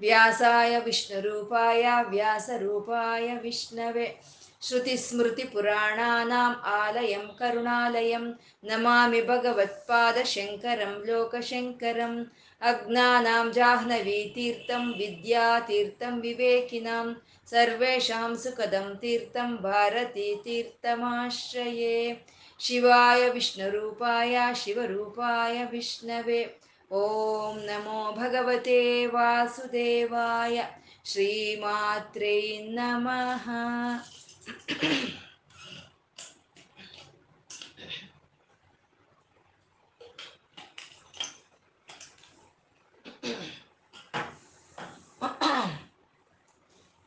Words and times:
व्यासाय 0.00 0.78
विष्णुरूपाय 0.84 1.82
व्यासरूपाय 2.10 3.34
विष्णवे 3.42 4.06
श्रुतिस्मृतिपुराणानाम् 4.62 6.54
आलयं 6.74 7.26
करुणालयं 7.38 8.24
नमामि 8.68 9.20
भगवत्पादशङ्करं 9.28 10.94
लोकशङ्करम् 11.06 12.18
अज्ञानां 12.70 13.46
जाह्नवीतीर्थं 13.52 14.84
विद्यातीर्थं 14.98 16.14
विवेकिनां 16.20 17.06
सर्वेषां 17.52 18.34
सुखदं 18.42 18.86
तीर्थं 19.02 19.50
भारतीतीर्थमाश्रये 19.62 21.96
शिवाय 22.60 23.22
विष्णुरूपाय 23.30 24.36
शिवरूपाय 24.56 25.64
विष्णवे 25.72 26.44
ಓಂ 26.94 27.58
ನಮೋ 27.58 28.12
ಭಗವತೆ 28.12 29.06
ವಾಸುದೇವಾಯ. 29.06 30.64
ಶ್ರೀಮಾತ್ರೇ 31.04 32.58
ನಮಃ. 32.58 33.50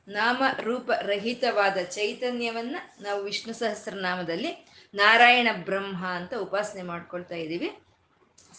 ನಾಮ 0.07 0.43
ರೂಪ 0.61 0.91
ರಹಿತವಾದ 0.91 1.77
ಚೈತನ್ಯವನ್ನ 1.77 2.75
ನಾವು 3.01 3.23
ವಿಷ್ಣು 3.23 3.53
ಸಹಸ್ರನಾಮದಲ್ಲಿ 3.53 4.67
ನಾರಾಯಣ 4.93 5.47
ಬ್ರಹ್ಮ 5.63 6.05
ಅಂತ 6.05 6.33
ಉಪಾಸನೆ 6.33 6.81
ಮಾಡ್ಕೊಳ್ತಾ 6.81 7.35
ಇದ್ದೀವಿ. 7.35 7.86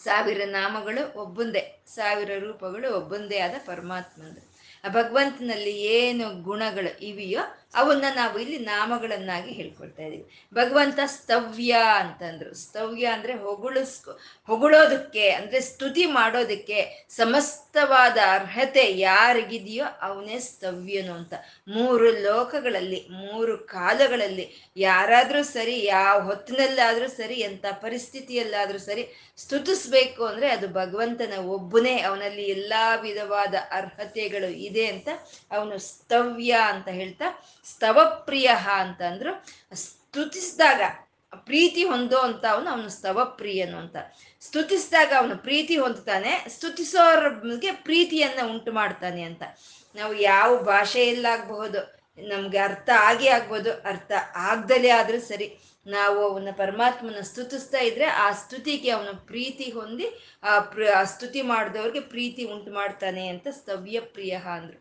ಸಾವಿರ 0.03 0.41
ನಾಮಗಳು 0.45 1.19
ಒಬ್ಬಂದೇ 1.19 1.83
ಸಾವಿರ 1.87 2.31
ರೂಪಗಳು 2.39 2.95
ಒಬ್ಬಂದೇ 2.95 3.39
ಆದ 3.39 3.55
ಪರಮಾತ್ಮಂದು. 3.65 4.41
ಆ 4.83 4.87
ಭಗವಂತನಲ್ಲಿ 4.87 5.73
ಏನು 5.77 6.43
ಗುಣಗಳು 6.43 6.91
ಇವೆಯೋ 6.99 7.41
ಅವನ್ನ 7.75 8.05
ನಾವು 8.15 8.39
ಇಲ್ಲಿ 8.39 8.57
ನಾಮಗಳನ್ನಾಗಿ 8.57 9.51
ಹೇಳ್ಕೊಳ್ತಾ 9.51 10.03
ಇದೀವಿ. 10.03 10.47
ಭಗವಂತ 10.53 10.99
ಸ್ತವ್ಯ 11.05 11.77
ಅಂತಂದ್ರು. 11.95 12.53
ಸ್ತವ್ಯ 12.53 13.05
ಅಂದ್ರೆ 13.05 13.33
ಹೊಗಳಿಸ್ಕೊ, 13.33 14.19
ಹೊಗಳೋದಕ್ಕೆ 14.47 15.29
ಅಂದ್ರೆ 15.29 15.61
ಸ್ತುತಿ 15.61 16.05
ಮಾಡೋದಕ್ಕೆ 16.05 17.07
ಸಮಸ್ತವಾದ 17.09 18.17
ಅರ್ಹತೆ 18.33 18.97
ಯಾರಿಗಿದೆಯೋ 18.97 19.85
ಅವನೇ 20.01 20.39
ಸ್ತವ್ಯನು 20.39 21.13
ಅಂತ. 21.13 21.33
ಮೂರು 21.67 22.11
ಲೋಕಗಳಲ್ಲಿ, 22.11 23.07
ಮೂರು 23.11 23.57
ಕಾಲಗಳಲ್ಲಿ 23.57 24.71
ಯಾರಾದ್ರೂ 24.77 25.43
ಸರಿ, 25.43 25.85
ಯಾವ 25.85 26.21
ಹೊತ್ತಿನಲ್ಲಾದ್ರೂ 26.21 27.07
ಸರಿ, 27.07 27.33
ಎಂಥ 27.33 27.65
ಪರಿಸ್ಥಿತಿಯಲ್ಲಾದ್ರೂ 27.71 28.77
ಸರಿ 28.77 29.07
ಸ್ತುತಿಸ್ಬೇಕು 29.37 30.25
ಅಂದ್ರೆ 30.25 30.49
ಅದು 30.49 30.67
ಭಗವಂತನ 30.67 31.33
ಒಬ್ಬನೇ 31.37 32.01
ಅವನಲ್ಲಿ 32.01 32.43
ಎಲ್ಲಾ 32.43 32.95
ವಿಧವಾದ 32.95 33.55
ಅರ್ಹತೆಗಳು 33.71 34.49
ಇದೆ 34.51 34.85
ಅಂತ 34.85 35.09
ಅವನು 35.51 35.79
ಸ್ತವ್ಯ 35.79 36.59
ಅಂತ 36.65 36.87
ಹೇಳ್ತಾ 36.87 37.45
ಸ್ತವಪ್ರಿಯ 37.71 38.49
ಅಂತಂದ್ರು 38.81 39.33
ಸ್ತುತಿಸಿದಾಗ 39.83 40.81
ಪ್ರೀತಿ 41.45 41.81
ಹೊಂದೋ 41.83 42.19
ಅಂತ 42.27 42.43
ಅವನು 42.53 42.69
ಅವನು 42.69 42.89
ಸ್ತವಪ್ರಿಯನು 42.89 43.77
ಅಂತ. 43.77 43.97
ಸ್ತುತಿಸಿದಾಗ 44.41 45.11
ಅವನು 45.17 45.35
ಪ್ರೀತಿ 45.37 45.75
ಹೊಂದ್ತಾನೆ, 45.77 46.31
ಸ್ತುತಿಸೋರ್ಗೆ 46.49 47.71
ಪ್ರೀತಿಯನ್ನ 47.87 48.41
ಉಂಟು 48.51 48.71
ಮಾಡ್ತಾನೆ 48.71 49.21
ಅಂತ. 49.29 49.43
ನಾವು 49.95 50.13
ಯಾವ 50.29 50.49
ಭಾಷೆಯಲ್ಲಾಗಬಹುದು 50.71 51.79
ನಮ್ಗೆ 52.27 52.59
ಅರ್ಥ 52.67 52.89
ಆಗಿ 53.09 53.27
ಆಗ್ಬೋದು, 53.27 53.71
ಅರ್ಥ 53.91 54.11
ಆಗ್ದಲೇ 54.49 54.89
ಆದ್ರೂ 54.99 55.19
ಸರಿ. 55.31 55.47
ನಾವು 55.85 56.19
ಅವನ 56.29 56.49
ಪರಮಾತ್ಮನ 56.57 57.21
ಸ್ತುತಿಸ್ತಾ 57.29 57.81
ಇದ್ರೆ 57.89 58.07
ಆ 58.25 58.27
ಸ್ತುತಿಗೆ 58.41 58.89
ಅವನು 58.89 59.13
ಪ್ರೀತಿ 59.31 59.67
ಹೊಂದಿ 59.71 60.07
ಆ 60.43 60.53
ಪ್ರ 60.73 60.81
ಸ್ತುತಿ 61.13 61.41
ಮಾಡಿದವ್ರಿಗೆ 61.51 62.01
ಪ್ರೀತಿ 62.13 62.43
ಉಂಟು 62.53 62.71
ಮಾಡ್ತಾನೆ 62.71 63.23
ಅಂತ 63.27 63.47
ಸ್ತವ್ಯ 63.51 63.99
ಪ್ರಿಯ 64.15 64.33
ಅಂದ್ರು. 64.57 64.77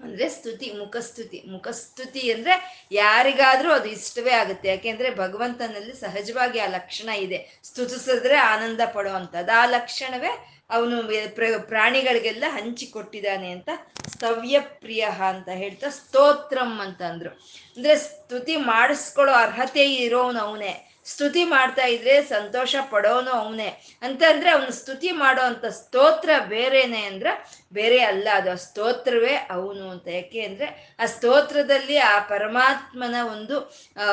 ಅಂದ್ರೆ 0.00 0.28
ಸ್ತುತಿ, 0.28 0.72
ಮುಖಸ್ತುತಿ. 0.72 1.42
ಮುಖಸ್ತುತಿ 1.46 2.32
ಅಂದ್ರೆ 2.32 2.86
ಯಾರಿಗಾದ್ರೂ 2.92 3.72
ಅದು 3.72 3.88
ಇಷ್ಟವೇ 3.88 4.30
ಆಗುತ್ತೆ. 4.30 4.68
ಯಾಕೆಂದ್ರೆ 4.68 5.14
ಭಗವಂತನಲ್ಲಿ 5.14 6.00
ಸಹಜವಾಗಿ 6.00 6.58
ಆ 6.58 6.66
ಲಕ್ಷಣ 6.66 7.08
ಇದೆ. 7.08 7.60
ಸ್ತುತಿಸಿದ್ರೆ 7.62 8.36
ಆನಂದ 8.36 8.80
ಪಡುವಂಥದ್ದು. 8.92 9.58
ಆ 9.58 9.66
ಲಕ್ಷಣವೇ 9.66 10.60
ಅವನು 10.70 11.02
ಪ್ರ, 11.34 11.44
ಪ್ರಾಣಿಗಳಿಗೆಲ್ಲ 11.58 12.44
ಹಂಚಿಕೊಟ್ಟಿದ್ದಾನೆ 12.48 13.50
ಅಂತ 13.50 13.68
ಸ್ತವ್ಯ 14.12 14.60
ಪ್ರಿಯ 14.60 15.00
ಅಂತ 15.28 15.48
ಹೇಳ್ತಾ 15.48 15.88
ಸ್ತೋತ್ರಂ 15.88 16.80
ಅಂತಂದ್ರು. 16.80 17.30
ಅಂದ್ರೆ 17.76 17.96
ಸ್ತುತಿ 17.98 18.56
ಮಾಡಿಸ್ಕೊಳ್ಳೋ 18.56 19.34
ಅರ್ಹತೆ 19.34 19.94
ಇರೋನು 19.94 20.40
ಅವನೇ. 20.40 20.93
ಸ್ತುತಿ 21.04 21.44
ಮಾಡ್ತಾ 21.44 21.86
ಇದ್ರೆ 21.86 22.14
ಸಂತೋಷ 22.22 22.74
ಪಡೋನು 22.90 23.30
ಅವನೇ. 23.30 23.70
ಅಂತಂದ್ರೆ 24.02 24.50
ಅವನು 24.50 24.72
ಸ್ತುತಿ 24.72 25.10
ಮಾಡೋ 25.10 25.42
ಅಂತ 25.42 25.66
ಸ್ತೋತ್ರ 25.66 26.30
ಬೇರೆನೆ 26.48 27.02
ಅಂದ್ರೆ 27.02 27.32
ಬೇರೆ 27.72 27.98
ಅಲ್ಲ, 28.02 28.28
ಅದು 28.34 28.50
ಆ 28.50 28.54
ಸ್ತೋತ್ರವೇ 28.54 29.34
ಅವನು 29.50 29.90
ಅಂತ. 29.90 30.06
ಯಾಕೆ 30.08 30.40
ಅಂದ್ರೆ 30.40 30.96
ಆ 31.00 31.06
ಸ್ತೋತ್ರದಲ್ಲಿ 31.06 31.96
ಆ 31.96 32.18
ಪರಮಾತ್ಮನ 32.18 33.14
ಒಂದು 33.32 33.56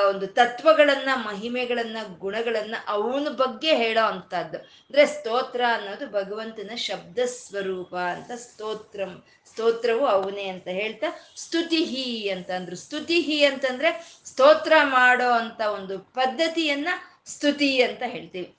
ಒಂದು 0.09 0.27
ತತ್ವಗಳನ್ನ, 0.27 1.09
ಮಹಿಮೆಗಳನ್ನ, 1.15 1.97
ಗುಣಗಳನ್ನ 2.17 2.75
ಅವನ 2.87 3.27
ಬಗ್ಗೆ 3.29 3.75
ಹೇಳೋ 3.75 4.05
ಅಂತದ್ದು 4.05 4.57
ಅಂದ್ರೆ 4.57 5.05
ಸ್ತೋತ್ರ 5.05 5.61
ಅನ್ನೋದು 5.73 6.07
ಭಗವಂತನ 6.07 6.75
ಶಬ್ದ 6.75 7.19
ಸ್ವರೂಪ 7.25 7.95
ಅಂತ 7.95 8.31
ಸ್ತೋತ್ರಂ, 8.31 9.23
ಸ್ತೋತ್ರವು 9.45 10.05
ಅವನೇ 10.05 10.47
ಅಂತ 10.47 10.67
ಹೇಳ್ತಾ 10.67 11.07
ಸ್ತುತಿಹಿ 11.37 12.29
ಅಂತಂದ್ರು 12.29 12.75
ಸ್ತುತಿಹಿ 12.75 13.45
ಅಂತಂದ್ರೆ 13.45 13.89
ಸ್ತೋತ್ರ 14.25 14.73
ಮಾಡೋ 14.83 15.29
ಅಂತ 15.31 15.61
ಒಂದು 15.61 15.99
ಪದ್ಧತಿಯನ್ನ 15.99 16.80
ಸ್ತುತಿ 17.25 17.81
ಅಂತ 17.81 18.03
ಹೇಳ್ತೀವಿ. 18.05 18.55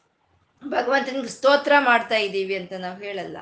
ಭಗವಂತನಿಗೆ 0.69 1.29
ಸ್ತೋತ್ರ 1.29 1.73
ಮಾಡ್ತಾ 1.79 2.17
ಇದ್ದೀವಿ 2.17 2.55
ಅಂತ 2.55 2.73
ನಾವು 2.73 2.99
ಹೇಳಲ್ಲ. 2.99 3.37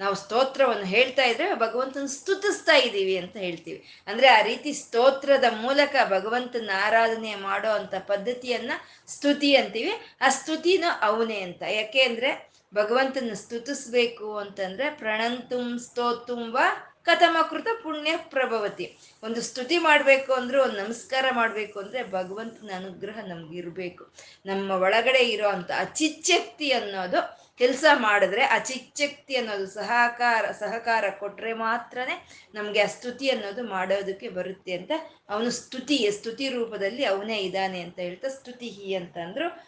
ನಾವು 0.00 0.14
ಸ್ತೋತ್ರವನ್ನು 0.14 0.84
ಹೇಳ್ತಾ 0.84 1.24
ಇದ್ರೆ 1.24 1.54
ಭಗವಂತನ 1.54 2.06
ಸ್ತುತಿಸ್ತಾ 2.06 2.76
ಇದ್ದೀವಿ 2.76 3.16
ಅಂತ 3.16 3.36
ಹೇಳ್ತೀವಿ. 3.36 3.84
ಅಂದ್ರೆ 4.06 4.28
ಆ 4.28 4.42
ರೀತಿ 4.42 4.72
ಸ್ತೋತ್ರದ 4.72 5.44
ಮೂಲಕ 5.60 5.96
ಭಗವಂತನ 6.04 6.70
ಆರಾಧನೆ 6.84 7.34
ಮಾಡೋ 7.34 7.70
ಅಂತ 7.70 7.94
ಪದ್ಧತಿಯನ್ನ 7.94 8.72
ಸ್ತುತಿ 9.06 9.56
ಅಂತೀವಿ. 9.56 9.92
ಆ 10.20 10.28
ಸ್ತುತಿನ 10.28 10.84
ಅವನೇ 11.00 11.40
ಅಂತ. 11.40 11.62
ಯಾಕೆ 11.62 12.02
ಅಂದ್ರೆ 12.02 12.52
ಭಗವಂತನ 12.74 13.32
ಸ್ತುತಿಸ್ಬೇಕು 13.34 14.36
ಅಂತಂದ್ರೆ 14.36 14.90
ಪ್ರಣಂತುಂ 14.90 15.78
ಸ್ತೋತುಂ 15.78 16.52
ವಾ 16.52 16.91
ಕಥಮಕೃತ 17.02 17.66
ಪುಣ್ಯ 17.82 18.16
ಪ್ರಭವತಿ. 18.16 18.98
ಒಂದು 19.22 19.42
ಸ್ತುತಿ 19.42 19.78
ಮಾಡಬೇಕು 19.78 20.32
ಅಂದ್ರೆ, 20.32 20.60
ಒಂದು 20.60 20.76
ನಮಸ್ಕಾರ 20.76 21.24
ಮಾಡಬೇಕು 21.32 21.80
ಅಂದ್ರೆ 21.80 22.10
ಭಗವಂತನ 22.10 22.70
ಅನುಗ್ರಹ 22.76 23.18
ನಮ್ಗೆ 23.26 23.58
ಇರಬೇಕು. 23.58 24.12
ನಮ್ಮ 24.46 24.70
ಒಳಗಡೆ 24.70 25.18
ಇರೋ 25.18 25.48
ಅಂತ 25.48 25.70
ಅಚಿಚ್ಚಕ್ತಿ 25.78 26.72
ಅನ್ನೋದು 26.72 27.42
ಕೆಲಸ 27.58 27.84
ಮಾಡಿದ್ರೆ 27.94 28.44
ಅಚಿಚ್ಛಕ್ತಿ 28.44 29.36
ಅನ್ನೋದು 29.36 29.66
ಸಹಕಾರ 29.66 30.50
ಸಹಕಾರ 30.50 31.04
ಕೊಟ್ರೆ 31.18 31.52
ಮಾತ್ರನೇ 31.52 32.28
ನಮ್ಗೆ 32.54 32.80
ಆ 32.80 32.86
ಸ್ತುತಿ 32.86 33.30
ಅನ್ನೋದು 33.30 33.62
ಮಾಡೋದಕ್ಕೆ 33.64 34.28
ಬರುತ್ತೆ 34.28 34.72
ಅಂತ 34.72 34.90
ಅವನು 35.28 35.50
ಸ್ತುತಿ 35.50 36.10
ಸ್ತುತಿ 36.10 36.48
ರೂಪದಲ್ಲಿ 36.48 37.04
ಅವನೇ 37.04 37.38
ಇದ್ದಾನೆ 37.38 37.80
ಅಂತ 37.80 37.98
ಹೇಳ್ತಾ 37.98 38.28
ಸ್ತುತಿಹಿ 38.28 38.94
ಅಂತ 38.94 39.18
ಅಂದ್ರು 39.18 39.66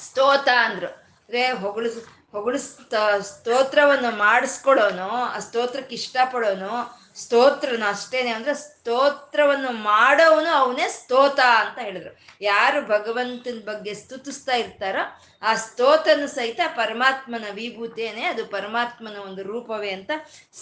ಸ್ತೋತ 0.00 0.48
ಅಂದ್ರು. 0.54 1.02
ಹೊಗಳು 1.54 2.21
ಹೊಗಳು 2.32 2.58
ಸ್ತೋತ್ರವನ್ನು 3.22 4.10
ಮಾಡಿಸ್ಕೊಳ್ಳೋನು, 4.16 5.08
ಆ 5.08 5.38
ಸ್ತೋತ್ರಕ್ಕೆ 5.38 5.94
ಇಷ್ಟಪಡೋನು, 5.94 7.02
ಸ್ತೋತ್ರನ 7.14 7.82
ಅಷ್ಟೇನೆ 7.88 8.30
ಅಂದ್ರೆ 8.30 8.54
ಸ್ತೋತ್ರವನ್ನು 8.54 9.72
ಮಾಡೋವನು 9.72 10.50
ಅವನೇ 10.50 10.88
ಸ್ತೋತ 10.88 11.40
ಅಂತ 11.40 11.78
ಹೇಳಿದ್ರು. 11.78 12.18
ಯಾರು 12.40 12.86
ಭಗವಂತನ 12.86 13.58
ಬಗ್ಗೆ 13.64 13.94
ಸ್ತುತಿಸ್ತಾ 13.94 14.54
ಇರ್ತಾರೋ 14.54 15.02
ಆ 15.42 15.54
ಸ್ತೋತನು 15.54 16.26
ಸಹಿತ 16.26 16.60
ಪರಮಾತ್ಮನ 16.76 17.44
ವಿಭೂತೇನೆ 17.52 18.24
ಅದು 18.24 18.46
ಪರಮಾತ್ಮನ 18.46 19.16
ಒಂದು 19.16 19.42
ರೂಪವೇ 19.42 19.90
ಅಂತ 19.90 20.10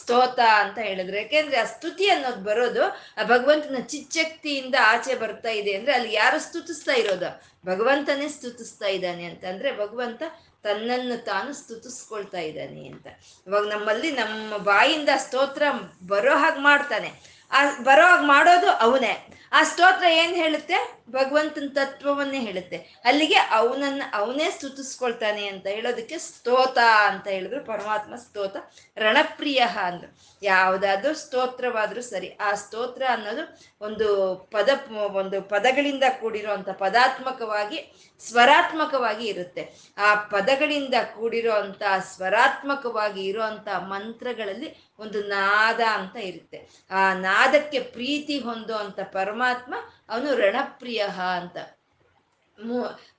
ಸ್ತೋತ 0.00 0.40
ಅಂತ 0.40 0.78
ಹೇಳಿದ್ರು. 0.78 1.16
ಯಾಕೆಂದ್ರೆ 1.16 1.56
ಆ 1.56 1.64
ಸ್ತುತಿ 1.64 2.10
ಅನ್ನೋದು 2.10 2.44
ಬರೋದು 2.44 2.84
ಆ 2.88 3.22
ಭಗವಂತನ 3.24 3.80
ಚಿಚ್ಚಕ್ತಿಯಿಂದ 3.82 4.74
ಆಚೆ 4.82 5.14
ಬರ್ತಾ 5.14 5.48
ಇದೆ 5.48 5.72
ಅಂದ್ರೆ 5.74 5.92
ಅಲ್ಲಿ 5.94 6.12
ಯಾರು 6.12 6.40
ಸ್ತುತಿಸ್ತಾ 6.40 6.92
ಇರೋದು? 6.92 7.30
ಭಗವಂತನೇ 7.66 8.28
ಸ್ತುತಿಸ್ತಾ 8.28 8.86
ಇದ್ದಾನೆ 8.86 9.24
ಅಂತ 9.24 9.44
ಅಂದ್ರೆ 9.44 9.78
ಭಗವಂತ 9.78 10.22
ತನ್ನನ್ನು 10.62 11.24
ತಾನು 11.24 11.52
ಸ್ತುತಿಸ್ಕೊಳ್ತಾ 11.52 12.38
ಇದ್ದಾನೆ 12.38 12.86
ಅಂತ. 12.86 13.06
ಇವಾಗ 13.46 13.68
ನಮ್ಮಲ್ಲಿ 13.68 14.10
ನಮ್ಮ 14.10 14.56
ಬಾಯಿಂದ 14.56 15.08
ಸ್ತೋತ್ರ 15.16 15.62
ಬರೋ 16.06 16.36
ಹಾಗೆ 16.36 16.60
ಮಾಡ್ತಾನೆ. 16.60 17.12
ಆ 17.52 17.70
ಹಾಗೆ 17.82 18.26
ಮಾಡೋದು 18.26 18.70
ಅವನೇ. 18.70 19.39
ಆ 19.52 19.62
ಸ್ತೋತ್ರ 19.62 20.04
ಏನ್ 20.04 20.34
ಹೇಳುತ್ತೆ? 20.34 21.00
ಭಗವಂತನ 21.10 21.68
ತತ್ವವನ್ನೇ 21.74 22.38
ಹೇಳುತ್ತೆ. 22.38 22.76
ಅಲ್ಲಿಗೆ 23.04 23.34
ಅವನನ್ನ, 23.34 24.02
ಅವನೇ 24.12 24.50
ಸ್ತುತಿಸ್ಕೊಳ್ತಾನೆ 24.50 25.46
ಅಂತ 25.46 25.66
ಹೇಳೋದಕ್ಕೆ 25.66 26.18
ಸ್ತೋತ 26.18 26.78
ಅಂತ 27.06 27.28
ಹೇಳಿದ್ರು. 27.28 27.64
ಪರಮಾತ್ಮ 27.64 28.16
ಸ್ತೋತ. 28.16 28.56
ರಣಪ್ರಿಯ 28.98 29.58
ಅಂದ್ರು. 29.58 30.18
ಯಾವುದಾದ್ರೂ 30.42 31.14
ಸ್ತೋತ್ರವಾದ್ರೂ 31.14 32.00
ಸರಿ. 32.00 32.36
ಆ 32.40 32.54
ಸ್ತೋತ್ರ 32.54 33.02
ಅನ್ನೋದು 33.10 33.58
ಒಂದು 33.80 34.36
ಪದ, 34.52 34.68
ಒಂದು 34.96 35.42
ಪದಗಳಿಂದ 35.42 36.02
ಕೂಡಿರುವಂತ, 36.20 36.68
ಪದಾತ್ಮಕವಾಗಿ, 36.68 38.10
ಸ್ವರಾತ್ಮಕವಾಗಿ 38.28 39.26
ಇರುತ್ತೆ. 39.26 39.92
ಆ 39.98 40.14
ಪದಗಳಿಂದ 40.14 40.94
ಕೂಡಿರೋ 41.16 41.76
ಸ್ವರಾತ್ಮಕವಾಗಿ 42.00 43.24
ಇರುವಂತ 43.24 43.68
ಮಂತ್ರಗಳಲ್ಲಿ 43.68 44.90
ಒಂದು 44.98 45.22
ನಾದ 45.22 45.80
ಅಂತ 45.80 46.16
ಇರುತ್ತೆ. 46.16 46.68
ಆ 46.90 47.14
ನಾದಕ್ಕೆ 47.14 47.80
ಪ್ರೀತಿ 47.80 48.38
ಹೊಂದುವಂತ 48.38 48.80
ಅಂತ 48.80 49.00
ಪರಮಾತ್ಮ 49.40 49.74
ಅವನು 50.08 50.30
ರಣಪ್ರಿಯ 50.36 51.02
ಅಂತ. 51.36 51.56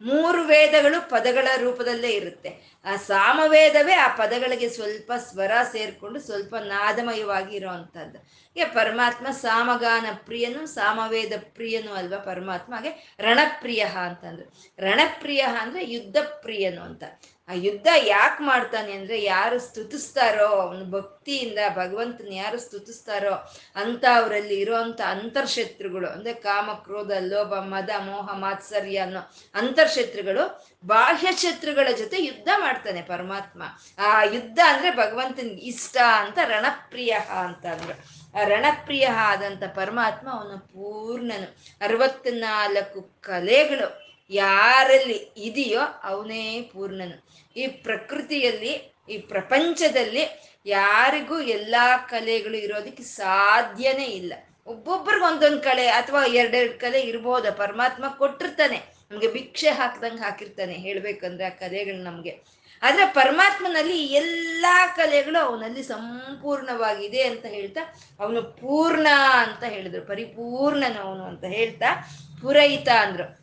ಮೂರು 0.01 0.41
ವೇದಗಳು 0.43 1.09
ಪದಗಳ 1.09 1.47
ರೂಪದಲ್ಲೇ 1.57 2.09
ಇರುತ್ತೆ. 2.09 2.49
ಆ 2.85 2.95
ಸಾಮವೇದವೇ 2.95 3.93
ಆ 3.93 4.07
ಪದಗಳಿಗೆ 4.15 4.67
ಸ್ವಲ್ಪ 4.69 5.11
ಸ್ವರ 5.29 5.53
ಸೇರ್ಕೊಂಡು 5.71 6.19
ಸ್ವಲ್ಪ 6.19 6.55
ನಾದಮಯವಾಗಿ 6.55 7.55
ಇರೋವಂಥದ್ದು 7.55 8.19
ಹೀಗೆ 8.53 8.65
ಪರಮಾತ್ಮ 8.65 9.27
ಸಾಮಗಾನ 9.31 10.05
ಪ್ರಿಯನು, 10.25 10.65
ಸಾಮವೇದ 10.65 11.33
ಪ್ರಿಯನು 11.53 11.93
ಅಲ್ವಾ 11.93 12.19
ಪರಮಾತ್ಮ 12.19 12.75
ಹಾಗೆ 12.75 12.91
ರಣಪ್ರಿಯ 13.19 13.83
ಅಂತಂದ್ರು 14.05 14.47
ರಣಪ್ರಿಯ 14.79 15.41
ಅಂದ್ರೆ 15.61 15.81
ಯುದ್ಧ 15.91 16.17
ಪ್ರಿಯನು 16.41 16.81
ಅಂತ. 16.81 17.03
ಆ 17.49 17.53
ಯುದ್ಧ 17.53 17.87
ಯಾಕೆ 18.05 18.43
ಮಾಡ್ತಾನೆ 18.43 18.93
ಅಂದ್ರೆ 18.93 19.23
ಯಾರು 19.23 19.59
ಸ್ತುತಿಸ್ತಾರೋ 19.59 20.45
ಅವನು 20.45 20.91
ಭಕ್ತಿಯಿಂದ, 20.91 21.59
ಭಗವಂತನ 21.75 22.27
ಯಾರು 22.31 22.59
ಸ್ತುತಿಸ್ತಾರೋ 22.59 23.53
ಅಂತ 23.75 24.05
ಅವರಲ್ಲಿ 24.15 24.59
ಇರುವಂತ 24.59 25.01
ಅಂತರ್ಶತ್ರುಗಳು, 25.01 26.07
ಅಂದ್ರೆ 26.07 26.33
ಕಾಮ, 26.33 26.73
ಕ್ರೋಧ, 26.73 27.11
ಲೋಭ, 27.19 27.53
ಮದ, 27.53 27.89
ಮೋಹ, 27.99 28.33
ಮಾತ್ಸರ್ಯ 28.33 28.97
ಅನ್ನೋ 28.97 29.31
ಅಂತರ್ಶತ್ರುಗಳು 29.55 30.71
ಬಾಹ್ಯ 30.85 31.31
ಶತ್ರುಗಳ 31.31 31.87
ಜೊತೆ 31.97 32.23
ಯುದ್ಧ 32.23 32.49
ಮಾಡ್ತಾನೆ 32.57 33.01
ಪರಮಾತ್ಮ. 33.01 33.63
ಆ 33.97 34.23
ಯುದ್ಧ 34.23 34.59
ಅಂದ್ರೆ 34.67 34.91
ಭಗವಂತನ 34.91 35.47
ಇಷ್ಟ 35.47 35.97
ಅಂತ, 35.97 36.39
ರಣಪ್ರಿಯ 36.45 37.11
ಅಂತ 37.45 37.65
ಅಂದ್ರು. 37.65 38.21
ಆ 38.39 38.43
ರಣಪ್ರಿಯ 38.43 39.07
ಆದಂತ 39.07 39.63
ಪರಮಾತ್ಮ 39.63 40.29
ಅವನು 40.31 40.59
ಪೂರ್ಣನು. 40.59 41.57
ಅರವತ್ನಾಲ್ಕು 41.81 43.01
ಕಲೆಗಳು 43.21 44.00
ಯಾರಲ್ಲಿ 44.31 45.31
ಇದೆಯೋ 45.37 45.79
ಅವನೇ 46.03 46.61
ಪೂರ್ಣನು. 46.73 47.29
ಈ 47.55 47.67
ಪ್ರಕೃತಿಯಲ್ಲಿ, 47.67 48.95
ಈ 49.09 49.17
ಪ್ರಪಂಚದಲ್ಲಿ 49.17 50.53
ಯಾರಿಗೂ 50.65 51.39
ಎಲ್ಲಾ 51.39 51.97
ಕಲೆಗಳು 51.97 52.57
ಇರೋದಕ್ಕೆ 52.57 53.03
ಸಾಧ್ಯನೇ 53.03 54.05
ಇಲ್ಲ. 54.05 54.33
ಒಬ್ಬೊಬ್ರಿಗೆ 54.65 55.25
ಒಂದೊಂದು 55.25 55.61
ಕಲೆ 55.61 55.87
ಅಥವಾ 55.87 56.25
ಎರಡೆರಡು 56.25 56.79
ಕಲೆ 56.79 57.01
ಇರ್ಬೋದ, 57.01 57.49
ಪರಮಾತ್ಮ 57.49 58.05
ಕೊಟ್ಟಿರ್ತಾನೆ. 58.17 58.81
ನಮ್ಗೆ 59.11 59.31
ಭಿಕ್ಷೆ 59.31 59.69
ಹಾಕ್ದಂಗೆ 59.69 60.23
ಹಾಕಿರ್ತಾನೆ 60.23 60.73
ಹೇಳ್ಬೇಕಂದ್ರೆ 60.73 61.45
ಆ 61.45 61.49
ಕಲೆಗಳು 61.49 62.03
ನಮ್ಗೆ. 62.03 62.61
ಆದ್ರೆ 62.83 63.05
ಪರಮಾತ್ಮನಲ್ಲಿ 63.05 64.05
ಎಲ್ಲಾ 64.05 64.87
ಕಲೆಗಳು 64.87 65.45
ಅವನಲ್ಲಿ 65.45 65.83
ಸಂಪೂರ್ಣವಾಗಿದೆ 65.83 67.21
ಅಂತ 67.21 67.45
ಹೇಳ್ತಾ, 67.45 67.95
ಅವನು 68.19 68.43
ಪೂರ್ಣ 68.43 69.07
ಅಂತ 69.33 69.63
ಹೇಳಿದ್ರು. 69.63 70.01
ಪರಿಪೂರ್ಣನವನು 70.01 71.23
ಅಂತ 71.23 71.43
ಹೇಳ್ತಾ 71.43 72.09
ಪುರಹಿತ 72.41 72.89
ಅಂದ್ರು. 72.89 73.40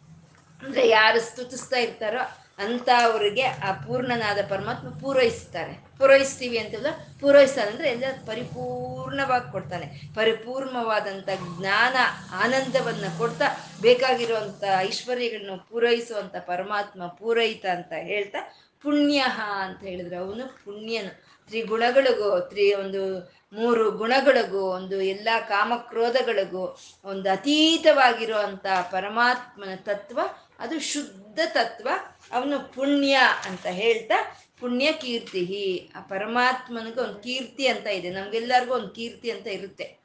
ಅಂದ್ರೆ 0.63 0.89
ಯಾರು 0.89 1.21
ಸ್ತುತಿಸ್ತಾ 1.21 1.77
ಇರ್ತಾರೋ 1.77 2.19
ಅಂತ 2.59 2.89
ಅವರಿಗೆ 3.03 3.43
ಆ 3.43 3.73
ಪೂರ್ಣನಾದ 3.73 4.39
ಪರಮಾತ್ಮ 4.51 4.89
ಪೂರೈಸ್ತಾರೆ. 4.89 5.73
ಪೂರೈಸ್ತೀವಿ 5.99 6.59
ಅಂತಂದ್ರೆ 6.59 7.21
ಪೂರೈಸ್ತಾನೆ 7.21 7.71
ಅಂದ್ರೆ 7.71 7.89
ಎಲ್ಲ 7.89 8.05
ಪರಿಪೂರ್ಣವಾಗಿ 8.27 9.53
ಕೊಡ್ತಾನೆ. 9.53 9.87
ಪರಿಪೂರ್ಣವಾದಂಥ 10.15 11.29
ಜ್ಞಾನ, 11.59 11.97
ಆನಂದವನ್ನ 12.35 13.05
ಕೊಡ್ತಾ 13.19 13.45
ಬೇಕಾಗಿರುವಂತ 13.81 14.65
ಐಶ್ವರ್ಯಗಳನ್ನು 14.79 15.69
ಪೂರೈಸುವಂತ 15.69 16.37
ಪರಮಾತ್ಮ 16.37 17.07
ಪೂರೈತ 17.07 17.67
ಅಂತ 17.67 17.93
ಹೇಳ್ತಾ 17.93 18.39
ಪುಣ್ಯ 18.83 19.19
ಅಂತ 19.63 19.81
ಹೇಳಿದ್ರೆ 19.81 20.17
ಅವನು 20.17 20.65
ಪುಣ್ಯನು. 20.65 21.29
ತ್ರಿಗುಣಗಳಿಗೂ, 21.49 22.41
ತ್ರಿ 22.41 22.75
ಒಂದು 22.75 23.33
ಮೂರು 23.53 23.91
ಗುಣಗಳಿಗೂ, 23.91 24.61
ಒಂದು 24.61 25.01
ಎಲ್ಲ 25.01 25.29
ಕಾಮಕ್ರೋಧಗಳಿಗೂ 25.49 26.79
ಒಂದು 27.05 27.31
ಅತೀತವಾಗಿರುವಂತ 27.31 28.67
ಪರಮಾತ್ಮನ 28.91 29.75
ತತ್ವ 29.77 30.21
ಅದು 30.59 30.81
ಶುದ್ಧ 30.81 31.41
ತತ್ವ, 31.47 31.89
ಅವನು 32.33 32.73
ಪುಣ್ಯ 32.73 33.21
ಅಂತ 33.47 33.67
ಹೇಳ್ತಾ, 33.67 34.43
ಪುಣ್ಯ 34.61 34.93
ಕೀರ್ತಿ. 34.93 35.91
ಆ 35.97 36.01
ಪರಮಾತ್ಮನಿಗೆ 36.01 37.01
ಒಂದು 37.01 37.15
ಕೀರ್ತಿ 37.15 37.67
ಅಂತ 37.67 37.87
ಇದೆ. 37.87 38.11
ನಮ್ಗೆಲ್ಲರಿಗೂ 38.11 38.75
ಒಂದು 38.75 38.89
ಕೀರ್ತಿ 38.89 39.31
ಅಂತ 39.31 39.47
ಇರುತ್ತೆ. 39.47 39.99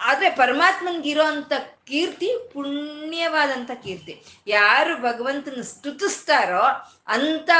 ಆದರೆ 0.00 0.30
ಪರಮಾತ್ಮನಿಗಿರೋ 0.30 1.22
ಅಂಥ 1.24 1.52
ಕೀರ್ತಿ 1.86 2.50
ಪುಣ್ಯವಾದಂಥ 2.52 3.70
ಕೀರ್ತಿ. 3.84 4.22
ಯಾರು 4.46 5.02
ಭಗವಂತನ 5.02 5.60
ಸ್ತುತಿಸ್ತಾರೋ 5.60 6.62
ಅಂತ 7.06 7.50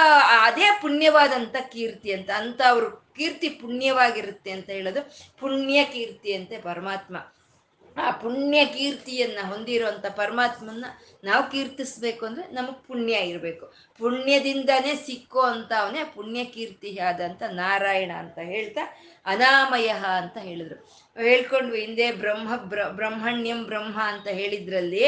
ಅದೇ 0.40 0.78
ಪುಣ್ಯವಾದಂಥ 0.82 1.56
ಕೀರ್ತಿ 1.72 2.12
ಅಂತ 2.12 2.31
ಅಂತ 2.31 2.60
ಅವ್ರ 2.69 2.84
ಕೀರ್ತಿ 2.88 3.48
ಪುಣ್ಯವಾಗಿರುತ್ತೆ 3.48 4.50
ಅಂತ 4.50 4.70
ಹೇಳೋದು 4.70 5.02
ಪುಣ್ಯ 5.38 5.84
ಕೀರ್ತಿ 5.84 6.32
ಅಂತೆ 6.32 6.58
ಪರಮಾತ್ಮ. 6.60 7.16
ಆ 7.98 8.10
ಪುಣ್ಯ 8.10 8.64
ಕೀರ್ತಿಯನ್ನ 8.64 9.38
ಹೊಂದಿರುವಂತ 9.48 10.06
ಪರಮಾತ್ಮನ್ನ 10.06 10.84
ನಾವು 11.24 11.50
ಕೀರ್ತಿಸ್ಬೇಕು 11.50 12.26
ಅಂದ್ರೆ 12.26 12.46
ನಮಗ್ 12.52 12.86
ಪುಣ್ಯ 12.86 13.12
ಇರಬೇಕು. 13.12 13.66
ಪುಣ್ಯದಿಂದನೇ 13.98 14.94
ಸಿಕ್ಕೋ 15.06 15.40
ಅಂತ 15.40 15.72
ಅವನೇ 15.78 16.04
ಪುಣ್ಯ 16.14 16.44
ಕೀರ್ತಿ 16.44 16.98
ಆದಂತ 16.98 17.42
ನಾರಾಯಣ 17.42 18.12
ಅಂತ 18.18 18.38
ಹೇಳ್ತಾ 18.42 18.80
ಅನಾಮಯ 19.26 19.88
ಅಂತ 20.16 20.36
ಹೇಳಿದ್ರು. 20.38 20.76
ಹೇಳ್ಕೊಂಡ್ವಿ 21.22 21.80
ಹಿಂದೆ 21.80 22.10
ಬ್ರಹ್ಮ 22.12 22.56
ಬ್ರಹ್ಮಣ್ಯಂ 22.96 23.64
ಬ್ರಹ್ಮ 23.64 24.00
ಅಂತ 24.02 24.28
ಹೇಳಿದ್ರಲ್ಲಿ 24.28 25.04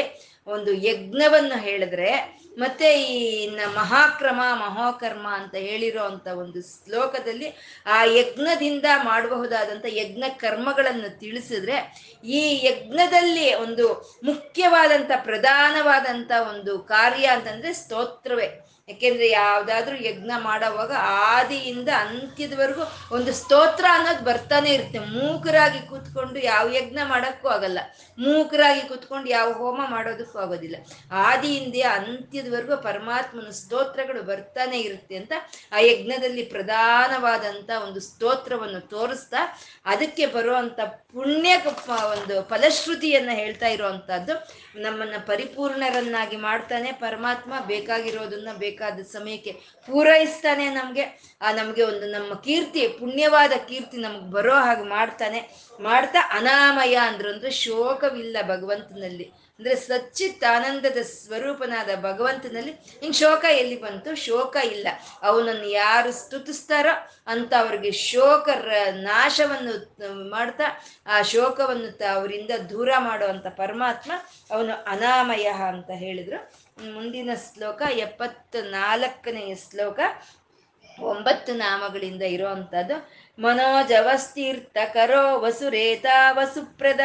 ಒಂದು 0.47 0.73
ಯಜ್ಞವನ್ನು 0.73 1.59
ಹೇಳಿದ್ರೆ 1.59 2.41
ಮತ್ತೆ 2.57 3.03
ಈ 3.03 3.47
ಮಹಾಕ್ರಮ, 3.75 4.41
ಮಹೋಕರ್ಮ 4.53 5.27
ಅಂತ 5.27 5.55
ಹೇಳಿರೋ 5.55 6.03
ಅಂತ 6.03 6.27
ಒಂದು 6.27 6.61
ಶ್ಲೋಕದಲ್ಲಿ 6.61 7.49
ಆ 7.85 8.03
ಯಜ್ಞದಿಂದ 8.03 8.85
ಮಾಡಬಹುದಾದಂಥ 9.03 9.85
ಯಜ್ಞ 9.87 10.23
ಕರ್ಮಗಳನ್ನು 10.29 11.19
ತಿಳಿಸಿದ್ರೆ 11.19 11.77
ಈ 12.23 12.65
ಯಜ್ಞದಲ್ಲಿ 12.65 13.53
ಒಂದು 13.53 14.17
ಮುಖ್ಯವಾದಂಥ 14.23 15.11
ಪ್ರಧಾನವಾದಂಥ 15.17 16.31
ಒಂದು 16.49 16.79
ಕಾರ್ಯ 16.79 17.25
ಅಂತಂದ್ರೆ 17.25 17.73
ಸ್ತೋತ್ರವೇ. 17.73 18.60
ಯಾಕೆಂದ್ರೆ 18.87 19.29
ಯಾವ್ದಾದ್ರು 19.29 19.95
ಯಜ್ಞ 20.03 20.31
ಮಾಡೋವಾಗ 20.37 20.91
ಆದಿಯಿಂದ 20.99 21.89
ಅಂತ್ಯದವರೆಗೂ 21.89 23.15
ಒಂದು 23.15 23.33
ಸ್ತೋತ್ರ 23.33 23.85
ಅನ್ನೋದು 23.89 24.23
ಬರ್ತಾನೆ 24.23 24.73
ಇರುತ್ತೆ. 24.73 24.99
ಮೂಕರಾಗಿ 24.99 25.87
ಕೂತ್ಕೊಂಡು 25.87 26.39
ಯಾವ 26.39 26.69
ಯಜ್ಞ 26.73 26.99
ಮಾಡೋಕ್ಕೂ 27.03 27.47
ಆಗಲ್ಲ. 27.47 27.79
ಮೂಕರಾಗಿ 28.19 28.81
ಕೂತ್ಕೊಂಡು 28.81 29.29
ಯಾವ 29.29 29.51
ಹೋಮ 29.51 29.81
ಮಾಡೋದಕ್ಕೂ 29.89 30.39
ಆಗೋದಿಲ್ಲ. 30.39 30.75
ಆದಿಯಿಂದ 31.11 31.75
ಅಂತ್ಯದವರೆಗೂ 31.85 32.77
ಪರಮಾತ್ಮನ 32.77 33.49
ಸ್ತೋತ್ರಗಳು 33.49 34.23
ಬರ್ತಾನೆ 34.23 34.79
ಇರುತ್ತೆ 34.79 35.15
ಅಂತ 35.15 35.33
ಆ 35.71 35.79
ಯಜ್ಞದಲ್ಲಿ 35.79 36.43
ಪ್ರಧಾನವಾದಂತ 36.43 37.69
ಒಂದು 37.87 37.99
ಸ್ತೋತ್ರವನ್ನು 37.99 38.81
ತೋರಿಸ್ತಾ 38.81 39.37
ಅದಕ್ಕೆ 39.85 40.25
ಬರುವಂತ 40.25 40.79
ಪುಣ್ಯ 40.85 41.55
ಒಂದು 42.03 42.43
ಫಲಶ್ರುತಿಯನ್ನ 42.43 43.29
ಹೇಳ್ತಾ 43.33 43.67
ಇರುವಂತಹದ್ದು 43.67 44.33
ನಮ್ಮನ್ನ 44.81 45.13
ಪರಿಪೂರ್ಣರನ್ನಾಗಿ 45.25 46.35
ಮಾಡ್ತಾನೆ 46.37 46.91
ಪರಮಾತ್ಮ 46.91 47.53
ಬೇಕಾಗಿರೋದನ್ನ 47.67 48.47
ಬೇಕಾದ 48.71 48.99
ಸಮಯಕ್ಕೆ 49.01 49.51
ಪೂರೈಸ್ತಾನೆ 49.87 50.69
ನಮ್ಗೆ. 50.69 51.05
ಆ 51.41 51.51
ನಮ್ಗೆ 51.51 51.83
ಒಂದು 51.83 52.07
ನಮ್ಮ 52.07 52.33
ಕೀರ್ತಿ, 52.33 52.87
ಪುಣ್ಯವಾದ 52.87 53.51
ಕೀರ್ತಿ 53.67 53.97
ನಮಗೆ 53.97 54.31
ಬರೋ 54.31 54.53
ಹಾಗೆ 54.53 54.83
ಮಾಡ್ತಾನೆ. 54.83 55.39
ಮಾಡ್ತಾ 55.79 56.19
ಅನಾಮಯ 56.31 56.95
ಅಂದ್ರು 56.95 57.29
ಅಂದ್ರೆ 57.29 57.51
ಶೋಕವಿಲ್ಲ 57.51 58.37
ಭಗವಂತನಲ್ಲಿ. 58.41 59.23
ಅಂದ್ರೆ 59.59 59.75
ಸಚ್ಚಿತ್ 59.75 60.43
ಆನಂದದ 60.43 60.97
ಸ್ವರೂಪನಾದ 61.01 61.89
ಭಗವಂತನಲ್ಲಿ 62.01 62.73
ಇನ್ 63.03 63.13
ಶೋಕ 63.13 63.45
ಎಲ್ಲಿ 63.51 63.81
ಬಂತು? 63.81 64.15
ಶೋಕ 64.15 64.55
ಇಲ್ಲ. 64.65 64.87
ಅವನನ್ನು 65.21 65.67
ಯಾರು 65.69 66.11
ಸ್ತುತಿಸ್ತಾರೋ 66.11 66.93
ಅಂತ 67.27 67.53
ಅವ್ರಿಗೆ 67.53 67.91
ಶೋಕ 67.91 68.49
ನಾಶವನ್ನು 68.91 69.75
ಮಾಡ್ತಾ 70.29 70.63
ಆ 71.07 71.21
ಶೋಕವನ್ನು 71.21 72.13
ಅವರಿಂದ 72.13 72.51
ದೂರ 72.69 72.89
ಮಾಡುವಂತ 72.99 73.47
ಪರಮಾತ್ಮ 73.47 74.11
ಅವನು 74.51 74.73
ಅನಾಮಯ 74.87 75.47
ಅಂತ 75.67 75.91
ಹೇಳಿದ್ರು. 75.91 76.60
ಮುಂದಿನ 76.89 77.29
ಶ್ಲೋಕ 77.33 77.81
ಎಪ್ಪತ್ತು 77.91 78.61
ನಾಲ್ಕನೆಯ 78.69 79.55
ಶ್ಲೋಕ. 79.55 79.99
ಒಂಬತ್ತು 80.99 81.53
ನಾಮಗಳಿಂದ 81.53 82.21
ಇರುವಂತದ್ದು 82.21 83.09
ಕರೋ 84.93 85.39
ವಸುರೇತ 85.39 86.05
ವಸುಪ್ರದ. 86.31 86.99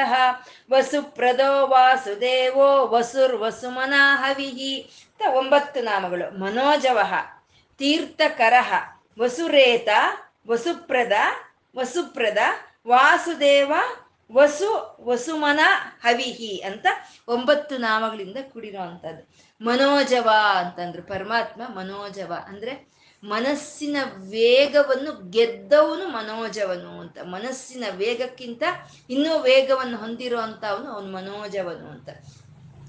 ವಸುಪ್ರದೋ 0.71 1.67
ವಾಸುದೇವೋ 1.67 2.87
ವಸುರ್ 2.87 3.37
ವಸುಮನಾ 3.37 4.17
ಹವಿಹಿ. 4.17 4.91
ಒಂಬತ್ತು 5.33 5.81
ನಾಮಗಳು. 5.81 6.41
ಮನೋಜವಃ 6.41 7.15
ತೀರ್ಥಕರಃ, 7.79 8.75
ವಸುರೇತ, 9.19 9.89
ವಸುಪ್ರದ 10.49 11.13
ವಸುಪ್ರದ, 11.77 12.39
ವಾಸುದೇವ 12.89 13.73
ವಸು, 14.33 14.99
ವಸುಮನ 15.01 15.61
ಹವಿಹಿ 16.03 16.61
ಅಂತ 16.61 16.87
ಒಂಬತ್ತು 17.29 17.77
ನಾಮಗಳಿಂದ 17.77 18.37
ಕೂಡಿರೋ 18.53 18.83
ಮನೋಜವ 19.61 20.29
ಅಂತಂದ್ರು, 20.57 21.03
ಪರಮಾತ್ಮ 21.03 21.63
ಮನೋಜವ 21.69 22.33
ಅಂದ್ರೆ 22.47 22.97
ಮನಸ್ಸಿನ 23.25 23.97
ವೇಗವನ್ನು 24.31 25.31
ಗೆದ್ದವನು 25.31 26.09
ಮನೋಜವನು 26.09 27.01
ಅಂತ. 27.01 27.19
ಮನಸ್ಸಿನ 27.23 27.85
ವೇಗಕ್ಕಿಂತ 27.91 28.63
ಇನ್ನೂ 29.11 29.39
ವೇಗವನ್ನು 29.39 29.97
ಹೊಂದಿರೋ 29.97 30.39
ಅವನು 30.67 30.91
ಅವನು 30.91 31.13
ಮನೋಜವನು 31.13 31.91
ಅಂತ. 31.91 32.09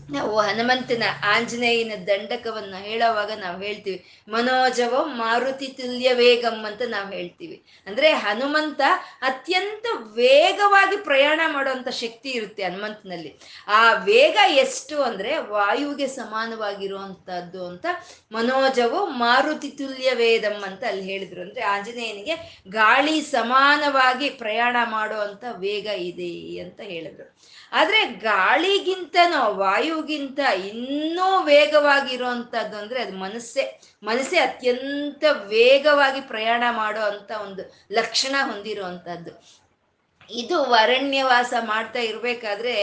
ನಾವು 0.10 0.40
ಹನುಮಂತನ 0.40 1.04
ಆಂಜನೇಯನ 1.24 1.92
ದಂಡಕವನ್ನ 2.08 2.76
ಹೇಳೋವಾಗ 2.78 3.32
ನಾವು 3.32 3.62
ಹೇಳ್ತೀವಿ, 3.62 4.06
ಮನೋಜವ 4.28 5.06
ಮಾರುತಿ 5.06 5.68
ತುಲ್ಯ 5.68 6.14
ವೇಗಂ 6.14 6.66
ಅಂತ 6.66 6.82
ನಾವು 6.88 7.12
ಹೇಳ್ತೀವಿ. 7.12 7.64
ಅಂದ್ರೆ 7.88 8.10
ಹನುಮಂತ 8.10 8.82
ಅತ್ಯಂತ 9.22 9.86
ವೇಗವಾಗಿ 10.16 10.98
ಪ್ರಯಾಣ 10.98 11.42
ಮಾಡುವಂತ 11.48 11.88
ಶಕ್ತಿ 11.88 12.30
ಇರುತ್ತೆ 12.30 12.64
ಹನುಮಂತನಲ್ಲಿ. 12.64 13.40
ಆ 13.68 13.94
ವೇಗ 13.94 14.38
ಎಷ್ಟು 14.50 15.02
ಅಂದ್ರೆ 15.02 15.38
ವಾಯುವಿಗೆ 15.38 16.08
ಸಮಾನವಾಗಿರುವಂತಹದ್ದು 16.08 17.68
ಅಂತ 17.68 17.86
ಮನೋಜವ 18.32 19.06
ಮಾರುತಿ 19.06 19.70
ತುಲ್ಯ 19.70 20.12
ವೇದಂ 20.14 20.64
ಅಂತ 20.64 20.84
ಅಲ್ಲಿ 20.84 21.04
ಹೇಳಿದ್ರು. 21.04 21.42
ಅಂದ್ರೆ 21.42 21.62
ಆಂಜನೇಯನಿಗೆ 21.62 22.62
ಗಾಳಿ 22.68 23.22
ಸಮಾನವಾಗಿ 23.22 24.30
ಪ್ರಯಾಣ 24.30 24.76
ಮಾಡುವಂತ 24.84 25.44
ವೇಗ 25.58 25.86
ಇದೆ 25.86 26.60
ಅಂತ 26.60 26.82
ಹೇಳಿದ್ರು. 26.84 27.38
ಆದ್ರೆ 27.72 28.06
ಗಾಳಿಗಿಂತನೋ, 28.06 29.54
ವಾಯುಗಿಂತ 29.54 30.40
ಇನ್ನೂ 30.40 31.40
ವೇಗವಾಗಿರುವಂತದ್ದು 31.44 32.78
ಅಂದ್ರೆ 32.78 33.02
ಅದು 33.02 33.18
ಮನಸ್ಸೇ. 33.18 33.82
ಮನಸ್ಸೇ 34.04 34.40
ಅತ್ಯಂತ 34.40 35.24
ವೇಗವಾಗಿ 35.48 36.22
ಪ್ರಯಾಣ 36.22 36.64
ಮಾಡೋ 36.72 37.02
ಅಂತ 37.02 37.32
ಒಂದು 37.32 37.86
ಲಕ್ಷಣ 37.92 38.36
ಹೊಂದಿರುವಂತಹದ್ದು 38.42 39.68
ಇದು 40.30 40.64
ಅರಣ್ಯವಾಸ 40.64 41.54
ಮಾಡ್ತಾ 41.60 42.00
ಇರ್ಬೇಕಾದ್ರೆ 42.00 42.74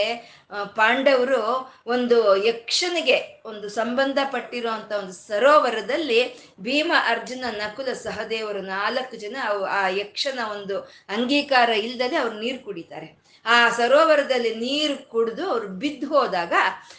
ಪಾಂಡವರು 0.75 1.71
ಒಂದು 1.87 2.37
ಯಕ್ಷನಿಗೆ 2.45 3.41
ಒಂದು 3.45 3.69
ಸಂಬಂಧಪಟ್ಟಿರುವಂತ 3.69 4.91
ಒಂದು 4.91 5.13
ಸರೋವರದಲ್ಲಿ 5.13 6.21
ಭೀಮ, 6.59 6.91
ಅರ್ಜುನ, 7.07 7.45
ನಕುಲ, 7.51 7.93
ಸಹದೇವರು 7.93 8.61
ನಾಲ್ಕು 8.61 9.15
ಜನ 9.15 9.37
ಆ 9.69 9.87
ಯಕ್ಷನ 9.87 10.39
ಒಂದು 10.51 10.79
ಅಂಗೀಕಾರ 11.09 11.69
ಇಲ್ದಲೆ 11.69 12.15
ಅವ್ರು 12.15 12.39
ನೀರು 12.39 12.65
ಕುಡಿತಾರೆ. 12.65 13.24
ಆ 13.45 13.69
ಸರೋವರದಲ್ಲಿ 13.69 14.55
ನೀರು 14.55 15.09
ಕುಡಿದು 15.09 15.49
ಅವ್ರು 15.49 15.67
ಬಿದ್ದು 15.67 16.07
ಹೋದಾಗ 16.07 16.53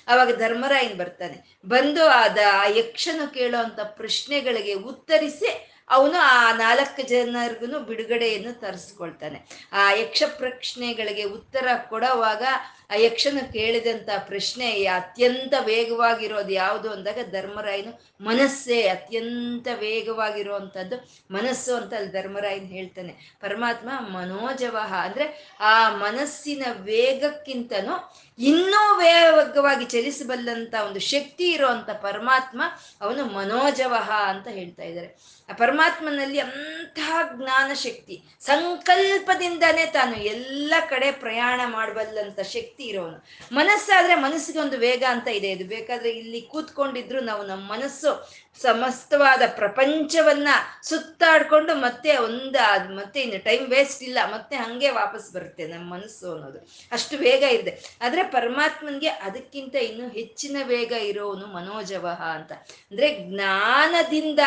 ಅವಾಗ 0.09 0.31
ಧರ್ಮರಾಯನ್ 0.37 0.99
ಬರ್ತಾನೆ. 0.99 1.59
ಬಂದು 1.67 2.07
ಆದ 2.07 2.39
ಆ 2.53 2.65
ಯಕ್ಷನು 2.67 3.35
ಕೇಳುವಂತ 3.35 3.81
ಪ್ರಶ್ನೆಗಳಿಗೆ 3.81 4.75
ಉತ್ತರಿಸಿ 4.75 5.73
ಅವನು 5.91 6.19
ಆ 6.19 6.53
ನಾಲ್ಕು 6.53 7.03
ಜನರಿಗೂ 7.09 7.79
ಬಿಡುಗಡೆಯನ್ನು 7.79 8.61
ತರಿಸ್ಕೊಳ್ತಾನೆ. 8.61 9.69
ಆ 9.73 9.93
ಯಕ್ಷ 9.93 10.23
ಪ್ರಶ್ನೆಗಳಿಗೆ 10.39 11.25
ಉತ್ತರ 11.25 11.69
ಕೊಡುವಾಗ 11.89 12.43
ಆ 12.91 12.95
ಯಕ್ಷನ 12.95 13.39
ಕೇಳಿದಂತ 13.53 14.09
ಪ್ರಶ್ನೆ 14.19 14.85
ಅತ್ಯಂತ 14.85 15.55
ವೇಗವಾಗಿರೋದು 15.65 16.51
ಯಾವುದು 16.51 16.91
ಅಂದಾಗ 16.91 17.19
ಧರ್ಮರಾಯನು 17.31 18.25
ಮನಸ್ಸೇ 18.25 18.89
ಅತ್ಯಂತ 18.89 19.69
ವೇಗವಾಗಿರುವಂಥದ್ದು 19.75 20.97
ಮನಸ್ಸು 21.31 21.75
ಅಂತ 21.75 21.95
ಅಲ್ಲಿ 21.95 22.13
ಧರ್ಮರಾಯನ್ 22.13 22.67
ಹೇಳ್ತಾನೆ. 22.67 23.37
ಪರಮಾತ್ಮ 23.41 23.91
ಮನೋಜವಹ. 23.99 24.95
ಅಂದ್ರೆ 24.95 25.57
ಆ 25.61 25.97
ಮನಸ್ಸಿನ 25.97 26.63
ವೇಗಕ್ಕಿಂತನೂ 26.73 28.15
ಇನ್ನೂ 28.39 28.97
ವೇಗವಾಗಿ 28.97 29.85
ಚಲಿಸಬಲ್ಲಂತ 29.85 30.75
ಒಂದು 30.87 31.01
ಶಕ್ತಿ 31.01 31.51
ಇರುವಂತ 31.51 31.91
ಪರಮಾತ್ಮ 31.91 32.63
ಅವನು 33.01 33.25
ಮನೋಜವಹ 33.25 34.11
ಅಂತ 34.11 34.49
ಹೇಳ್ತಾ 34.49 34.83
ಇದ್ದಾರೆ. 34.83 35.37
ಆ 35.49 35.53
ಪರಮಾತ್ಮನಲ್ಲಿ 35.53 36.39
ಅಂತಹ 36.39 37.21
ಜ್ಞಾನ 37.37 37.73
ಶಕ್ತಿ 37.75 38.23
ಸಂಕಲ್ಪದಿಂದಾನೇ 38.41 39.87
ತಾನು 39.87 40.17
ಎಲ್ಲ 40.17 40.75
ಕಡೆ 40.89 41.13
ಪ್ರಯಾಣ 41.13 41.61
ಮಾಡಬಲ್ಲಂತ 41.67 42.41
ಶಕ್ತಿ 42.41 42.76
ಇರೋನು 42.85 43.25
ಮನಸ್ಸಾದ್ರೆ 43.53 44.15
ಮನಸ್ಸಿಗೆ 44.15 44.59
ಒಂದು 44.59 44.79
ವೇಗ 44.79 45.05
ಅಂತ 45.09 45.29
ಇದೆ. 45.29 45.51
ಇದು 45.51 45.65
ಬೇಕಾದ್ರೆ 45.65 46.11
ಇಲ್ಲಿ 46.11 46.41
ಕೂತ್ಕೊಂಡಿದ್ರು 46.41 47.21
ನಾವು 47.21 47.47
ನಮ್ಮ 47.47 47.73
ಮನಸ್ಸು 47.73 48.31
ಸಮಸ್ತವಾದ 48.63 49.43
ಪ್ರಪಂಚವನ್ನ 49.57 50.49
ಸುತ್ತಾಡ್ಕೊಂಡು 50.83 51.75
ಮತ್ತೆ 51.75 52.17
ಒಂದ 52.17 52.57
ಮತ್ತೆ 52.89 53.21
ಇನ್ನು 53.21 53.45
ಟೈಮ್ 53.45 53.69
ವೇಸ್ಟ್ 53.69 54.03
ಇಲ್ಲ. 54.03 54.19
ಮತ್ತೆ 54.27 54.57
ಹಂಗೆ 54.57 54.91
ವಾಪಸ್ 54.91 55.33
ಬರುತ್ತೆ 55.33 55.67
ನಮ್ಮ 55.67 55.95
ಮನಸ್ಸು 55.95 56.33
ಅನ್ನೋದು. 56.33 56.59
ಅಷ್ಟು 56.93 57.17
ವೇಗ 57.17 57.43
ಇದೆ. 57.43 57.79
ಆದ್ರೆ 58.03 58.23
ಪರಮಾತ್ಮನ್ಗೆ 58.23 59.09
ಅದಕ್ಕಿಂತ 59.09 59.75
ಇನ್ನು 59.75 60.09
ಹೆಚ್ಚಿನ 60.09 60.57
ವೇಗ 60.63 60.93
ಇರೋನು 60.93 61.47
ಮನೋಜವಹ 61.47 62.23
ಅಂತ. 62.23 62.53
ಅಂದ್ರೆ 62.91 63.19
ಜ್ಞಾನದಿಂದ 63.19 64.41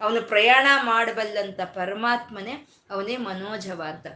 ಅವನು 0.00 0.22
ಪ್ರಯಾಣ 0.22 0.66
ಮಾಡಬಲ್ಲಂತ 0.82 1.60
ಪರಮಾತ್ಮನೇ 1.60 2.66
ಅವನೇ 2.90 3.16
ಮನೋಜವ 3.16 3.82
ಅಂತ. 3.88 4.06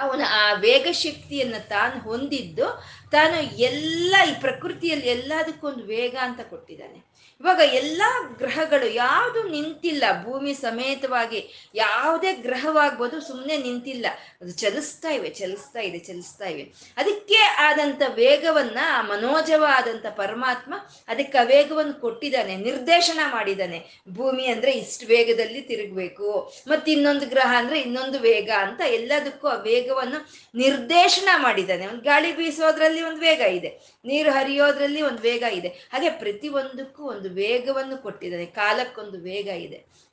ಅವನ 0.00 0.22
ಆ 0.32 0.44
ವೇಗ 0.58 0.86
ಶಕ್ತಿಯನ್ನು 0.96 1.60
ತಾನು 1.68 1.96
ಹೊಂದಿದ್ದು 2.00 2.66
ತಾನು 3.12 3.38
ಎಲ್ಲ 3.56 4.14
ಈ 4.30 4.40
ಪ್ರಕೃತಿಯಲ್ಲಿ 4.40 5.06
ಎಲ್ಲದಕ್ಕೂ 5.06 5.68
ಒಂದು 5.68 5.84
ವೇಗ 5.84 6.16
ಅಂತ 6.22 6.40
ಕೊಟ್ಟಿದ್ದಾನೆ. 6.40 7.10
ಇವಾಗ 7.40 7.60
ಎಲ್ಲ 7.72 8.02
ಗ್ರಹಗಳು 8.38 8.86
ಯಾವುದು 8.94 9.42
ನಿಂತಿಲ್ಲ, 9.42 10.04
ಭೂಮಿ 10.24 10.54
ಸಮೇತವಾಗಿ 10.54 11.70
ಯಾವುದೇ 11.74 12.32
ಗ್ರಹವಾಗ್ಬೋದು 12.32 13.20
ಸುಮ್ಮನೆ 13.20 13.56
ನಿಂತಿಲ್ಲ. 13.56 14.06
ಅದು 14.40 14.50
ಚಲಿಸ್ತಾ 14.50 15.10
ಇವೆ, 15.10 15.28
ಚಲಿಸ್ತಾ 15.30 15.80
ಇದೆ, 15.80 15.98
ಚಲಿಸ್ತಾ 15.98 16.44
ಇವೆ. 16.44 16.62
ಅದಕ್ಕೆ 16.96 17.34
ಆದಂಥ 17.34 18.02
ವೇಗವನ್ನ 18.14 18.78
ಮನೋಜವಾದಂಥ 19.00 20.06
ಪರಮಾತ್ಮ 20.06 20.74
ಅದಕ್ಕೆ 21.08 21.38
ಆ 21.38 21.42
ವೇಗವನ್ನು 21.42 21.94
ಕೊಟ್ಟಿದ್ದಾನೆ, 22.00 22.56
ನಿರ್ದೇಶನ 22.56 23.20
ಮಾಡಿದ್ದಾನೆ. 23.32 24.02
ಭೂಮಿ 24.10 24.46
ಅಂದ್ರೆ 24.46 24.72
ಇಷ್ಟು 24.72 25.06
ವೇಗದಲ್ಲಿ 25.06 25.60
ತಿರುಗಬೇಕು, 25.60 26.52
ಮತ್ತೆ 26.66 26.92
ಇನ್ನೊಂದು 26.92 27.26
ಗ್ರಹ 27.26 27.54
ಅಂದ್ರೆ 27.56 27.80
ಇನ್ನೊಂದು 27.80 28.18
ವೇಗ 28.18 28.50
ಅಂತ 28.58 28.80
ಎಲ್ಲದಕ್ಕೂ 28.80 29.48
ಆ 29.48 29.62
ವೇಗವನ್ನು 29.62 30.20
ನಿರ್ದೇಶನ 30.54 31.28
ಮಾಡಿದ್ದಾನೆ. 31.36 31.86
ಒಂದು 31.86 32.00
ಗಾಳಿ 32.00 32.36
ಬೀಸೋದ್ರಲ್ಲಿ 32.36 32.99
ಒಂದು 33.02 33.20
ವೇಗ 33.20 33.40
ಇದೆ. 33.40 33.80
ನೀರು 34.04 34.30
ಹರಿಯೋದ್ರಲ್ಲಿ 34.30 35.02
ಒಂದು 35.02 35.22
ವೇಗ 35.22 35.42
ಇದೆ. 35.52 35.68
ಹಾಗೆ 35.68 36.10
ಪ್ರತಿಯೊಂದಕ್ಕೂ 36.10 37.02
ಒಂದು 37.02 37.30
ವೇಗವನ್ನು 37.30 38.02
ಕೊಟ್ಟಿದ್ದಾನೆ 38.02 38.46
ಕಾಲಕ್ಕೊಂದು 38.46 39.18
ವೇಗ 39.18 39.46
ಇದೆ. 39.46 40.09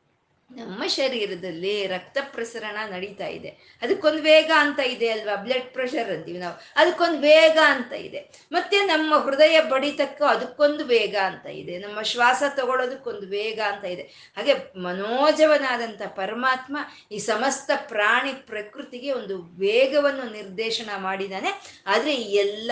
ನಮ್ಮ 0.51 0.87
ಶರೀರದಲ್ಲಿ 0.87 1.87
ರಕ್ತ 1.87 2.17
ಪ್ರಸರಣ 2.31 2.77
ನಡೀತಾ 2.93 3.27
ಇದೆ. 3.27 3.79
ಅದಕ್ಕೊಂದು 3.81 4.21
ವೇಗ 4.21 4.51
ಅಂತ 4.57 4.79
ಇದೆ 4.79 5.09
ಅಲ್ವಾ? 5.09 5.35
ಬ್ಲಡ್ 5.35 5.73
ಪ್ರೆಷರ್ 5.73 6.09
ಅಂತೀವಿ 6.09 6.37
ನಾವು. 6.37 6.55
ಅದಕ್ಕೊಂದು 6.75 7.19
ವೇಗ 7.19 7.57
ಅಂತ 7.65 7.93
ಇದೆ. 7.93 8.47
ಮತ್ತೆ 8.51 8.81
ನಮ್ಮ 8.81 9.17
ಹೃದಯ 9.17 9.61
ಬಡಿತಕ್ಕೂ 9.61 10.25
ಅದಕ್ಕೊಂದು 10.25 10.85
ವೇಗ 10.85 11.15
ಅಂತ 11.15 11.45
ಇದೆ. 11.45 11.77
ನಮ್ಮ 11.77 12.01
ಶ್ವಾಸ 12.01 12.43
ತಗೊಳ್ಳೋದಕ್ಕೊಂದು 12.55 13.27
ವೇಗ 13.27 13.59
ಅಂತ 13.59 13.85
ಇದೆ. 13.85 14.01
ಹಾಗೆ 14.37 14.79
ಮನೋಜವನಾದಂಥ 14.79 16.01
ಪರಮಾತ್ಮ 16.07 16.77
ಈ 17.11 17.17
ಸಮಸ್ತ 17.17 17.71
ಪ್ರಾಣಿ 17.87 18.33
ಪ್ರಕೃತಿಗೆ 18.33 19.11
ಒಂದು 19.11 19.41
ವೇಗವನ್ನು 19.41 20.31
ನಿರ್ದೇಶನ 20.31 20.89
ಮಾಡಿದ್ದಾನೆ. 20.97 21.81
ಆದರೆ 21.87 22.15
ಎಲ್ಲ 22.15 22.71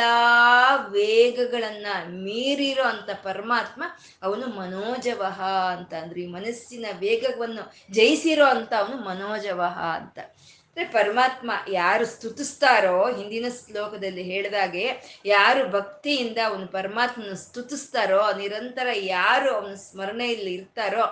ವೇಗಗಳನ್ನ 0.92 1.86
ಮೀರಿರೋ 2.08 2.84
ಅಂಥ 2.84 3.10
ಪರಮಾತ್ಮ 3.24 3.84
ಅವನು 4.24 4.48
ಮನೋಜವಹ 4.48 5.42
ಅಂತ 5.78 5.94
ಅಂದ್ರೆ 5.94 6.22
ಈ 6.22 6.28
ಮನಸ್ಸಿನ 6.28 6.86
ವೇಗವನ್ನು 7.00 7.65
ಜಯಿಸಿರೋ 7.92 8.48
ಅಂತ 8.56 8.74
ಅವನು 8.82 8.98
ಮನೋಜವಹ 9.10 9.78
ಅಂತ. 10.00 10.20
ಅಂದರೆ 10.68 10.92
ಪರಮಾತ್ಮ 10.92 11.52
ಯಾರು 11.72 12.06
ಸ್ತುತಿಸ್ತಾರೋ, 12.06 12.96
ಹಿಂದಿನ 13.18 13.50
ಶ್ಲೋಕದಲ್ಲಿ 13.58 14.24
ಹೇಳಿದಾಗೆ 14.24 14.84
ಯಾರು 15.26 15.62
ಭಕ್ತಿಯಿಂದ 15.70 16.40
ಅವನು 16.48 16.66
ಪರಮಾತ್ಮನ 16.68 17.36
ಸ್ತುತಿಸ್ತಾರೋ, 17.44 18.20
ನಿರಂತರ 18.42 18.88
ಯಾರು 19.18 19.48
ಅವನ 19.56 19.76
ಸ್ಮರಣೆಯಲ್ಲಿ 19.76 20.52
ಇರ್ತಾರೋ 20.54 21.06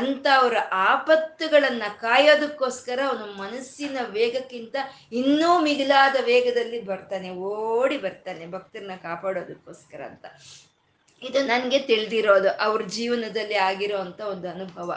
ಅಂತ 0.00 0.26
ಅವರ 0.40 0.56
ಆಪತ್ತುಗಳನ್ನ 0.90 1.82
ಕಾಯೋದಕ್ಕೋಸ್ಕರ 2.00 3.00
ಅವನು 3.08 3.26
ಮನಸ್ಸಿನ 3.42 3.98
ವೇಗಕ್ಕಿಂತ 4.10 4.76
ಇನ್ನೂ 5.12 5.50
ಮಿಗಿಲಾದ 5.58 6.16
ವೇಗದಲ್ಲಿ 6.30 6.80
ಬರ್ತಾನೆ, 6.92 7.30
ಓಡಿ 7.30 7.98
ಬರ್ತಾನೆ 7.98 8.46
ಭಕ್ತರನ್ನ 8.46 8.96
ಕಾಪಾಡೋದಕ್ಕೋಸ್ಕರ 9.02 10.02
ಅಂತ. 10.12 10.26
ಇದು 11.22 11.40
ನನಗೆ 11.46 11.78
ತಿಳಿದಿರೋದು, 11.78 12.50
ಅವ್ರ 12.66 12.82
ಜೀವನದಲ್ಲಿ 12.96 13.56
ಆಗಿರೋ 13.70 13.96
ಒಂದು 14.34 14.48
ಅನುಭವ. 14.48 14.92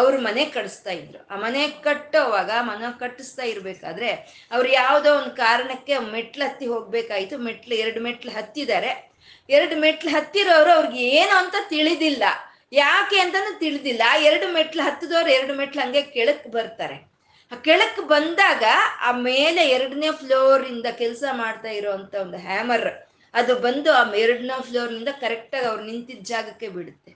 ಅವ್ರು 0.00 0.16
ಮನೆ 0.20 0.44
ಕಟ್ಟಿಸ್ತಾ 0.54 0.92
ಇದ್ರು. 1.00 1.20
ಆ 1.32 1.36
ಮನೆ 1.44 1.62
ಕಟ್ಟೋವಾಗ, 1.86 2.50
ಮನೆ 2.70 2.88
ಕಟ್ಟಿಸ್ತಾ 3.02 3.44
ಇರ್ಬೇಕಾದ್ರೆ 3.52 4.10
ಅವ್ರು 4.54 4.68
ಯಾವುದೋ 4.72 5.10
ಒಂದು 5.20 5.32
ಕಾರಣಕ್ಕೆ 5.44 5.94
ಮೆಟ್ಲು 6.14 6.44
ಹತ್ತಿ 6.48 6.66
ಹೋಗ್ಬೇಕಾಯ್ತು. 6.66 7.38
ಮೆಟ್ಲು, 7.38 7.74
ಎರಡು 7.74 8.00
ಮೆಟ್ಲು 8.00 8.32
ಹತ್ತಿದ್ದಾರೆ. 8.38 8.92
ಎರಡು 9.48 9.76
ಮೆಟ್ಲು 9.76 10.10
ಹತ್ತಿರೋರು 10.10 10.70
ಅವ್ರಿಗೆ 10.72 11.02
ಏನು 11.20 11.34
ಅಂತ 11.42 11.56
ತಿಳಿದಿಲ್ಲ. 11.68 12.24
ಯಾಕೆ 12.72 13.16
ಅಂತಾನು 13.20 13.58
ತಿಳಿದಿಲ್ಲ. 13.58 14.02
ಎರಡು 14.28 14.46
ಮೆಟ್ಲು 14.52 14.82
ಹತ್ತಿದವ್ರು 14.82 15.30
ಎರಡು 15.30 15.54
ಮೆಟ್ಲು 15.54 15.80
ಹಂಗೆ 15.82 16.02
ಕೆಳಕ್ 16.14 16.46
ಬರ್ತಾರೆ. 16.48 16.96
ಆ 17.52 17.56
ಕೆಳಕ್ 17.66 18.00
ಬಂದಾಗ 18.12 18.64
ಆ 19.00 19.10
ಮೇಲೆ 19.12 19.62
ಎರಡನೇ 19.70 20.08
ಫ್ಲೋರ್ 20.20 20.64
ಇಂದ 20.66 20.86
ಕೆಲಸ 21.02 21.24
ಮಾಡ್ತಾ 21.32 21.70
ಇರೋವಂಥ 21.78 22.14
ಒಂದು 22.22 22.38
ಹ್ಯಾಮರ್, 22.46 22.88
ಅದು 23.34 23.52
ಬಂದು 23.66 23.90
ಆ 23.92 24.02
ಎರಡನೇ 24.24 24.56
ಫ್ಲೋರ್ನಿಂದ 24.68 25.10
ಕರೆಕ್ಟಾಗಿ 25.20 25.66
ಅವ್ರು 25.66 25.84
ನಿಂತಿದ್ದ 25.84 26.24
ಜಾಗಕ್ಕೆ 26.32 26.68
ಬಿಡುತ್ತೆ. 26.68 27.12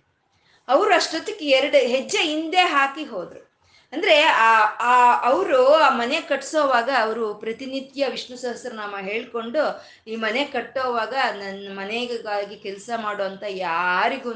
ಅವರು 0.68 0.94
ಅಷ್ಟೊತ್ತಿಗೆ 0.94 1.50
ಎರಡು 1.50 1.78
ಹೆಜ್ಜೆ 1.78 2.18
ಹಿಂದೆ 2.18 2.56
ಹಾಕಿ 2.56 3.04
ಹೋದ್ರು. 3.04 3.48
ಅಂದ್ರೆ 3.92 4.20
ಆ 4.20 4.58
ಆ, 4.80 5.20
ಅವರು 5.22 5.74
ಆ 5.74 5.88
ಮನೆ 5.88 6.20
ಕಟ್ಸೋವಾಗ 6.20 6.90
ಅವರು 7.00 7.34
ಪ್ರತಿನಿತ್ಯ 7.34 8.06
ವಿಷ್ಣು 8.08 8.36
ಸಹಸ್ರನಾಮ 8.36 8.96
ಹೇಳ್ಕೊಂಡು 9.00 9.84
ಈ 10.06 10.16
ಮನೆ 10.16 10.44
ಕಟ್ಟೋವಾಗ 10.44 11.14
ನನ್ನ 11.32 11.68
ಮನೆಗಾಗಿ 11.72 12.56
ಕೆಲಸ 12.56 12.90
ಮಾಡುವಂತ 12.96 13.42
ಯಾರಿಗೂ 13.48 14.30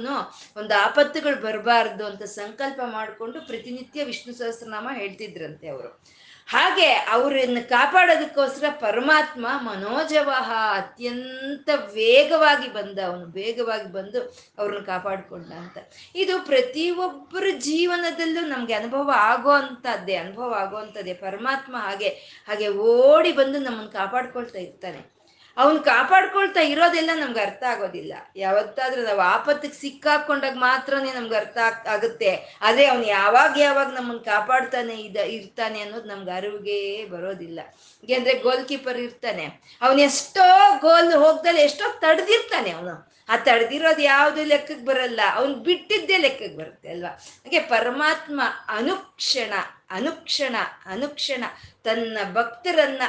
ಒಂದು 0.56 0.82
ಆಪತ್ತುಗಳು 0.82 1.36
ಬರಬಾರ್ದು 1.36 2.06
ಅಂತ 2.06 2.22
ಸಂಕಲ್ಪ 2.22 2.80
ಮಾಡಿಕೊಂಡು 2.86 3.46
ಪ್ರತಿನಿತ್ಯ 3.46 4.04
ವಿಷ್ಣು 4.04 4.34
ಸಹಸ್ರನಾಮ 4.34 4.88
ಹೇಳ್ತಿದ್ರಂತೆ 4.92 5.68
ಅವರು. 5.68 6.02
ಹಾಗೆ 6.48 6.92
ಅವರನ್ನು 6.92 7.68
ಕಾಪಾಡೋದಕ್ಕೋಸ್ಕರ 7.68 8.68
ಪರಮಾತ್ಮ 8.80 9.46
ಮನೋಜವಹ 9.62 10.48
ಅತ್ಯಂತ 10.74 11.68
ವೇಗವಾಗಿ 11.94 12.68
ಬಂದ, 12.72 12.98
ಅವನು 12.98 13.24
ವೇಗವಾಗಿ 13.26 13.92
ಬಂದು 13.92 14.20
ಅವ್ರನ್ನ 14.58 14.82
ಕಾಪಾಡಿಕೊಂಡ 14.84 15.52
ಅಂತ. 15.52 15.78
ಇದು 16.14 16.38
ಪ್ರತಿಯೊಬ್ಬರ 16.44 17.46
ಜೀವನದಲ್ಲೂ 17.58 18.46
ನಮಗೆ 18.46 18.74
ಅನುಭವ 18.74 19.10
ಆಗೋ 19.14 19.50
ಅಂಥದ್ದೇ 19.50 20.16
ಅನುಭವ 20.16 20.52
ಆಗೋ 20.54 20.76
ಅಂಥದ್ದೇ 20.76 21.14
ಪರಮಾತ್ಮ 21.14 21.76
ಹಾಗೆ 21.76 22.10
ಹಾಗೆ 22.48 22.68
ಓಡಿ 22.68 23.32
ಬಂದು 23.32 23.58
ನಮ್ಮನ್ನು 23.58 23.92
ಕಾಪಾಡ್ಕೊಳ್ತಾ 23.92 24.58
ಇರ್ತಾನೆ. 24.58 25.21
ಅವನ್ 25.56 25.78
ಕಾಪಾಡ್ಕೊಳ್ತಾ 25.84 26.60
ಇರೋದೆಲ್ಲ 26.60 27.10
ನಮ್ಗೆ 27.14 27.40
ಅರ್ಥ 27.40 27.62
ಆಗೋದಿಲ್ಲ. 27.62 28.12
ಯಾವತ್ತಾದ್ರೂ 28.36 29.02
ನಾವು 29.02 29.20
ಆಪತ್ತಿಗೆ 29.20 29.74
ಸಿಕ್ಕಾಕೊಂಡಾಗ 29.74 30.52
ಮಾತ್ರನೇ 30.56 31.12
ನಮ್ಗೆ 31.12 31.36
ಅರ್ಥ 31.36 31.58
ಆಗ್, 31.64 31.86
ಆಗುತ್ತೆ. 31.86 32.58
ಆದರೆ 32.62 32.86
ಅವ್ನು 32.86 33.06
ಯಾವಾಗ 33.06 33.58
ಯಾವಾಗ 33.58 33.86
ನಮ್ಮನ್ನು 33.86 34.24
ಕಾಪಾಡ್ತಾನೆ 34.24 34.94
ಇದ, 34.94 35.16
ಇರ್ತಾನೆ 35.16 35.80
ಅನ್ನೋದು 35.80 36.08
ನಮ್ಗೆ 36.08 36.30
ಅರಿವಿಗೆ 36.30 37.06
ಬರೋದಿಲ್ಲ. 37.06 37.60
ಏಕೆಂದ್ರೆ 38.04 38.34
ಗೋಲ್ 38.38 38.64
ಕೀಪರ್ 38.68 38.98
ಇರ್ತಾನೆ. 38.98 39.44
ಅವನು 39.82 40.00
ಎಷ್ಟೋ 40.00 40.78
ಗೋಲ್ 40.80 41.14
ಹೋಗ್ದಲ್ಲಿ 41.14 41.60
ಎಷ್ಟೋ 41.60 41.98
ತಡೆದಿರ್ತಾನೆ 41.98 42.70
ಅವನು. 42.70 43.12
ಆ 43.28 43.36
ತಡೆದಿರೋದು 43.36 44.02
ಯಾವುದು 44.02 44.44
ಲೆಕ್ಕಕ್ಕೆ 44.44 44.84
ಬರಲ್ಲ. 44.84 45.20
ಅವ್ನು 45.34 45.54
ಬಿಟ್ಟಿದ್ದೇ 45.54 46.16
ಲೆಕ್ಕಕ್ಕೆ 46.18 46.56
ಬರುತ್ತೆ 46.56 46.88
ಅಲ್ವಾ? 46.88 47.08
ಹಾಗೆ 47.08 47.58
ಪರಮಾತ್ಮ 47.58 48.40
ಅನುಕ್ಷಣ 48.68 49.52
ಅನುಕ್ಷಣ 49.90 50.56
ಅನುಕ್ಷಣ 50.86 51.44
ತನ್ನ 51.84 52.18
ಭಕ್ತರನ್ನ 52.32 53.02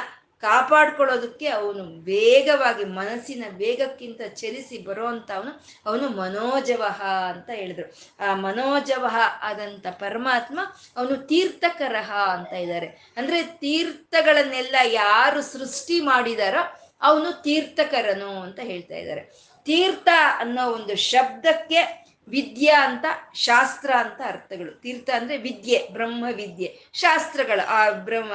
ಕಾಪಾಡ್ಕೊಳ್ಳೋದಕ್ಕೆ 0.44 1.46
ಅವನು 1.46 1.84
ವೇಗವಾಗಿ 1.84 2.84
ಮನಸ್ಸಿನ 2.84 3.44
ವೇಗಕ್ಕಿಂತ 3.48 4.20
ಚಲಿಸಿ 4.34 4.78
ಬರುವಂತ 4.78 5.30
ಅವನು 5.30 5.64
ಅವನು 5.86 6.08
ಮನೋಜವಹ 6.08 7.02
ಅಂತ 7.34 7.50
ಹೇಳಿದ್ರು. 7.50 7.86
ಆ 8.20 8.34
ಮನೋಜವಹ 8.34 9.16
ಆದಂತ 9.42 9.86
ಪರಮಾತ್ಮ 9.86 10.58
ಅವನು 10.96 11.16
ತೀರ್ಥಕರಹ 11.16 12.12
ಅಂತ 12.12 12.52
ಇದ್ದಾರೆ. 12.52 12.86
ಅಂದ್ರೆ 13.16 13.42
ತೀರ್ಥಗಳನ್ನೆಲ್ಲ 13.42 14.76
ಯಾರು 14.84 15.42
ಸೃಷ್ಟಿ 15.42 16.00
ಮಾಡಿದಾರೋ 16.00 16.80
ಅವನು 17.02 17.42
ತೀರ್ಥಕರನು 17.42 18.42
ಅಂತ 18.42 18.60
ಹೇಳ್ತಾ 18.60 18.94
ಇದ್ದಾರೆ. 18.94 19.22
ತೀರ್ಥ 19.64 20.08
ಅನ್ನೋ 20.38 20.70
ಒಂದು 20.70 20.96
ಶಬ್ದಕ್ಕೆ 20.96 22.04
ವಿದ್ಯಾ 22.28 22.90
ಅಂತ 22.90 23.04
ಶಾಸ್ತ್ರ 23.34 23.90
ಅಂತ 23.94 24.20
ಅರ್ಥಗಳು. 24.26 24.80
ತೀರ್ಥ 24.80 25.10
ಅಂದ್ರೆ 25.10 25.36
ವಿದ್ಯೆ, 25.36 25.88
ಬ್ರಹ್ಮ 25.92 26.24
ವಿದ್ಯೆ. 26.32 26.83
ಶಾಸ್ತ್ರಗಳು, 26.94 27.66
ಆ 27.66 27.90
ಬ್ರಹ್ಮ 27.90 28.32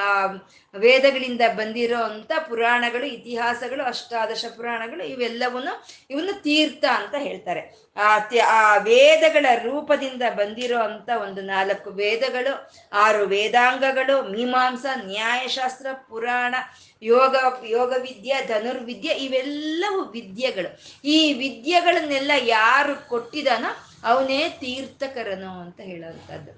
ವೇದಗಳಿಂದ 0.78 1.42
ಬಂದಿರೋ 1.54 2.04
ಅಂತ 2.04 2.32
ಪುರಾಣಗಳು, 2.50 3.06
ಇತಿಹಾಸಗಳು, 3.06 3.84
ಅಷ್ಟಾದಶ 3.84 4.46
ಪುರಾಣಗಳು 4.56 5.04
ಇವೆಲ್ಲವನ್ನು 5.04 5.88
ಇವನ್ನು 6.10 6.42
ತೀರ್ಥ 6.42 6.86
ಅಂತ 6.86 7.16
ಹೇಳ್ತಾರೆ. 7.18 7.92
ಆ 7.98 8.20
ಆ 8.46 8.78
ವೇದಗಳ 8.78 9.46
ರೂಪದಿಂದ 9.64 10.22
ಬಂದಿರೋ 10.30 10.80
ಅಂತ 10.80 11.10
ಒಂದು 11.22 11.42
ನಾಲ್ಕು 11.42 11.90
ವೇದಗಳು, 11.90 12.72
ಆರು 12.94 13.24
ವೇದಾಂಗಗಳು, 13.24 14.32
ಮೀಮಾಂಸ, 14.32 14.86
ನ್ಯಾಯಶಾಸ್ತ್ರ, 15.06 15.88
ಪುರಾಣ, 15.94 16.56
ಯೋಗ 17.02 17.36
ಯೋಗ 17.66 17.94
ವಿದ್ಯೆ 18.02 18.48
ಧನುರ್ವಿದ್ಯೆ 18.48 19.14
ಇವೆಲ್ಲವೂ 19.14 20.04
ವಿದ್ಯೆಗಳು. 20.04 20.80
ಈ 21.08 21.34
ವಿದ್ಯೆಗಳನ್ನೆಲ್ಲ 21.34 22.32
ಯಾರು 22.42 23.10
ಕೊಟ್ಟಿದಾನೋ 23.10 23.70
ಅವನೇ 24.04 24.50
ತೀರ್ಥಕರನು 24.50 25.62
ಅಂತ 25.62 25.80
ಹೇಳುವಂಥದ್ದು. 25.80 26.52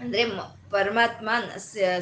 ಅಂದ್ರೆ 0.00 0.24
ಪರಮಾತ್ಮ 0.70 1.30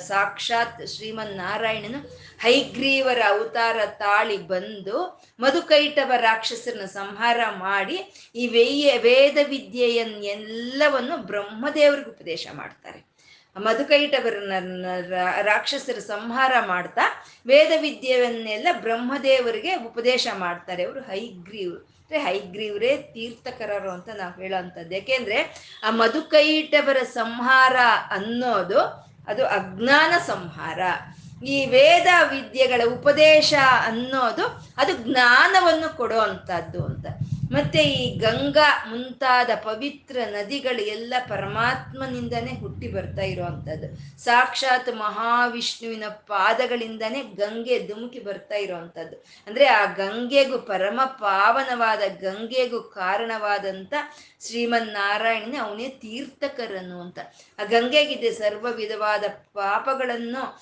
ಸಾಕ್ಷಾತ್ 0.08 0.86
ಶ್ರೀಮನ್ 0.86 1.36
ನಾರಾಯಣನು 1.36 2.00
ಹೈಗ್ರೀವರ 2.40 3.20
ಅವತಾರ 3.28 3.86
ತಾಳಿ 3.86 4.38
ಬಂದು 4.46 5.24
ಮಧುಕೈಟವ 5.40 6.12
ರಾಕ್ಷಸರನ್ನ 6.16 6.84
ಸಂಹಾರ 6.84 7.40
ಮಾಡಿ 7.50 7.98
ಈ 8.34 8.46
ವೇಯ 8.46 8.98
ವೇದ 8.98 9.38
ವಿದ್ಯೆಯನ್ನೆಲ್ಲವನ್ನು 9.48 11.16
ಬ್ರಹ್ಮದೇವರಿಗೆ 11.16 12.10
ಉಪದೇಶ 12.10 12.46
ಮಾಡ್ತಾರೆ. 12.52 13.00
ಮಧುಕೈಟವರನ್ನ 13.56 14.86
ರಾಕ್ಷಸರ 15.42 15.98
ಸಂಹಾರ 15.98 16.52
ಮಾಡ್ತಾ 16.66 17.02
ವೇದ 17.46 17.72
ವಿದ್ಯೆಯನ್ನೆಲ್ಲ 17.80 18.68
ಬ್ರಹ್ಮದೇವರಿಗೆ 18.72 19.74
ಉಪದೇಶ 19.74 20.28
ಮಾಡ್ತಾರೆ. 20.34 20.84
ಅವರು 20.84 21.00
ಹೈಗ್ರೀವ್ರು 21.00 21.97
ಅಂದ್ರೆ 22.10 22.20
ಹೈಗ್ರೀವ್ರೆ 22.24 22.90
ತೀರ್ಥಕರರು 23.14 23.90
ಅಂತ 23.90 24.10
ನಾವು 24.16 24.34
ಹೇಳೋವಂಥದ್ದು 24.40 24.94
ಯಾಕೆಂದ್ರೆ 24.94 25.38
ಆ 25.82 25.88
ಮಧುಕೈಟವರ 25.90 27.00
ಸಂಹಾರ 27.14 27.76
ಅನ್ನೋದು 28.10 28.80
ಅದು 29.28 29.42
ಅಜ್ಞಾನ 29.48 30.12
ಸಂಹಾರ. 30.26 30.80
ಈ 31.46 31.66
ವೇದ 31.66 32.06
ವಿದ್ಯೆಗಳ 32.30 32.82
ಉಪದೇಶ 32.92 33.54
ಅನ್ನೋದು 33.86 34.46
ಅದು 34.76 34.92
ಜ್ಞಾನವನ್ನು 34.92 35.96
ಕೊಡೋ 35.96 36.18
ಅಂಥದ್ದು 36.18 36.84
ಅಂತ. 36.84 37.06
ಮತ್ತೆ 37.52 37.78
ಈ 37.78 38.18
ಗಂಗಾ 38.18 38.84
ಮುಂತಾದ 38.88 39.50
ಪವಿತ್ರ 39.62 40.16
ನದಿಗಳು 40.24 40.82
ಎಲ್ಲ 40.82 41.14
ಪರಮಾತ್ಮನಿಂದನೇ 41.28 42.60
ಹುಟ್ಟಿ 42.60 42.88
ಬರ್ತಾ 42.88 43.22
ಇರುವಂಥದ್ದು 43.22 44.18
ಸಾಕ್ಷಾತ್ 44.18 44.96
ಮಹಾವಿಷ್ಣುವಿನ 44.96 46.04
ಪಾದಗಳಿಂದನೇ 46.08 47.22
ಗಂಗೆ 47.22 47.88
ಧುಮುಕಿ 47.88 48.20
ಬರ್ತಾ 48.20 48.54
ಇರುವಂಥದ್ದು 48.54 49.24
ಅಂದ್ರೆ 49.46 49.66
ಆ 49.66 49.84
ಗಂಗೆಗೂ 49.84 50.58
ಪರಮ 50.58 51.00
ಪಾವನವಾದ, 51.04 52.00
ಗಂಗೆಗೂ 52.20 52.80
ಕಾರಣವಾದಂಥ 52.80 53.94
ಶ್ರೀಮನ್ನಾರಾಯಣನೇ 54.46 55.56
ಅವನೇ 55.56 55.88
ತೀರ್ಥಕರನು 55.88 57.00
ಅಂತ. 57.00 57.18
ಆ 57.58 57.64
ಗಂಗೆಗಿದೆ 57.64 58.30
ಸರ್ವ 58.30 58.66
ವಿಧವಾದ 58.70 59.24
ಪಾಪಗಳನ್ನು 59.52 60.60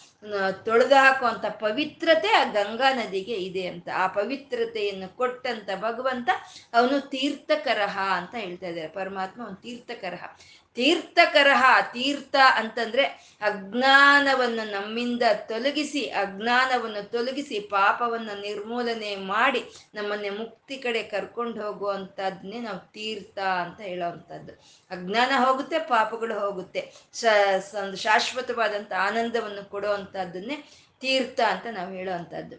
ತೊಳೆದು 0.64 0.94
ಹಾಕುವಂಥ 0.94 1.44
ಪವಿತ್ರತೆ 1.46 2.28
ಆ 2.28 2.44
ಗಂಗಾ 2.44 2.94
ನದಿಗೆ 2.94 3.34
ಇದೆ 3.34 3.66
ಅಂತ. 3.66 3.88
ಆ 3.96 4.06
ಪವಿತ್ರತೆಯನ್ನು 4.06 5.16
ಕೊಟ್ಟಂತ 5.16 5.70
ಭಗವಂತ 5.80 6.28
ಅವನು 6.74 7.00
ತೀರ್ಥಕರಹ 7.00 7.98
ಅಂತ 7.98 8.34
ಹೇಳ್ತಾ 8.34 8.66
ಇದ್ದಾರೆ. 8.66 8.88
ಪರಮಾತ್ಮ 8.88 9.42
ಅವನು 9.42 9.56
ತೀರ್ಥಕರಹ. 9.56 10.24
ತೀರ್ಥಕರಹ, 10.76 11.62
ತೀರ್ಥ 11.92 12.36
ಅಂತಂದ್ರೆ 12.60 13.04
ಅಜ್ಞಾನವನ್ನು 13.40 14.64
ನಮ್ಮಿಂದ 14.70 15.22
ತೊಲಗಿಸಿ, 15.48 16.02
ಅಜ್ಞಾನವನ್ನು 16.22 17.02
ತೊಲಗಿಸಿ 17.10 17.58
ಪಾಪವನ್ನು 17.60 18.34
ನಿರ್ಮೂಲನೆ 18.40 19.12
ಮಾಡಿ 19.16 19.62
ನಮ್ಮನ್ನೇ 19.94 20.30
ಮುಕ್ತಿ 20.30 20.76
ಕಡೆ 20.76 21.02
ಕರ್ಕೊಂಡು 21.02 21.58
ಹೋಗುವಂಥದ್ದನ್ನೇ 21.64 22.60
ನಾವು 22.60 22.80
ತೀರ್ಥ 22.92 23.38
ಅಂತ 23.38 23.80
ಹೇಳೋವಂಥದ್ದು. 23.80 24.52
ಅಜ್ಞಾನ 24.90 25.32
ಹೋಗುತ್ತೆ, 25.44 25.78
ಪಾಪಗಳು 25.78 26.36
ಹೋಗುತ್ತೆ. 26.38 26.82
ಶಾಶ್ವತವಾದಂಥ 28.04 28.92
ಆನಂದವನ್ನು 29.08 29.64
ಕೊಡುವಂಥದ್ದನ್ನೇ 29.70 30.58
ತೀರ್ಥ 31.00 31.40
ಅಂತ 31.54 31.66
ನಾವು 31.78 31.92
ಹೇಳೋವಂಥದ್ದು. 31.92 32.56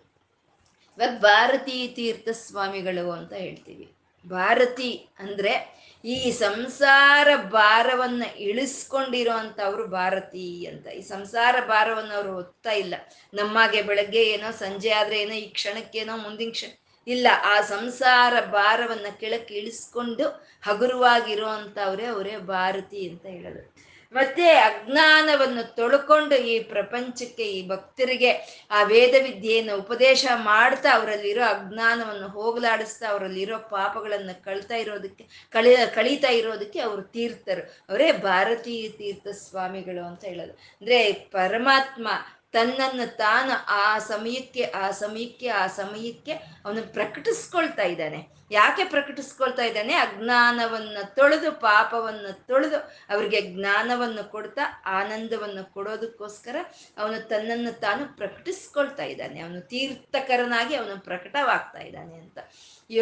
ಇವಾಗ 0.97 1.13
ಭಾರತೀ 1.21 1.75
ತೀರ್ಥ 1.97 2.29
ಸ್ವಾಮಿಗಳು 2.45 3.05
ಅಂತ 3.11 3.33
ಹೇಳ್ತೀವಿ. 3.45 3.85
ಭಾರತಿ 4.27 5.09
ಅಂದ್ರೆ 5.19 5.77
ಈ 6.05 6.31
ಸಂಸಾರ 6.31 7.27
ಭಾರವನ್ನ 7.35 8.23
ಇಳಿಸ್ಕೊಂಡಿರೋ 8.37 9.31
ಭಾರತೀ 9.31 9.85
ಭಾರತಿ 9.85 10.65
ಅಂತ. 10.65 10.87
ಈ 10.87 11.01
ಸಂಸಾರ 11.01 11.55
ಭಾರವನ್ನು 11.67 12.13
ಅವರು 12.13 12.33
ಹೊತ್ತಾ 12.33 12.71
ಇಲ್ಲ. 12.71 12.95
ನಮ್ಮಾಗೆ 13.33 13.81
ಬೆಳಗ್ಗೆ 13.81 14.23
ಏನೋ, 14.23 14.51
ಸಂಜೆ 14.51 14.89
ಆದ್ರೆ 14.89 15.21
ಏನೋ, 15.21 15.33
ಈ 15.33 15.49
ಕ್ಷಣಕ್ಕೇನೋ 15.49 16.17
ಮುಂದಿನ 16.17 16.49
ಕ್ಷಣ 16.49 16.71
ಇಲ್ಲ. 17.07 17.27
ಆ 17.43 17.61
ಸಂಸಾರ 17.61 18.39
ಭಾರವನ್ನ 18.39 19.05
ಕೆಳಕ್ಕೆ 19.19 19.55
ಇಳಿಸ್ಕೊಂಡು 19.55 20.27
ಹಗುರವಾಗಿರೋ 20.61 21.47
ಅವರೇ 21.85 22.05
ಅವರೇ 22.05 22.37
ಭಾರತಿ 22.37 23.09
ಅಂತ 23.09 23.25
ಹೇಳೋದು. 23.25 23.86
ಮತ್ತೆ 24.13 24.47
ಅಜ್ಞಾನವನ್ನು 24.49 25.75
ತೊಳ್ಕೊಂಡು 25.75 26.35
ಈ 26.35 26.59
ಪ್ರಪಂಚಕ್ಕೆ, 26.59 27.43
ಈ 27.43 27.67
ಭಕ್ತರಿಗೆ 27.67 28.31
ಆ 28.71 28.83
ವೇದ 28.83 29.13
ವಿದ್ಯೆಯನ್ನು 29.23 29.77
ಉಪದೇಶ 29.77 30.25
ಮಾಡ್ತಾ 30.35 30.89
ಅವರಲ್ಲಿರೋ 30.95 31.43
ಅಜ್ಞಾನವನ್ನು 31.43 32.27
ಹೋಗಲಾಡಿಸ್ತಾ 32.27 33.07
ಅವರಲ್ಲಿರೋ 33.07 33.57
ಪಾಪಗಳನ್ನು 33.57 34.43
ಕಳ್ತಾ 34.43 34.75
ಇರೋದಕ್ಕೆ, 34.75 35.47
ಕಳಿ, 35.51 35.75
ಕಳೀತಾ 35.93 36.29
ಇರೋದಕ್ಕೆ 36.29 36.79
ಅವರು 36.79 37.01
ತೀರ್ಥರು. 37.01 37.85
ಅವರೇ 37.89 38.11
ಭಾರತೀಯ 38.11 38.89
ತೀರ್ಥ 38.89 39.27
ಸ್ವಾಮಿಗಳು 39.27 40.07
ಅಂತ 40.07 40.23
ಹೇಳೋದು. 40.25 40.51
ಅಂದ್ರೆ 40.51 41.13
ಪರಮಾತ್ಮ 41.13 42.07
ತನ್ನನ್ನು 42.51 43.17
ತಾನು 43.17 43.65
ಆ 43.67 43.99
ಸಮಯಕ್ಕೆ 43.99 44.63
ಆ 44.63 44.91
ಸಮಯಕ್ಕೆ 44.91 45.47
ಆ 45.47 45.67
ಸಮಯಕ್ಕೆ 45.67 46.31
ಅವನು 46.33 46.93
ಪ್ರಕಟಿಸ್ಕೊಳ್ತಾ 46.93 47.83
ಇದ್ದಾನೆ. 47.83 48.27
ಯಾಕೆ 48.51 48.83
ಪ್ರಕಟಿಸ್ಕೊಳ್ತಾ 48.83 49.63
ಇದ್ದಾನೆ? 49.63 49.93
ಅಜ್ಞಾನವನ್ನು 49.93 51.15
ತೊಳೆದು, 51.15 51.51
ಪಾಪವನ್ನು 51.51 52.47
ತೊಳೆದು 52.47 52.77
ಅವರಿಗೆ 53.09 53.41
ಜ್ಞಾನವನ್ನು 53.41 54.31
ಕೊಡ್ತಾ, 54.31 54.83
ಆನಂದವನ್ನು 54.85 55.73
ಕೊಡೋದಕ್ಕೋಸ್ಕರ 55.73 56.55
ಅವನು 56.97 57.27
ತನ್ನನ್ನು 57.27 57.79
ತಾನು 57.79 58.17
ಪ್ರಕಟಿಸ್ಕೊಳ್ತಾ 58.17 59.03
ಇದ್ದಾನೆ. 59.03 59.39
ಅವನು 59.39 59.61
ತೀರ್ಥಕರನಾಗಿ 59.61 60.75
ಅವನು 60.75 61.03
ಪ್ರಕಟವಾಗ್ತಾ 61.03 61.79
ಇದ್ದಾನೆ 61.79 62.15
ಅಂತ. 62.15 62.39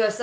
ಸ, 0.08 0.20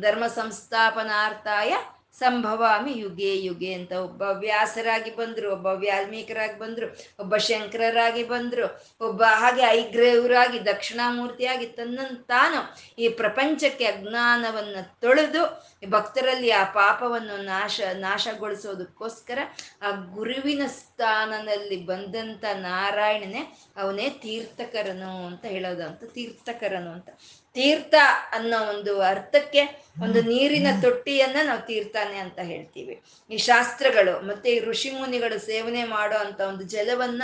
ಧರ್ಮ 0.00 0.26
ಸಂಸ್ಥಾಪನಾರ್ಥಾಯ 0.26 1.76
ಸಂಭವಾಮಿ 2.18 2.92
ಯುಗೆ 2.98 3.42
ಯುಗೆ 3.42 3.74
ಅಂತ 3.74 3.92
ಒಬ್ಬ 3.92 4.22
ವ್ಯಾಸರಾಗಿ 4.22 5.16
ಬಂದರು, 5.16 5.52
ಒಬ್ಬ 5.52 5.66
ವಾಲ್ಮೀಕರಾಗಿ 5.66 6.58
ಬಂದರು, 6.58 6.86
ಒಬ್ಬ 7.20 7.36
ಶಂಕರರಾಗಿ 7.36 8.24
ಬಂದರು, 8.24 8.66
ಒಬ್ಬ 9.00 9.22
ಹಾಗೆ 9.24 9.62
ಐಗ್ರೇವರಾಗಿ 9.62 10.64
ದಕ್ಷಿಣಾಮೂರ್ತಿಯಾಗಿ 10.64 11.66
ತನ್ನ 11.66 12.00
ತಾನು 12.28 12.76
ಈ 12.98 13.08
ಪ್ರಪಂಚಕ್ಕೆ 13.08 13.84
ಅಜ್ಞಾನವನ್ನು 13.84 15.00
ತೊಳೆದು 15.00 15.42
ಭಕ್ತರಲ್ಲಿ 15.90 16.50
ಆ 16.50 16.64
ಪಾಪವನ್ನು 16.64 17.42
ನಾಶ, 17.42 17.80
ನಾಶಗೊಳಿಸೋದಕ್ಕೋಸ್ಕರ 17.94 19.38
ಆ 19.82 19.90
ಗುರುವಿನ 19.90 20.62
ಸ್ಥಾನದಲ್ಲಿ 20.66 21.86
ಬಂದಂತ 21.86 22.44
ನಾರಾಯಣನೇ 22.52 23.42
ಅವನೇ 23.76 24.10
ತೀರ್ಥಕರನು 24.10 25.26
ಅಂತ 25.26 25.44
ಹೇಳೋದು 25.44 25.84
ಅಂತ 25.86 26.04
ತೀರ್ಥಕರನು 26.04 26.90
ಅಂತ. 26.90 27.08
ತೀರ್ಥ 27.56 27.94
ಅನ್ನೋ 28.32 28.58
ಒಂದು 28.72 29.00
ಅರ್ಥಕ್ಕೆ 29.02 29.62
ಒಂದು 30.02 30.22
ನೀರಿನ 30.22 30.66
ತೊಟ್ಟಿಯನ್ನ 30.82 31.36
ನಾವು 31.44 31.62
ತೀರ್ಥಾನೆ 31.66 32.18
ಅಂತ 32.18 32.38
ಹೇಳ್ತೀವಿ. 32.38 32.94
ಈ 33.30 33.36
ಶಾಸ್ತ್ರಗಳು 33.36 34.14
ಮತ್ತೆ 34.26 34.48
ಈ 34.50 34.58
ಋಷಿ 34.60 34.90
ಮುನಿಗಳು 34.90 35.38
ಸೇವನೆ 35.46 35.84
ಮಾಡೋ 35.84 36.16
ಅಂತ 36.16 36.40
ಒಂದು 36.40 36.64
ಜಲವನ್ನ, 36.64 37.22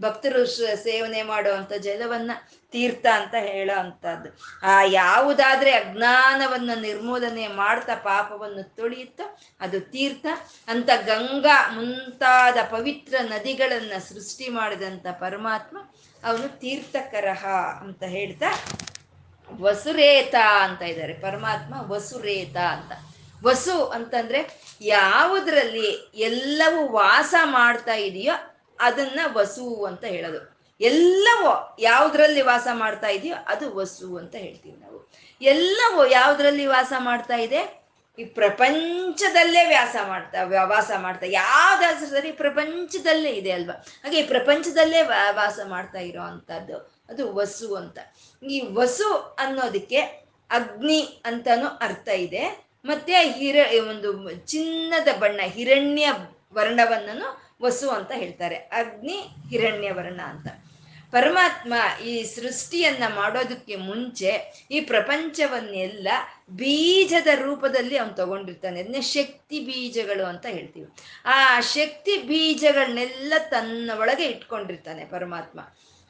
ಭಕ್ತರು 0.00 0.46
ಸೇವನೆ 0.76 1.22
ಮಾಡೋ 1.22 1.52
ಅಂತ 1.52 1.72
ಜಲವನ್ನ 1.72 2.30
ತೀರ್ಥ 2.72 3.06
ಅಂತ 3.12 3.34
ಹೇಳೋ 3.38 3.78
ಅಂತದ್ದು 3.78 4.30
ಆ 4.62 4.82
ಯಾವುದಾದ್ರೆ 4.82 5.72
ಅಜ್ಞಾನವನ್ನ 5.72 6.70
ನಿರ್ಮೂಲನೆ 6.80 7.44
ಮಾಡ್ತಾ 7.48 7.94
ಪಾಪವನ್ನು 7.94 8.64
ತೊಳೆಯುತ್ತೋ 8.76 9.26
ಅದು 9.60 9.80
ತೀರ್ಥ. 9.80 10.26
ಅಂತ 10.68 10.90
ಗಂಗಾ 11.06 11.58
ಮುಂತಾದ 11.74 12.58
ಪವಿತ್ರ 12.70 13.14
ನದಿಗಳನ್ನ 13.22 13.92
ಸೃಷ್ಟಿ 14.08 14.48
ಮಾಡಿದಂಥ 14.48 15.06
ಪರಮಾತ್ಮ 15.20 15.76
ಅವನು 16.24 16.48
ತೀರ್ಥಕರಹ 16.60 17.42
ಅಂತ 17.80 18.02
ಹೇಳ್ತಾ 18.02 18.50
ವಸುರೇತ 19.52 20.34
ಅಂತ 20.60 20.82
ಇದ್ದಾರೆ, 20.82 21.12
ಪರಮಾತ್ಮ 21.12 21.90
ವಸುರೇತ 21.92 22.56
ಅಂತ. 22.56 22.92
ವಸು 23.44 23.86
ಅಂತಂದ್ರೆ 23.86 24.60
ಯಾವುದ್ರಲ್ಲಿ 24.80 26.12
ಎಲ್ಲವೂ 26.14 26.88
ವಾಸ 26.88 27.34
ಮಾಡ್ತಾ 27.44 27.94
ಇದೆಯೋ 27.94 28.56
ಅದನ್ನ 28.80 29.20
ವಸು 29.32 29.84
ಅಂತ 29.84 30.04
ಹೇಳೋದು. 30.04 30.54
ಎಲ್ಲವೂ 30.80 31.76
ಯಾವ್ದ್ರಲ್ಲಿ 31.80 32.40
ವಾಸ 32.40 32.66
ಮಾಡ್ತಾ 32.72 33.08
ಇದೆಯೋ 33.08 33.34
ಅದು 33.46 33.74
ವಸು 33.74 34.16
ಅಂತ 34.16 34.34
ಹೇಳ್ತೀವಿ 34.34 34.80
ನಾವು. 34.80 35.12
ಎಲ್ಲವೂ 35.42 36.06
ಯಾವ್ದ್ರಲ್ಲಿ 36.06 36.66
ವಾಸ 36.66 36.92
ಮಾಡ್ತಾ 36.98 37.36
ಇದೆ? 37.36 37.84
ಈ 38.18 38.24
ಪ್ರಪಂಚದಲ್ಲೇ 38.24 39.68
ವ್ಯಾಸ 39.68 39.96
ಮಾಡ್ತಾ, 40.08 40.38
ವಾಸ 40.64 40.90
ಮಾಡ್ತಾ 40.98 41.26
ಯಾವ್ದಾದ್ರೂ 41.26 42.06
ಸರಿ 42.06 42.32
ಪ್ರಪಂಚದಲ್ಲೇ 42.32 43.30
ಇದೆ 43.30 43.50
ಅಲ್ವಾ? 43.50 43.84
ಹಾಗೆ 44.04 44.20
ಈ 44.20 44.22
ಪ್ರಪಂಚದಲ್ಲೇ 44.22 45.02
ವಾಸ 45.30 45.58
ಮಾಡ್ತಾ 45.64 45.98
ಇರೋ 45.98 46.22
ಅಂಥದ್ದು. 46.22 46.93
ಅದು 47.08 47.34
ವಸು 47.34 47.74
ಅಂತ. 47.74 47.98
ಈ 48.50 48.60
ವಸು 48.60 49.36
ಅನ್ನೋದಕ್ಕೆ 49.38 49.96
ಅಗ್ನಿ 50.50 51.22
ಅಂತಾನು 51.24 51.66
ಅರ್ಥ 51.66 52.08
ಇದೆ. 52.08 52.64
ಮತ್ತೆ 52.84 53.32
ಹಿರ 53.32 53.56
ಒಂದು 53.88 54.30
ಚಿನ್ನದ 54.34 55.08
ಬಣ್ಣ, 55.18 55.40
ಹಿರಣ್ಯ 55.44 56.12
ವರ್ಣವನ್ನನು 56.52 57.56
ವಸು 57.62 57.88
ಅಂತ 57.90 58.10
ಹೇಳ್ತಾರೆ. 58.14 58.56
ಅಗ್ನಿ, 58.56 59.20
ಹಿರಣ್ಯ 59.50 59.92
ವರ್ಣ 59.92 60.20
ಅಂತ. 60.20 60.46
ಪರಮಾತ್ಮ 61.10 61.74
ಈ 62.04 62.22
ಸೃಷ್ಟಿಯನ್ನ 62.22 63.14
ಮಾಡೋದಕ್ಕೆ 63.14 63.76
ಮುಂಚೆ 63.76 64.64
ಈ 64.70 64.80
ಪ್ರಪಂಚವನ್ನೆಲ್ಲ 64.80 66.08
ಬೀಜದ 66.50 67.26
ರೂಪದಲ್ಲಿ 67.34 67.96
ಅವನು 67.96 68.12
ತಗೊಂಡಿರ್ತಾನೆ. 68.12 68.80
ಅದನ್ನೇ 68.80 69.00
ಶಕ್ತಿ 69.00 69.60
ಬೀಜಗಳು 69.60 70.24
ಅಂತ 70.24 70.46
ಹೇಳ್ತೀವಿ. 70.46 70.86
ಆ 71.24 71.60
ಶಕ್ತಿ 71.60 72.18
ಬೀಜಗಳನ್ನೆಲ್ಲ 72.18 73.32
ತನ್ನ 73.50 73.90
ಒಳಗೆ 73.98 74.24
ಇಟ್ಕೊಂಡಿರ್ತಾನೆ 74.26 75.04
ಪರಮಾತ್ಮ. 75.04 75.60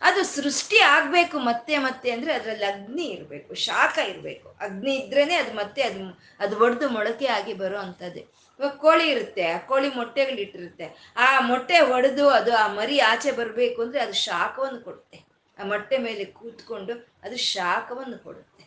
ಅದು 0.05 0.21
ಸೃಷ್ಟಿ 0.37 0.79
ಆಗ್ಬೇಕು 0.95 1.37
ಮತ್ತೆ 1.49 1.75
ಮತ್ತೆ 1.79 2.09
ಅಂದ್ರೆ 2.11 2.33
ಅದ್ರಲ್ಲಿ 2.35 2.67
ಅಗ್ನಿ 2.73 3.07
ಇರಬೇಕು, 3.17 3.51
ಶಾಖ 3.67 3.97
ಇರಬೇಕು. 4.13 4.49
ಅಗ್ನಿ 4.61 4.95
ಇದ್ರೇನೆ 5.03 5.37
ಅದು 5.43 5.53
ಮತ್ತೆ 5.55 5.83
ಅದು 5.83 6.05
ಅದು 6.41 6.55
ಒಡೆದು 6.65 6.89
ಮೊಳಕೆ 6.89 7.29
ಆಗಿ 7.37 7.55
ಬರೋ 7.63 7.79
ಅಂಥದ್ದೇ 7.79 8.23
ಇವಾಗ 8.61 8.73
ಕೋಳಿ 8.85 9.07
ಇರುತ್ತೆ, 9.11 9.45
ಆ 9.53 9.59
ಕೋಳಿ 9.71 9.89
ಮೊಟ್ಟೆಗಳಿಟ್ಟಿರುತ್ತೆ 9.91 10.87
ಆ 11.17 11.29
ಮೊಟ್ಟೆ 11.51 11.79
ಒಡೆದು 11.97 12.27
ಅದು 12.29 12.53
ಆ 12.57 12.67
ಮರಿ 12.79 12.99
ಆಚೆ 13.13 13.31
ಬರಬೇಕು 13.33 13.79
ಅಂದ್ರೆ 13.83 14.01
ಅದು 14.01 14.17
ಶಾಖವನ್ನು 14.29 14.81
ಕೊಡುತ್ತೆ. 14.81 15.19
ಆ 15.59 15.65
ಮೊಟ್ಟೆ 15.65 15.97
ಮೇಲೆ 15.99 16.25
ಕೂತ್ಕೊಂಡು 16.39 16.95
ಅದು 17.25 17.37
ಶಾಖವನ್ನು 17.55 18.19
ಕೊಡುತ್ತೆ. 18.19 18.63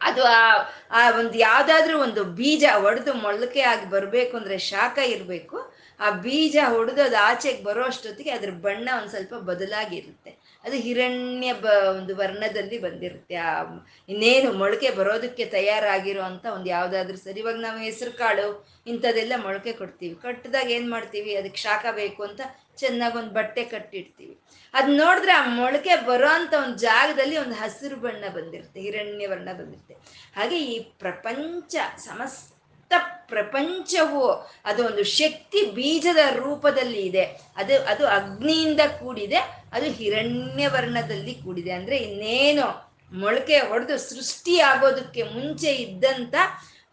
ಅದು 0.00 0.22
ಆ 0.36 0.42
ಆ 0.90 1.00
ಒಂದು 1.20 1.36
ಯಾವುದಾದ್ರೂ 1.38 1.96
ಒಂದು 2.02 2.22
ಬೀಜ 2.38 2.64
ಒಡೆದು 2.84 3.12
ಮೊಳಕೆ 3.14 3.62
ಆಗಿ 3.72 3.86
ಬರಬೇಕು 3.90 4.34
ಅಂದ್ರೆ 4.36 4.56
ಶಾಖ 4.70 4.98
ಇರಬೇಕು. 5.14 5.58
ಆ 6.00 6.10
ಬೀಜ 6.24 6.56
ಹೊಡೆದು 6.74 7.02
ಅದು 7.04 7.18
ಆಚೆಗೆ 7.28 7.62
ಬರೋ 7.64 7.82
ಅಷ್ಟೊತ್ತಿಗೆ 7.84 8.30
ಅದ್ರ 8.30 8.50
ಬಣ್ಣ 8.64 8.88
ಒಂದು 8.98 9.10
ಸ್ವಲ್ಪ 9.10 9.34
ಬದಲಾಗಿರುತ್ತೆ 9.50 10.30
ಅದು 10.64 10.76
ಹಿರಣ್ಯ 10.76 11.52
ಬ, 11.52 11.64
ಒಂದು 11.64 12.16
ವರ್ಣದಲ್ಲಿ 12.16 12.78
ಬಂದಿರುತ್ತೆ. 12.78 13.34
ಆ, 13.34 13.62
ಇನ್ನೇನು 14.08 14.52
ಮೊಳಕೆ 14.52 14.90
ಬರೋದಕ್ಕೆ 14.90 15.44
ತಯಾರಾಗಿರೋ 15.44 16.22
ಅಂತ 16.22 16.46
ಒಂದು 16.46 16.66
ಯಾವುದಾದ್ರೂ 16.66 17.16
ಸರಿ. 17.16 17.40
ಇವಾಗ 17.40 17.54
ನಾವು 17.54 17.78
ಹೆಸರು 17.78 18.12
ಕಾಳು 18.12 18.68
ಇಂಥದೆಲ್ಲ 18.86 19.32
ಮೊಳಕೆ 19.36 19.72
ಕೊಡ್ತೀವಿ. 19.72 20.14
ಕಟ್ಟಿದಾಗ 20.14 20.70
ಏನು 20.70 20.90
ಮಾಡ್ತೀವಿ? 20.90 21.36
ಅದಕ್ಕೆ 21.36 21.56
ಶಾಖ 21.56 21.86
ಬೇಕು 21.92 22.22
ಅಂತ 22.22 22.40
ಚೆನ್ನಾಗಿ 22.76 23.18
ಒಂದು 23.18 23.30
ಬಟ್ಟೆ 23.30 23.64
ಕಟ್ಟಿಡ್ತೀವಿ. 23.64 24.38
ಅದು 24.74 24.92
ನೋಡಿದ್ರೆ 24.92 25.32
ಆ 25.32 25.46
ಮೊಳಕೆ 25.46 26.06
ಬರೋ 26.06 26.28
ಅಂತ 26.28 26.54
ಒಂದು 26.64 26.78
ಜಾಗದಲ್ಲಿ 26.78 27.36
ಒಂದು 27.36 27.54
ಹಸಿರು 27.54 27.96
ಬಣ್ಣ 27.96 28.24
ಬಂದಿರುತ್ತೆ. 28.34 28.80
ಹಿರಣ್ಯ 28.80 29.26
ವರ್ಣ 29.26 29.52
ಬಂದಿರುತ್ತೆ. 29.52 29.94
ಹಾಗೆ 30.36 30.58
ಈ 30.60 30.78
ಪ್ರಪಂಚ, 30.78 31.76
ಸಮಸ್ತ 31.98 32.59
ಪ್ರಪಂಚವು, 32.98 34.30
ಅದು 34.64 34.86
ಒಂದು 34.86 35.04
ಶಕ್ತಿ 35.04 35.70
ಬೀಜದ 35.70 36.36
ರೂಪದಲ್ಲಿ 36.36 37.00
ಇದೆ. 37.00 37.22
ಅದು 37.56 37.82
ಅದು 37.82 38.06
ಅಗ್ನಿಯಿಂದ 38.06 38.80
ಕೂಡಿದೆ, 38.80 39.36
ಅದು 39.72 39.86
ಹಿರಣ್ಯ 39.86 40.68
ವರ್ಣದಲ್ಲಿ 40.68 41.34
ಕೂಡಿದೆ. 41.34 41.72
ಅಂದ್ರೆ 41.72 41.96
ಇನ್ನೇನು 41.96 42.90
ಮೊಳಕೆ 43.12 43.58
ಹೊಡೆದು 43.58 43.98
ಸೃಷ್ಟಿ 43.98 44.60
ಆಗೋದಕ್ಕೆ 44.60 45.22
ಮುಂಚೆ 45.22 45.72
ಇದ್ದಂತ 45.72 46.34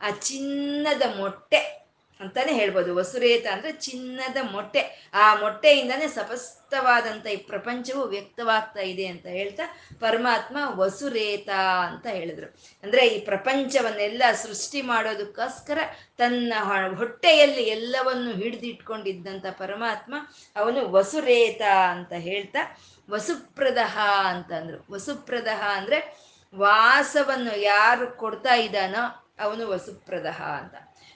ಆ 0.02 0.10
ಚಿನ್ನದ 0.10 1.18
ಮೊಟ್ಟೆ. 1.18 1.87
ಅಂತಾನೆ 2.20 2.54
ಹೇಳ್ಬೋದು. 2.54 2.96
ವಸುರೇತ 2.96 3.46
ಅಂದ್ರೆ 3.52 3.72
ಚಿನ್ನದ 3.72 4.38
ಮೊಟ್ಟೆ. 4.52 5.12
ಆ 5.14 5.36
ಮೊಟ್ಟೆಯಿಂದಾನೇ 5.36 6.08
ಸಪಸ್ತವಾದಂಥ 6.08 7.28
ಈ 7.28 7.36
ಪ್ರಪಂಚವು 7.36 8.04
ವ್ಯಕ್ತವಾಗ್ತಾ 8.04 8.80
ಇದೆ 8.80 9.06
ಅಂತ 9.06 9.26
ಹೇಳ್ತಾ 9.26 9.64
ಪರಮಾತ್ಮ 10.00 10.58
ವಸುರೇತ 10.80 11.50
ಅಂತ 11.88 12.08
ಹೇಳಿದ್ರು. 12.08 12.48
ಅಂದ್ರೆ 12.84 13.08
ಈ 13.08 13.20
ಪ್ರಪಂಚವನ್ನೆಲ್ಲ 13.20 14.24
ಸೃಷ್ಟಿ 14.34 14.82
ಮಾಡೋದಕ್ಕೋಸ್ಕರ 14.82 15.80
ತನ್ನ 16.18 16.54
ಹೊಟ್ಟೆಯಲ್ಲಿ 16.98 17.64
ಎಲ್ಲವನ್ನು 17.64 18.32
ಹಿಡಿದಿಟ್ಕೊಂಡಿದ್ದಂಥ 18.32 19.46
ಪರಮಾತ್ಮ 19.46 20.16
ಅವನು 20.56 20.92
ವಸುರೇತ 20.92 21.62
ಅಂತ 21.92 22.14
ಹೇಳ್ತಾ 22.14 22.78
ವಸುಪ್ರದಹ 23.10 24.00
ಅಂತಂದ್ರು 24.26 24.94
ವಸುಪ್ರದಹ 24.94 25.62
ಅಂದ್ರೆ 25.74 26.28
ವಾಸವನ್ನು 26.56 27.58
ಯಾರು 27.58 28.18
ಕೊಡ್ತಾ 28.18 28.56
ಇದ್ದಾನೋ 28.56 29.34
ಅವನು 29.40 29.68
ವಸುಪ್ರದಹ 29.68 30.42
ಅಂತ. 30.42 30.76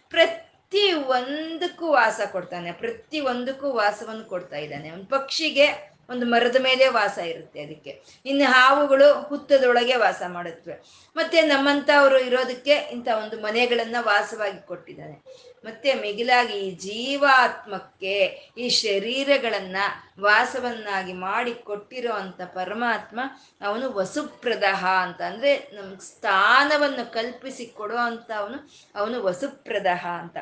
ಪ್ರತಿ 0.10 0.51
ಪ್ರತಿ 0.72 0.92
ಒಂದಕ್ಕೂ 0.94 1.88
ವಾಸ 1.92 2.20
ಕೊಡ್ತಾನೆ 2.32 2.72
ಪ್ರತಿ 2.72 3.20
ಒಂದಕ್ಕೂ 3.20 3.72
ವಾಸವನ್ನು 3.72 4.26
ಕೊಡ್ತಾ 4.26 4.58
ಇದ್ದಾನೆ. 4.58 4.90
ಒಂದು 4.90 5.06
ಪಕ್ಷಿಗೆ 5.06 5.66
ಒಂದು 6.10 6.26
ಮರದ 6.26 6.56
ಮೇಲೆ 6.62 6.88
ವಾಸ 6.88 7.18
ಇರುತ್ತೆ 7.18 7.64
ಅದಕ್ಕೆ. 7.64 8.02
ಇನ್ನು 8.26 8.52
ಹಾವುಗಳು 8.52 9.22
ಹುತ್ತದೊಳಗೆ 9.22 9.96
ವಾಸ 9.96 10.22
ಮಾಡುತ್ತವೆ. 10.28 10.82
ಮತ್ತೆ 11.16 11.42
ನಮ್ಮಂಥವ್ರು 11.42 12.20
ಇರೋದಕ್ಕೆ 12.20 12.74
ಇಂಥ 12.74 13.08
ಒಂದು 13.08 13.42
ಮನೆಗಳನ್ನ 13.42 13.96
ವಾಸವಾಗಿ 14.00 14.68
ಕೊಟ್ಟಿದ್ದಾನೆ 14.68 15.24
ಮತ್ತೆ 15.66 15.94
ಮಿಗಿಲಾಗಿ 15.94 16.54
ಈ 16.54 16.72
ಜೀವಾತ್ಮಕ್ಕೆ 16.72 18.20
ಈ 18.58 18.70
ಶರೀರಗಳನ್ನ 18.70 19.78
ವಾಸವನ್ನಾಗಿ 20.20 21.14
ಮಾಡಿ 21.14 21.54
ಕೊಟ್ಟಿರೋ 21.54 22.14
ಅಂತ 22.14 22.42
ಪರಮಾತ್ಮ 22.42 23.20
ಅವನು 23.62 23.94
ವಸುಪ್ರದಹ 23.94 24.86
ಅಂತ 24.86 25.22
ಅಂದ್ರೆ 25.22 25.70
ನಮ್ಗೆ 25.74 26.06
ಸ್ಥಾನವನ್ನು 26.06 27.14
ಕಲ್ಪಿಸಿ 27.14 27.66
ಕೊಡೋ 27.66 27.96
ಅಂತ 27.96 28.32
ಅವನು 28.38 28.70
ಅವನು 28.96 29.24
ವಸುಪ್ರದಹ 29.24 30.08
ಅಂತ. 30.08 30.38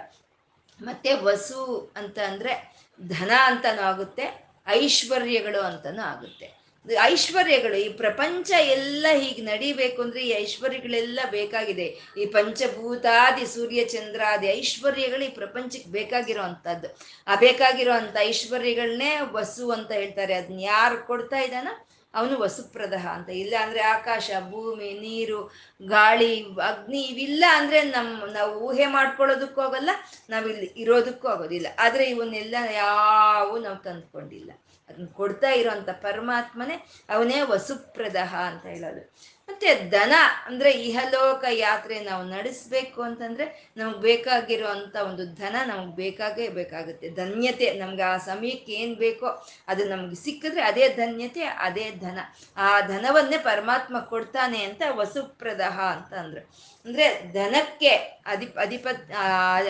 ಮತ್ತೆ 0.81 1.13
ವಸು 1.13 1.93
ಅಂತ 1.95 2.19
ಅಂದ್ರೆ 2.19 2.73
ಧನ 3.07 3.31
ಅಂತನೂ 3.43 3.81
ಆಗುತ್ತೆ. 3.81 4.48
ಐಶ್ವರ್ಯಗಳು 4.69 5.61
ಅಂತನೂ 5.61 6.01
ಆಗುತ್ತೆ. 6.01 6.59
ಐಶ್ವರ್ಯಗಳು, 7.01 7.75
ಈ 7.75 7.89
ಪ್ರಪಂಚ 7.89 8.51
ಎಲ್ಲ 8.75 9.05
ಹೀಗೆ 9.21 9.41
ನಡಿಬೇಕು 9.41 10.01
ಅಂದ್ರೆ 10.01 10.21
ಈ 10.27 10.29
ಐಶ್ವರ್ಯಗಳೆಲ್ಲ 10.43 11.19
ಬೇಕಾಗಿದೆ. 11.29 11.87
ಈ 12.21 12.25
ಪಂಚಭೂತಾದಿ 12.25 13.45
ಸೂರ್ಯ 13.45 13.83
ಚಂದ್ರಾದಿ 13.83 14.47
ಐಶ್ವರ್ಯಗಳು 14.47 15.23
ಈ 15.25 15.29
ಪ್ರಪಂಚಕ್ಕೆ 15.29 15.89
ಬೇಕಾಗಿರೋ 15.89 16.41
ಅಂಥದ್ದು 16.41 16.89
ಆ 17.27 17.35
ಬೇಕಾಗಿರೋ 17.35 17.93
ಅಂಥ 17.93 18.15
ಐಶ್ವರ್ಯಗಳನ್ನೇ 18.19 19.11
ವಸು 19.31 19.71
ಅಂತ 19.71 19.91
ಹೇಳ್ತಾರೆ. 19.91 20.33
ಅದನ್ನ 20.33 20.59
ಯಾರು 20.59 21.07
ಕೊಡ್ತಾ 21.07 21.39
ಇದ್ದಾನ 21.39 21.67
ಅವನು 22.13 22.39
ವಸುಪ್ರದಹ 22.39 23.07
ಅಂತ. 23.07 23.29
ಇಲ್ಲ 23.29 23.55
ಅಂದ್ರೆ 23.61 23.81
ಆಕಾಶ, 23.81 24.29
ಭೂಮಿ, 24.49 24.99
ನೀರು, 24.99 25.51
ಗಾಳಿ, 25.87 26.43
ಅಗ್ನಿ, 26.43 27.01
ಇವಿಲ್ಲ 27.01 27.45
ಅಂದ್ರೆ 27.51 27.81
ನಮ್, 27.81 28.33
ನಾವು 28.33 28.59
ಊಹೆ 28.59 28.85
ಮಾಡ್ಕೊಳ್ಳೋದಕ್ಕೂ 28.85 29.61
ಆಗಲ್ಲ 29.61 29.89
ನಾವಿಲ್ಲಿ 30.29 30.65
ಇರೋದಕ್ಕೂ 30.65 31.27
ಆಗೋದಿಲ್ಲ. 31.27 31.67
ಆದ್ರೆ 31.79 32.09
ಇವನ್ನೆಲ್ಲ 32.09 32.55
ಯಾವು 32.73 33.57
ನಾವು 33.59 33.77
ತಂದ್ಕೊಂಡಿಲ್ಲ. 33.77 34.51
ಅದನ್ನ 34.89 35.07
ಕೊಡ್ತಾ 35.07 35.49
ಇರೋಂಥ 35.49 35.89
ಪರಮಾತ್ಮನೇ 35.89 36.87
ಅವನೇ 37.09 37.41
ವಸುಪ್ರದಹ 37.41 38.35
ಅಂತ 38.35 38.65
ಹೇಳೋದು. 38.65 39.13
ಮತ್ತೆ 39.49 39.69
ದನ 39.91 40.13
ಅಂದ್ರೆ 40.45 40.71
ಇಹಲೋಕ 40.87 41.43
ಯಾತ್ರೆ 41.57 41.95
ನಾವು 41.99 42.23
ನಡೆಸ್ಬೇಕು 42.27 42.99
ಅಂತಂದ್ರೆ 43.01 43.45
ನಮ್ಗೆ 43.77 43.99
ಬೇಕಾಗಿರುವಂತ 43.99 44.95
ಒಂದು 44.95 45.23
ಧನ 45.33 45.55
ನಮ್ಗೆ 45.65 45.95
ಬೇಕಾಗೇ 45.95 46.45
ಬೇಕಾಗುತ್ತೆ. 46.49 47.09
ಧನ್ಯತೆ 47.09 47.67
ನಮ್ಗೆ 47.79 48.03
ಆ 48.03 48.17
ಸಮಯಕ್ಕೆ 48.17 48.73
ಏನ್ 48.73 48.95
ಬೇಕೋ 48.95 49.27
ಅದು 49.67 49.83
ನಮ್ಗೆ 49.89 50.15
ಸಿಕ್ಕಿದ್ರೆ 50.15 50.61
ಅದೇ 50.61 50.85
ಧನ್ಯತೆ, 50.89 51.43
ಅದೇ 51.67 51.85
ಧನ 51.91 52.19
ಆ 52.57 52.69
ಧನವನ್ನೇ 52.81 53.37
ಪರಮಾತ್ಮ 53.37 53.99
ಕೊಡ್ತಾನೆ 53.99 54.63
ಅಂತ 54.63 54.81
ವಸುಪ್ರದಹ 54.95 55.79
ಅಂತ 55.95 56.13
ಅಂದ್ರು. 56.13 56.43
ಅಂದ್ರೆ 56.85 57.07
ಧನಕ್ಕೆ 57.33 57.91
ಅಧಿಪ, 58.25 58.53
ಅಧಿಪತ್ 58.59 59.03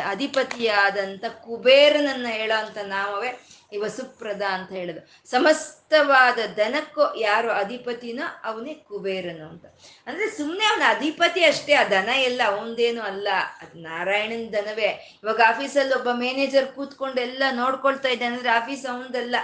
ಅಧಿಪತಿಯಾದಂಥ 0.06 1.26
ಕುಬೇರನನ್ನ 1.46 2.28
ಹೇಳೋ 2.30 2.58
ಅಂತ 2.66 2.78
ನಾಮವೇ 2.96 3.32
ಈ 3.74 3.78
ವಸುಪ್ರದ 3.78 4.42
ಅಂತ 4.42 4.72
ಹೇಳೋದು. 4.72 5.30
ಸಮಸ್ತವಾದ 5.30 6.40
ದನಕ್ಕೂ 6.58 7.16
ಯಾರು 7.18 7.52
ಅಧಿಪತಿನೋ 7.52 8.42
ಅವನೇ 8.44 8.74
ಕುಬೇರನು 8.74 9.50
ಅಂತ. 9.50 9.66
ಅಂದ್ರೆ 10.08 10.30
ಸುಮ್ಮನೆ 10.30 10.66
ಅವನ 10.66 10.98
ಅಧಿಪತಿ 10.98 11.44
ಅಷ್ಟೇ, 11.44 11.74
ಆ 11.74 11.84
ದನ 11.84 12.10
ಎಲ್ಲ 12.10 12.42
ಅವನದೇನು 12.46 13.02
ಅಲ್ಲ. 13.02 13.28
ಅದು 13.62 13.80
ನಾರಾಯಣನ 13.82 14.50
ದನವೇ. 14.50 15.20
ಇವಾಗ 15.24 15.42
ಆಫೀಸಲ್ಲಿ 15.48 15.94
ಒಬ್ಬ 15.94 16.08
ಮ್ಯಾನೇಜರ್ 16.12 16.68
ಕೂತ್ಕೊಂಡು 16.68 17.22
ಎಲ್ಲ 17.22 17.44
ನೋಡ್ಕೊಳ್ತಾ 17.52 18.10
ಇದ್ದಾನೆ, 18.10 18.34
ಅಂದ್ರೆ 18.34 18.50
ಆಫೀಸ್ 18.50 18.86
ಅವನದಲ್ಲ. 18.86 19.36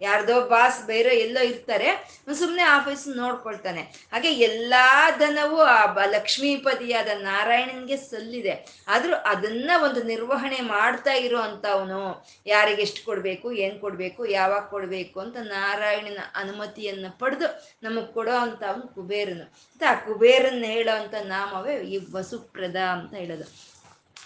ಯಾರ್ದೋ 0.00 0.48
ಬಾಸ್ 0.48 0.86
ಬೇರೆ 0.86 1.16
ಎಲ್ಲೋ 1.16 1.42
ಇರ್ತಾರೆ 1.42 1.88
ಸುಮ್ಮನೆ 2.34 2.62
ಆಫೀಸ್ 2.62 3.08
ನೋಡ್ಕೊಳ್ತಾನೆ. 3.08 3.80
ಹಾಗೆ 4.12 4.32
ಎಲ್ಲಾ 4.32 5.10
ಧನವು 5.10 5.60
ಆ 5.60 5.94
ಲಕ್ಷ್ಮೀಪತಿಯಾದ 6.04 7.08
ನಾರಾಯಣನ್ಗೆ 7.14 7.96
ಸಲ್ಲಿದೆ. 7.96 8.84
ಆದ್ರೂ 8.88 9.14
ಅದನ್ನ 9.14 9.70
ಒಂದು 9.84 10.02
ನಿರ್ವಹಣೆ 10.02 10.60
ಮಾಡ್ತಾ 10.60 11.12
ಇರೋ 11.12 11.38
ಅಂತವನು 11.38 12.26
ಯಾರಿಗೆ 12.46 12.82
ಎಷ್ಟು 12.82 13.04
ಕೊಡ್ಬೇಕು, 13.04 13.52
ಏನ್ 13.52 13.80
ಕೊಡ್ಬೇಕು, 13.80 14.26
ಯಾವಾಗ 14.26 14.62
ಕೊಡ್ಬೇಕು 14.62 15.20
ಅಂತ 15.20 15.36
ನಾರಾಯಣನ 15.36 16.18
ಅನುಮತಿಯನ್ನ 16.34 17.06
ಪಡೆದು 17.18 17.72
ನಮಗ್ 17.82 18.12
ಕೊಡೋ 18.14 18.32
ಅಂತ 18.32 18.62
ಅವನು 18.64 18.94
ಕುಬೇರನು 18.94 19.52
ಆ 19.86 19.94
ಕುಬೇರನ್ನ 19.94 20.64
ಹೇಳೋ 20.64 21.02
ಅಂತ 21.02 21.14
ನಾಮವೇ 21.14 21.74
ಈ 21.76 21.98
ವಸುಪ್ರದ 22.12 22.76
ಅಂತ 22.76 23.14
ಹೇಳೋದು. 23.14 23.74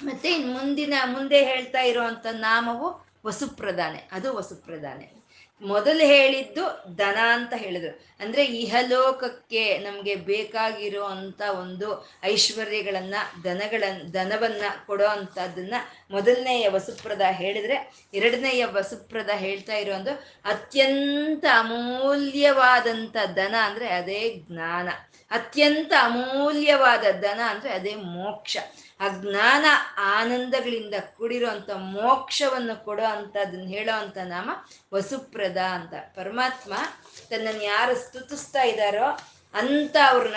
ಮತ್ತೆ 0.02 0.32
ಇನ್ 0.32 0.52
ಮುಂದಿನ, 0.52 0.94
ಮುಂದೆ 1.06 1.44
ಹೇಳ್ತಾ 1.44 1.80
ಇರುವಂತ 1.80 2.26
ನಾಮವು 2.32 3.06
ವಸುಪ್ರಧಾನೆ. 3.26 4.08
ಅದು 4.12 4.36
ವಸುಪ್ರಧಾನೆ. 4.36 5.17
ಮೊದಲು 5.62 6.06
ಹೇಳಿದ್ದು 6.06 6.98
ದನ 6.98 7.16
ಅಂತ 7.32 7.52
ಹೇಳಿದ್ರು. 7.56 8.08
ಅಂದ್ರೆ 8.20 8.44
ಇಹಲೋಕಕ್ಕೆ 8.44 9.78
ನಮ್ಗೆ 9.78 10.14
ಬೇಕಾಗಿರೋ 10.14 11.04
ಅಂತ 11.04 11.40
ಒಂದು 11.40 12.08
ಐಶ್ವರ್ಯಗಳನ್ನ, 12.24 13.14
ದನಗಳನ್ನ, 13.44 14.02
ದನವನ್ನ 14.02 14.62
ಕೊಡೋ 14.86 15.04
ಅಂತದನ್ನ 15.04 15.74
ಮೊದಲನೆಯ 16.10 16.68
ವಸುಪ್ರದ 16.68 17.20
ಹೇಳಿದ್ರೆ, 17.30 18.06
ಎರಡನೆಯ 18.14 18.64
ವಸುಪ್ರದ 18.64 19.30
ಹೇಳ್ತಾ 19.34 19.74
ಇರೋ 19.74 19.94
ಒಂದು 19.94 20.10
ಅತ್ಯಂತ 20.44 21.44
ಅಮೂಲ್ಯವಾದಂಥ 21.44 23.16
ದನ 23.36 23.54
ಅಂದ್ರೆ 23.62 23.88
ಅದೇ 23.88 24.34
ಜ್ಞಾನ. 24.36 24.88
ಅತ್ಯಂತ 25.30 25.92
ಅಮೂಲ್ಯವಾದ 26.00 27.04
ದನ 27.22 27.40
ಅಂದ್ರೆ 27.48 27.72
ಅದೇ 27.72 27.94
ಮೋಕ್ಷ. 27.94 28.56
ಆ 29.00 29.08
ಜ್ಞಾನ 29.08 29.64
ಆನಂದಗಳಿಂದ 29.98 30.94
ಕೂಡಿರುವಂತ 31.16 31.70
ಮೋಕ್ಷವನ್ನು 31.70 32.84
ಕೊಡೋ 32.84 33.04
ಅಂತದನ್ನ 33.04 33.68
ಹೇಳೋ 33.68 33.98
ಅಂತ 33.98 34.18
ನಾಮ 34.18 34.50
ವಸುಪ್ರದ 34.94 35.56
ಅಂತ. 35.56 35.94
ಪರಮಾತ್ಮ 36.14 36.72
ತನ್ನನ್ನು 37.28 37.62
ಯಾರು 37.62 37.96
ಸ್ತುತಿಸ್ತಾ 37.96 38.62
ಇದ್ದಾರೋ 38.62 39.18
ಅಂತ 39.54 39.96
ಅವ್ರನ್ನ 40.08 40.36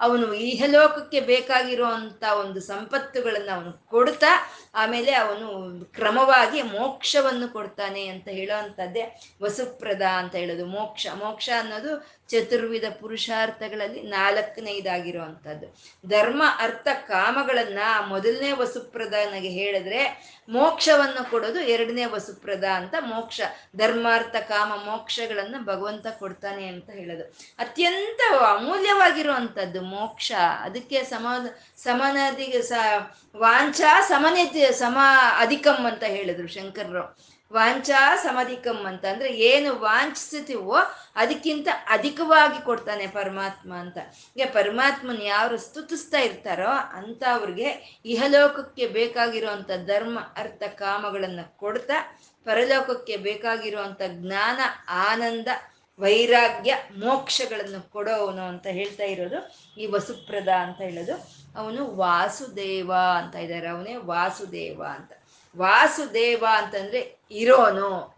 ಅವನು 0.00 0.34
ಇಹಲೋಕಕ್ಕೆ 0.34 1.20
ಬೇಕಾಗಿರುವಂತ 1.20 2.22
ಒಂದು 2.22 2.60
ಸಂಪತ್ತುಗಳನ್ನು 2.60 3.52
ಅವನು 3.56 3.72
ಕೊಡ್ತಾ, 3.86 4.32
ಆಮೇಲೆ 4.74 5.12
ಅವನು 5.14 5.48
ಕ್ರಮವಾಗಿ 5.84 6.62
ಮೋಕ್ಷವನ್ನು 6.62 7.52
ಕೊಡ್ತಾನೆ 7.52 8.06
ಅಂತ 8.06 8.28
ಹೇಳೋ 8.28 8.58
ಅಂಥದ್ದೇ 8.58 9.20
ವಸುಪ್ರದ 9.42 10.02
ಅಂತ 10.02 10.34
ಹೇಳೋದು. 10.34 10.66
ಮೋಕ್ಷ 10.66 11.06
ಮೋಕ್ಷ 11.14 11.50
ಅನ್ನೋದು 11.58 12.20
ಚತುರ್ವಿಧ 12.28 12.84
ಪುರುಷಾರ್ಥಗಳಲ್ಲಿ 13.00 14.02
ನಾಲ್ಕನೇದಾಗಿರುವಂಥದ್ದು. 14.02 15.66
ಧರ್ಮ, 16.08 16.42
ಅರ್ಥ, 16.58 16.88
ಕಾಮಗಳನ್ನ 17.08 17.78
ಮೊದಲನೇ 18.06 18.52
ವಸುಪ್ರಧಾನಿಗೆ 18.52 19.48
ಹೇಳಿದ್ರೆ 19.48 20.02
ಮೋಕ್ಷವನ್ನು 20.48 21.30
ಕೊಡೋದು 21.30 21.60
ಎರಡನೇ 21.60 22.04
ವಸುಪ್ರದ 22.04 22.64
ಅಂತ 22.64 22.94
ಮೋಕ್ಷ, 23.00 23.40
ಧರ್ಮಾರ್ಥ, 23.76 24.36
ಕಾಮ, 24.36 24.72
ಮೋಕ್ಷಗಳನ್ನು 24.84 25.64
ಭಗವಂತ 25.64 26.06
ಕೊಡ್ತಾನೆ 26.18 26.66
ಅಂತ 26.66 26.90
ಹೇಳೋದು. 26.90 27.24
ಅತ್ಯಂತ 27.58 28.20
ಅಮೂಲ್ಯವಾಗಿರುವಂಥದ್ದು 28.44 29.82
ಮೋಕ್ಷ. 29.90 30.30
ಅದಕ್ಕೆ 30.60 30.98
ಸಮ 31.04 31.26
ಸಮನದಿ 31.84 32.48
ಸ, 32.62 32.72
ವಾಂಛಾ 33.36 33.92
ಸಮನಿತಿ, 34.12 34.62
ಸಮ 34.78 34.98
ಅಧಿಕಂ 35.38 35.80
ಅಂತ 35.86 36.04
ಹೇಳಿದ್ರು 36.16 36.48
ಶಂಕರರು. 36.48 37.04
ವಾಂಛಾ 37.52 38.00
ಸಮಧಿಕಂ 38.16 38.78
ಅಂತ 38.86 39.04
ಅಂದ್ರೆ 39.04 39.28
ಏನು 39.46 39.70
ವಾಂಛಿಸ್ತೀವೋ 39.80 40.76
ಅದಕ್ಕಿಂತ 41.16 41.68
ಅಧಿಕವಾಗಿ 41.88 42.58
ಕೊಡ್ತಾನೆ 42.64 43.06
ಪರಮಾತ್ಮ 43.06 43.70
ಅಂತ. 43.74 43.98
ಈಗ 44.36 44.46
ಪರಮಾತ್ಮನ 44.52 45.22
ಯಾರು 45.22 45.56
ಸ್ತುತಿಸ್ತಾ 45.58 46.20
ಇರ್ತಾರೋ 46.20 46.72
ಅಂತ 46.98 47.22
ಅವ್ರಿಗೆ 47.32 47.70
ಇಹಲೋಕಕ್ಕೆ 48.04 48.86
ಬೇಕಾಗಿರುವಂತ 48.98 49.70
ಧರ್ಮ, 49.86 50.18
ಅರ್ಥ, 50.36 50.62
ಕಾಮಗಳನ್ನ 50.82 51.40
ಕೊಡ್ತಾ 51.56 51.98
ಪರಲೋಕಕ್ಕೆ 52.46 53.16
ಬೇಕಾಗಿರುವಂತ 53.16 54.02
ಜ್ಞಾನ, 54.20 54.60
ಆನಂದ 55.08 55.48
ವೈರಾಗ್ಯ 56.00 56.76
ಮೋಕ್ಷಗಳನ್ನು 56.98 57.90
ಕೊಡೋವನು 57.92 58.42
ಅಂತ 58.42 58.66
ಹೇಳ್ತಾ 58.66 59.04
ಇರೋದು. 59.04 59.70
ಈ 59.80 59.86
ವಸುಪ್ರದ 59.86 60.48
ಅಂತ 60.48 60.80
ಹೇಳೋದು. 60.80 61.14
ಅವನು 61.56 61.96
ವಾಸುದೇವ 61.96 62.92
ಅಂತ 63.18 63.36
ಇದ್ದಾರೆ. 63.36 63.68
ಅವನೇ 63.68 63.96
ವಾಸುದೇವ 63.96 64.82
ಅಂತ. 64.90 65.12
ವಾಸುದೇವ 65.56 66.44
ಅಂತಂದ್ರೆ 66.52 67.18
ಇರೋನು, 67.30 68.16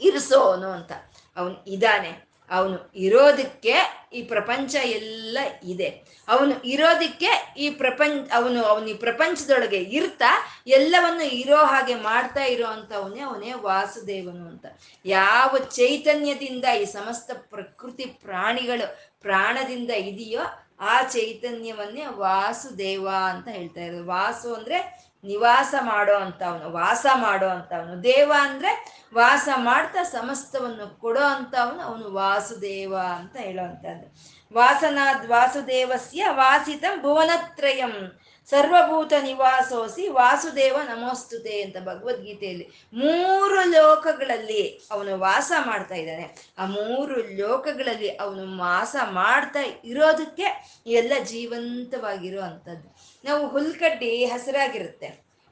ಇರಿಸೋನು 0.00 0.68
ಅಂತ. 0.68 0.92
ಅವನು 1.36 1.64
ಇದ್ದಾನೆ. 1.64 2.27
ಅವನು 2.50 2.92
ಇರೋದಕ್ಕೆ 2.94 3.74
ಈ 4.12 4.22
ಪ್ರಪಂಚ 4.22 4.74
ಎಲ್ಲ 4.74 5.38
ಇದೆ. 5.64 6.18
ಅವನು 6.28 6.62
ಇರೋದಕ್ಕೆ 6.62 7.54
ಈ 7.58 7.70
ಪ್ರಪಂಚ, 7.70 8.30
ಅವನು 8.34 8.64
ಅವನು 8.64 8.86
ಈ 8.86 8.94
ಪ್ರಪಂಚದೊಳಗೆ 8.94 9.76
ಇರ್ತಾ, 9.76 10.46
ಎಲ್ಲವನ್ನು 10.66 11.24
ಇರೋ 11.24 11.56
ಹಾಗೆ 11.56 11.94
ಮಾಡ್ತಾ 11.94 12.44
ಇರೋ 12.44 12.66
ಅವನೇ 12.94 13.20
ಅವನೇ 13.20 13.52
ವಾಸುದೇವನು 13.52 14.48
ಅಂತ. 14.48 14.66
ಯಾವ 15.04 15.58
ಚೈತನ್ಯದಿಂದ 15.58 16.64
ಈ 16.82 16.84
ಸಮಸ್ತ 16.84 17.30
ಪ್ರಕೃತಿ 17.34 18.04
ಪ್ರಾಣಿಗಳು 18.04 18.98
ಪ್ರಾಣದಿಂದ 19.20 19.90
ಇದೆಯೋ 19.90 20.40
ಆ 20.80 21.02
ಚೈತನ್ಯವನ್ನೇ 21.02 22.06
ವಾಸುದೇವ 22.06 23.08
ಅಂತ 23.08 23.48
ಹೇಳ್ತಾ 23.48 23.80
ಇರೋದು. 23.80 24.06
ವಾಸು 24.06 24.54
ಅಂದ್ರೆ 24.54 25.07
ನಿವಾಸ 25.24 25.74
ಮಾಡೋ 25.80 26.14
ಅಂತವನು, 26.14 26.72
ವಾಸ 26.72 27.06
ಮಾಡೋ 27.14 27.48
ಅಂತವನು. 27.48 28.02
ದೇವ 28.02 28.32
ಅಂದ್ರೆ 28.40 29.02
ವಾಸ 29.14 29.48
ಮಾಡ್ತಾ 29.56 30.02
ಸಮಸ್ತವನ್ನು 30.02 31.00
ಕೊಡೋ 31.00 31.20
ಅಂತವನು, 31.20 31.80
ಅವನು 31.80 32.12
ವಾಸುದೇವ 32.12 32.96
ಅಂತ 32.96 33.36
ಹೇಳೋವಂಥದ್ದು. 33.36 34.38
ವಾಸನಾದ್ 34.54 35.26
ವಾಸುದೇವಸ್ಯ 35.26 36.26
ವಾಸಿತಂ 36.30 37.02
ಭುವನತ್ರಯಂ. 37.02 38.20
ಸರ್ವಭೂತ 38.50 39.12
ನಿವಾಸೋಸಿ 39.22 40.08
ವಾಸುದೇವ 40.08 40.76
ನಮೋಸ್ತುತೆ 40.84 41.62
ಅಂತ 41.62 41.76
ಭಗವದ್ಗೀತೆಯಲ್ಲಿ 41.78 42.88
ಮೂರು 42.92 43.70
ಲೋಕಗಳಲ್ಲಿ 43.70 44.88
ಅವನು 44.90 45.18
ವಾಸ 45.18 45.52
ಮಾಡ್ತಾ 45.66 45.94
ಇದ್ದಾನೆ. 45.94 46.54
ಆ 46.58 46.64
ಮೂರು 46.64 47.14
ಲೋಕಗಳಲ್ಲಿ 47.14 48.08
ಅವನು 48.08 48.58
ವಾಸ 48.58 48.96
ಮಾಡ್ತಾ 49.10 49.60
ಇರೋದಕ್ಕೆ 49.60 50.78
ಎಲ್ಲ 50.86 51.12
ಜೀವಂತವಾಗಿರೋ 51.24 52.42
ಅಂಥದ್ದು 52.42 53.07
ನಾವು 53.24 53.48
ಹುಲ್ಕಡ್ಡಿ 53.48 54.24
ಹಸಿರಾಗಿರುತ್ತೆ. 54.24 55.06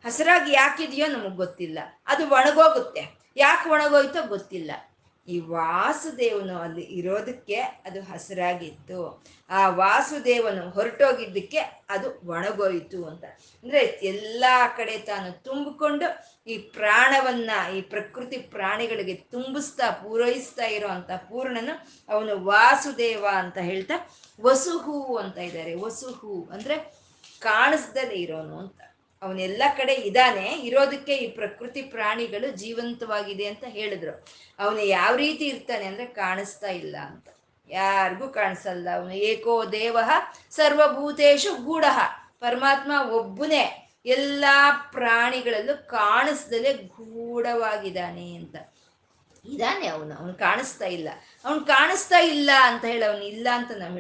ಹಸಿರಾಗಿ 0.05 0.53
ಯಾಕಿದೆಯೋ 0.53 1.07
ನಮಗೆ 1.07 1.37
ಗೊತ್ತಿಲ್ಲ. 1.37 1.79
ಅದು 2.07 2.29
ಒಣಗೋಗುತ್ತೆ. 2.29 3.19
ಯಾಕೆ 3.37 3.71
ಒಣಗೋಯ್ತೋ 3.71 4.27
ಗೊತ್ತಿಲ್ಲ. 4.27 4.71
ಈ 5.29 5.41
ವಾಸುದೇವನು 5.41 6.59
ಅಲ್ಲಿ 6.59 6.81
ಇರೋದಕ್ಕೆ 6.81 7.55
ಅದು 7.55 8.03
ಹಸಿರಾಗಿತ್ತು. 8.03 9.25
ಆ 9.51 9.69
ವಾಸುದೇವನು 9.69 10.71
ಹೊರಟೋಗಿದ್ದಕ್ಕೆ 10.71 11.59
ಅದು 11.89 12.31
ಒಣಗೋಯಿತು 12.31 13.05
ಅಂತ. 13.05 13.25
ಅಂದ್ರೆ 13.63 13.79
ಎಲ್ಲಾ 13.79 14.69
ಕಡೆ 14.69 14.99
ತಾನು 14.99 15.43
ತುಂಬಿಕೊಂಡು 15.43 16.37
ಈ 16.51 16.59
ಪ್ರಾಣವನ್ನ, 16.59 17.51
ಈ 17.75 17.81
ಪ್ರಕೃತಿ 17.81 18.37
ಪ್ರಾಣಿಗಳಿಗೆ 18.37 19.15
ತುಂಬಿಸ್ತಾ, 19.15 19.91
ಪೂರೈಸ್ತಾ 19.91 20.65
ಇರೋ 20.65 20.89
ಅಂತ 20.89 21.11
ಪೂರ್ಣನು 21.11 21.89
ಅವನು 22.09 22.45
ವಾಸುದೇವ 22.45 23.27
ಅಂತ 23.33 23.59
ಹೇಳ್ತಾ 23.59 23.95
ವಸುಹು 24.41 25.17
ಅಂತ 25.17 25.39
ಇದ್ದಾರೆ. 25.39 25.75
ವಸುಹು 25.75 26.49
ಅಂದ್ರೆ 26.53 27.06
ಕಾಣಿಸ್ದಲೇ 27.43 28.15
ಇರೋನು 28.15 28.59
ಅಂತ. 28.59 28.81
ಅವನೆಲ್ಲ 29.23 29.63
ಕಡೆ 29.79 29.95
ಇದ್ದಾನೆ 29.95 30.53
ಇರೋದಕ್ಕೆ 30.53 31.17
ಈ 31.17 31.31
ಪ್ರಕೃತಿ 31.31 31.83
ಪ್ರಾಣಿಗಳು 31.83 32.51
ಜೀವಂತವಾಗಿದೆ 32.57 33.47
ಅಂತ 33.47 33.65
ಹೇಳಿದ್ರು. 33.65 34.25
ಅವನು 34.59 34.81
ಯಾವ 34.81 35.17
ರೀತಿ 35.17 35.45
ಇರ್ತಾನೆ 35.47 35.85
ಅಂದ್ರೆ 35.85 36.07
ಕಾಣಿಸ್ತಾ 36.07 36.69
ಇಲ್ಲ 36.69 36.97
ಅಂತ. 36.97 37.29
ಯಾರಿಗೂ 37.69 38.29
ಕಾಣಿಸಲ್ಲ. 38.29 38.89
ಅವನು 38.95 39.15
ಏಕೋ 39.15 39.65
ದೇವ 39.65 39.99
ಸರ್ವಭೂತೇಶು 40.51 41.65
ಗೂಢ. 41.65 41.85
ಪರಮಾತ್ಮ 42.41 42.93
ಒಬ್ಬನೇ. 43.11 43.91
ಎಲ್ಲಾ 44.07 44.89
ಪ್ರಾಣಿಗಳಲ್ಲೂ 44.93 45.87
ಕಾಣಿಸ್ದಲೇ 45.87 46.73
ಗೂಢವಾಗಿದ್ದಾನೆ 46.73 48.35
ಅಂತ. 48.35 48.57
ಇದಾನೆ 49.45 49.87
ಅವನು. 49.87 50.15
ಅವನು 50.15 50.35
ಕಾಣಿಸ್ತಾ 50.35 50.87
ಇಲ್ಲ. 50.87 51.09
ಅವನು 51.45 51.61
ಕಾಣಿಸ್ತಾ 51.61 52.19
ಇಲ್ಲ 52.19 52.51
ಅಂತ 52.63 52.85
ಹೇಳಿ 52.85 53.05
ಅವನು 53.05 53.25
ಇಲ್ಲ 53.25 53.49
ಅಂತ 53.53 53.71
ನಾವು 53.71 53.93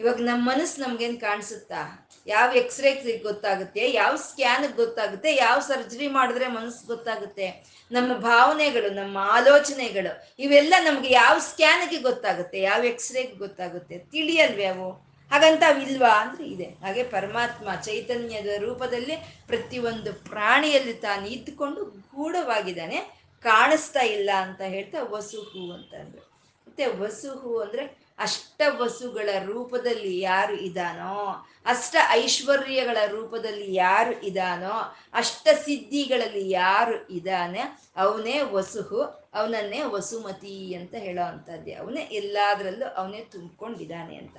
ಇವಾಗ 0.00 0.20
ನಮ್ಮ 0.20 0.50
ಮನಸ್ಸು 0.50 0.82
ನಮ್ಗೇನು 0.82 1.20
ಕಾಣಿಸುತ್ತಾ? 1.20 2.10
ಯಾವ 2.26 2.52
ಎಕ್ಸ್ರೇ 2.52 2.90
ಗೊತ್ತಾಗುತ್ತೆ, 3.22 3.92
ಯಾವ 3.92 4.16
ಸ್ಕ್ಯಾನಿಗೆ 4.16 4.72
ಗೊತ್ತಾಗುತ್ತೆ, 4.72 5.34
ಯಾವ 5.34 5.58
ಸರ್ಜರಿ 5.58 6.08
ಮಾಡಿದ್ರೆ 6.08 6.46
ಮನಸ್ಸು 6.48 6.86
ಗೊತ್ತಾಗುತ್ತೆ? 6.86 7.64
ನಮ್ಮ 7.92 8.14
ಭಾವನೆಗಳು, 8.14 8.94
ನಮ್ಮ 8.94 9.18
ಆಲೋಚನೆಗಳು, 9.18 10.34
ಇವೆಲ್ಲ 10.38 10.74
ನಮ್ಗೆ 10.84 11.10
ಯಾವ 11.10 11.38
ಸ್ಕ್ಯಾನಿಗೆ 11.38 11.96
ಗೊತ್ತಾಗುತ್ತೆ, 11.96 12.60
ಯಾವ 12.60 12.84
ಎಕ್ಸ್ರೇಗೆ 12.84 13.36
ಗೊತ್ತಾಗುತ್ತೆ 13.36 13.98
ತಿಳಿಯಲ್ವೇ 13.98 14.64
ಅವು? 14.64 14.92
ಹಾಗಂತ 15.30 15.62
ಅವಿಲ್ವಾ 15.68 16.20
ಅಂದ್ರೆ 16.20 16.44
ಇದೆ. 16.44 16.64
ಹಾಗೆ 16.64 17.02
ಪರಮಾತ್ಮ 17.02 17.74
ಚೈತನ್ಯದ 17.74 18.46
ರೂಪದಲ್ಲಿ 18.58 19.16
ಪ್ರತಿಯೊಂದು 19.46 20.12
ಪ್ರಾಣಿಯಲ್ಲಿ 20.30 20.92
ತಾನು 20.92 21.26
ಇದ್ದುಕೊಂಡು 21.26 21.84
ಗೂಢವಾಗಿದ್ದಾನೆ, 21.84 23.24
ಕಾಣಿಸ್ತಾ 23.40 24.00
ಇಲ್ಲ 24.00 24.30
ಅಂತ 24.40 24.60
ಹೇಳ್ತಾ 24.60 25.02
ವಸುಹು 25.02 25.72
ಅಂತಂದ್ರು 25.72 26.22
ಮತ್ತೆ 26.66 26.86
ವಸುಹು 26.86 27.58
ಅಂದ್ರೆ 27.58 28.03
ಅಷ್ಟ 28.18 28.62
ವಸುಗಳ 28.78 29.28
ರೂಪದಲ್ಲಿ 29.44 30.20
ಯಾರು 30.20 30.52
ಇದಾನೋ, 30.52 31.46
ಅಷ್ಟ 31.66 31.96
ಐಶ್ವರ್ಯಗಳ 32.10 32.96
ರೂಪದಲ್ಲಿ 33.06 33.74
ಯಾರು 33.74 34.26
ಇದಾನೋ, 34.26 34.96
ಅಷ್ಟ 35.14 35.48
ಸಿದ್ಧಿಗಳಲ್ಲಿ 35.64 36.50
ಯಾರು 36.50 37.08
ಇದ್ದಾನೆ 37.08 37.60
ಅವನೇ 37.96 38.40
ವಸುಹು, 38.40 39.00
ಅವನನ್ನೇ 39.34 39.82
ವಸುಮತಿ 39.82 40.74
ಅಂತ 40.74 40.94
ಹೇಳೋ 40.94 41.26
ಅಂಥದ್ದೇ. 41.26 41.72
ಅವನೇ 41.72 42.00
ಎಲ್ಲಾದ್ರಲ್ಲೂ 42.00 42.86
ಅವನೇ 42.86 43.20
ತುಂಬಿಕೊಂಡಿದ್ದಾನೆ 43.20 44.16
ಅಂತ. 44.16 44.36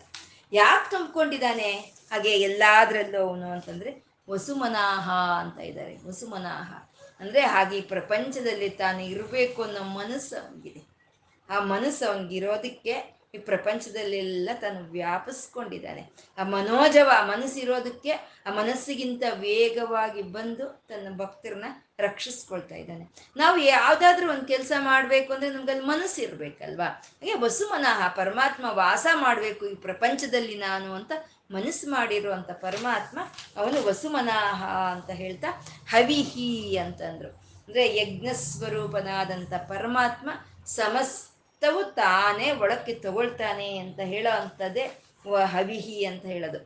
ಯಾಕೆ 0.54 0.92
ತುಂಬಿಕೊಂಡಿದ್ದಾನೆ? 0.92 1.72
ಹಾಗೆ 2.12 2.30
ಎಲ್ಲಾದ್ರಲ್ಲೂ 2.30 3.28
ಅವನು 3.28 3.52
ಅಂತಂದ್ರೆ 3.52 4.04
ವಸುಮನಾಹ 4.30 5.12
ಅಂತ 5.40 5.60
ಇದ್ದಾರೆ. 5.60 5.98
ವಸುಮನಾಹ 6.08 6.74
ಅಂದ್ರೆ 7.20 7.42
ಹಾಗೆ 7.42 7.82
ಪ್ರಪಂಚದಲ್ಲಿ 7.82 8.70
ತಾನು 8.70 9.02
ಇರಬೇಕು 9.02 9.64
ಅನ್ನೋ 9.64 9.84
ಮನಸ್ಸು 9.84 10.36
ಅವನಿಗಿದೆ. 10.36 10.82
ಆ 11.50 11.60
ಮನಸ್ಸು 11.60 12.14
ಅವನಿಗಿರೋದಕ್ಕೆ 12.14 13.15
ಈ 13.36 13.38
ಪ್ರಪಂಚದಲ್ಲೆಲ್ಲ 13.38 14.50
ತಾನು 14.62 14.92
ವ್ಯಾಪಿಸ್ಕೊಂಡಿದ್ದಾನೆ. 14.92 16.10
ಆ 16.38 16.44
ಮನೋಜವ 16.44 17.12
ಆ 17.18 17.26
ಮನಸ್ಸಿರೋದಕ್ಕೆ, 17.26 18.12
ಆ 18.46 18.50
ಮನಸ್ಸಿಗಿಂತ 18.50 19.24
ವೇಗವಾಗಿ 19.34 20.22
ಬಂದು 20.22 20.86
ತನ್ನ 20.90 21.18
ಭಕ್ತರನ್ನ 21.18 21.66
ರಕ್ಷಿಸ್ಕೊಳ್ತಾ 22.00 22.76
ಇದ್ದಾನೆ. 22.76 23.06
ನಾವು 23.38 23.58
ಯಾವ್ದಾದ್ರು 23.58 24.32
ಒಂದು 24.32 24.46
ಕೆಲಸ 24.46 24.72
ಮಾಡಬೇಕು 24.80 25.34
ಅಂದ್ರೆ 25.34 25.52
ನಮ್ಗಲ್ಲಿ 25.52 25.86
ಮನಸ್ಸು 25.86 26.22
ಇರ್ಬೇಕಲ್ವಾ? 26.22 26.86
ಹಾಗೆ 26.86 27.34
ವಸುಮನಃ 27.34 28.08
ಪರಮಾತ್ಮ 28.08 28.66
ವಾಸ 28.70 29.08
ಮಾಡಬೇಕು 29.16 29.66
ಈ 29.66 29.76
ಪ್ರಪಂಚದಲ್ಲಿ 29.76 30.56
ನಾನು 30.56 30.94
ಅಂತ 30.94 31.12
ಮನಸ್ಸು 31.52 31.92
ಮಾಡಿರುವಂತ 31.92 32.52
ಪರಮಾತ್ಮ, 32.52 33.20
ಅವನು 33.58 33.88
ವಸುಮನಾಹ 33.88 34.64
ಅಂತ 34.66 35.10
ಹೇಳ್ತಾ 35.10 35.48
ಹವಿಹಿ 35.92 36.78
ಅಂತಂದ್ರು. 36.78 37.30
ಅಂದ್ರೆ 37.68 37.98
ಯಜ್ಞ 37.98 38.28
ಸ್ವರೂಪನಾದಂಥ 38.34 39.54
ಪರಮಾತ್ಮ 39.54 40.30
ಸಮಸ್ತವು 41.66 41.96
ತಾನೇ 41.96 42.52
ಒಳಕ್ಕೆ 42.52 42.94
ತಗೊಳ್ತಾನೆ 42.94 43.78
ಅಂತ 43.78 44.00
ಹೇಳೋ 44.00 44.42
ಅಂಥದ್ದೇ 44.42 44.84
ಹವಿಹಿ 45.46 46.06
ಅಂತ 46.06 46.26
ಹೇಳೋದು. 46.26 46.60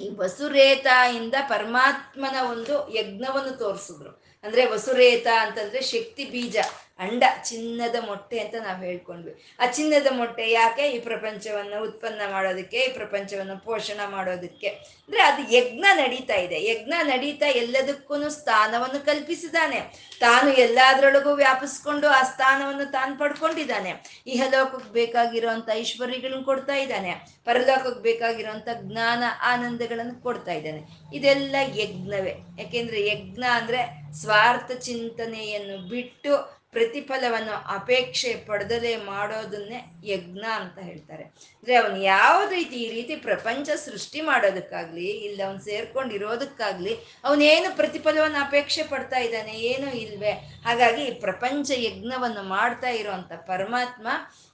ಈ 0.00 0.08
ವಸುರೇತ 0.16 0.86
ಇಂದ 1.14 1.34
ಪರಮಾತ್ಮನ 1.48 2.36
ಒಂದು 2.50 2.94
ಯಜ್ಞವನ್ನು 2.94 3.58
ತೋರಿಸಿದ್ರು. 3.58 4.10
ಅಂದ್ರೆ 4.44 4.66
ವಸುರೇತ 4.66 5.26
ಅಂತಂದ್ರೆ 5.40 5.80
ಶಕ್ತಿ 5.80 6.24
ಬೀಜ. 6.24 6.56
ಅಂಡ, 6.98 7.24
ಚಿನ್ನದ 7.44 7.96
ಮೊಟ್ಟೆ 8.06 8.38
ಅಂತ 8.38 8.54
ನಾವು 8.54 8.84
ಹೇಳ್ಕೊಂಡ್ವಿ. 8.84 9.56
ಆ 9.60 9.66
ಚಿನ್ನದ 9.66 10.06
ಮೊಟ್ಟೆ 10.10 10.50
ಯಾಕೆ 10.50 10.90
ಈ 10.90 10.98
ಪ್ರಪಂಚವನ್ನು 10.98 11.84
ಉತ್ಪನ್ನ 11.84 12.20
ಮಾಡೋದಕ್ಕೆ, 12.30 12.76
ಈ 12.76 12.92
ಪ್ರಪಂಚವನ್ನು 12.92 13.64
ಪೋಷಣ 13.64 14.00
ಮಾಡೋದಕ್ಕೆ? 14.06 14.68
ಅಂದ್ರೆ 14.68 15.22
ಅದು 15.22 15.52
ಯಜ್ಞ 15.54 15.84
ನಡೀತಾ 15.94 16.34
ಇದೆ. 16.34 16.64
ಯಜ್ಞ 16.64 16.94
ನಡೀತಾ 17.02 17.46
ಎಲ್ಲದಕ್ಕೂ 17.46 18.28
ಸ್ಥಾನವನ್ನು 18.28 19.06
ಕಲ್ಪಿಸಿದಾನೆ 19.06 19.80
ತಾನು 20.20 20.52
ಎಲ್ಲಾದ್ರೊಳಗೂ 20.52 21.32
ವ್ಯಾಪಿಸ್ಕೊಂಡು 21.32 22.08
ಆ 22.08 22.22
ಸ್ಥಾನವನ್ನು 22.22 22.92
ತಾನು 22.92 23.18
ಪಡ್ಕೊಂಡಿದ್ದಾನೆ. 23.18 24.22
ಇಹಲೋಕಕ್ಕೆ 24.26 24.92
ಬೇಕಾಗಿರುವಂತ 24.92 25.70
ಐಶ್ವರ್ಯಗಳನ್ನು 25.72 26.44
ಕೊಡ್ತಾ 26.44 26.74
ಇದ್ದಾನೆ. 26.74 27.10
ಪರಲೋಕಕ್ಕೆ 27.44 28.02
ಬೇಕಾಗಿರುವಂತ 28.02 28.68
ಜ್ಞಾನ, 28.74 29.24
ಆನಂದಗಳನ್ನು 29.42 30.22
ಕೊಡ್ತಾ 30.22 30.52
ಇದ್ದಾನೆ. 30.52 31.16
ಇದೆಲ್ಲ 31.16 31.56
ಯಜ್ಞವೇ. 31.74 32.34
ಯಾಕೆಂದ್ರೆ 32.58 33.08
ಯಜ್ಞ 33.08 33.44
ಅಂದ್ರೆ 33.50 34.06
ಸ್ವಾರ್ಥ 34.12 34.72
ಚಿಂತನೆಯನ್ನು 34.72 35.88
ಬಿಟ್ಟು 35.88 36.55
ಪ್ರತಿಫಲವನ್ನು 36.72 37.74
ಅಪೇಕ್ಷೆ 37.74 38.34
ಪಡೆದಲೇ 38.46 38.96
ಮಾಡೋದನ್ನೇ 38.96 39.78
ಯಜ್ಞ 40.04 40.44
ಅಂತ 40.54 40.78
ಹೇಳ್ತಾರೆ. 40.78 41.22
ಅಂದ್ರೆ 41.22 41.74
ಅವನು 41.74 41.96
ಯಾವ 41.96 42.48
ರೀತಿ 42.48 42.76
ಈ 42.76 42.90
ರೀತಿ 42.90 43.16
ಪ್ರಪಂಚ 43.16 43.68
ಸೃಷ್ಟಿ 43.70 44.20
ಮಾಡೋದಕ್ಕಾಗ್ಲಿ 44.20 45.10
ಇಲ್ಲ 45.10 45.40
ಅವನು 45.46 45.58
ಸೇರ್ಕೊಂಡಿರೋದಕ್ಕಾಗ್ಲಿ 45.58 46.94
ಅವನೇನು 47.24 47.76
ಪ್ರತಿಫಲವನ್ನು 47.76 48.46
ಅಪೇಕ್ಷೆ 48.46 48.82
ಪಡ್ತಾ 48.82 49.18
ಇದ್ದಾನೆ, 49.18 49.52
ಏನೂ 49.52 49.90
ಇಲ್ವೇ. 49.90 50.30
ಹಾಗಾಗಿ 50.64 51.10
ಪ್ರಪಂಚ 51.10 51.70
ಯಜ್ಞವನ್ನು 51.76 52.42
ಮಾಡ್ತಾ 52.42 52.88
ಇರುವಂತ 52.88 53.32
ಪರಮಾತ್ಮ 53.32 54.08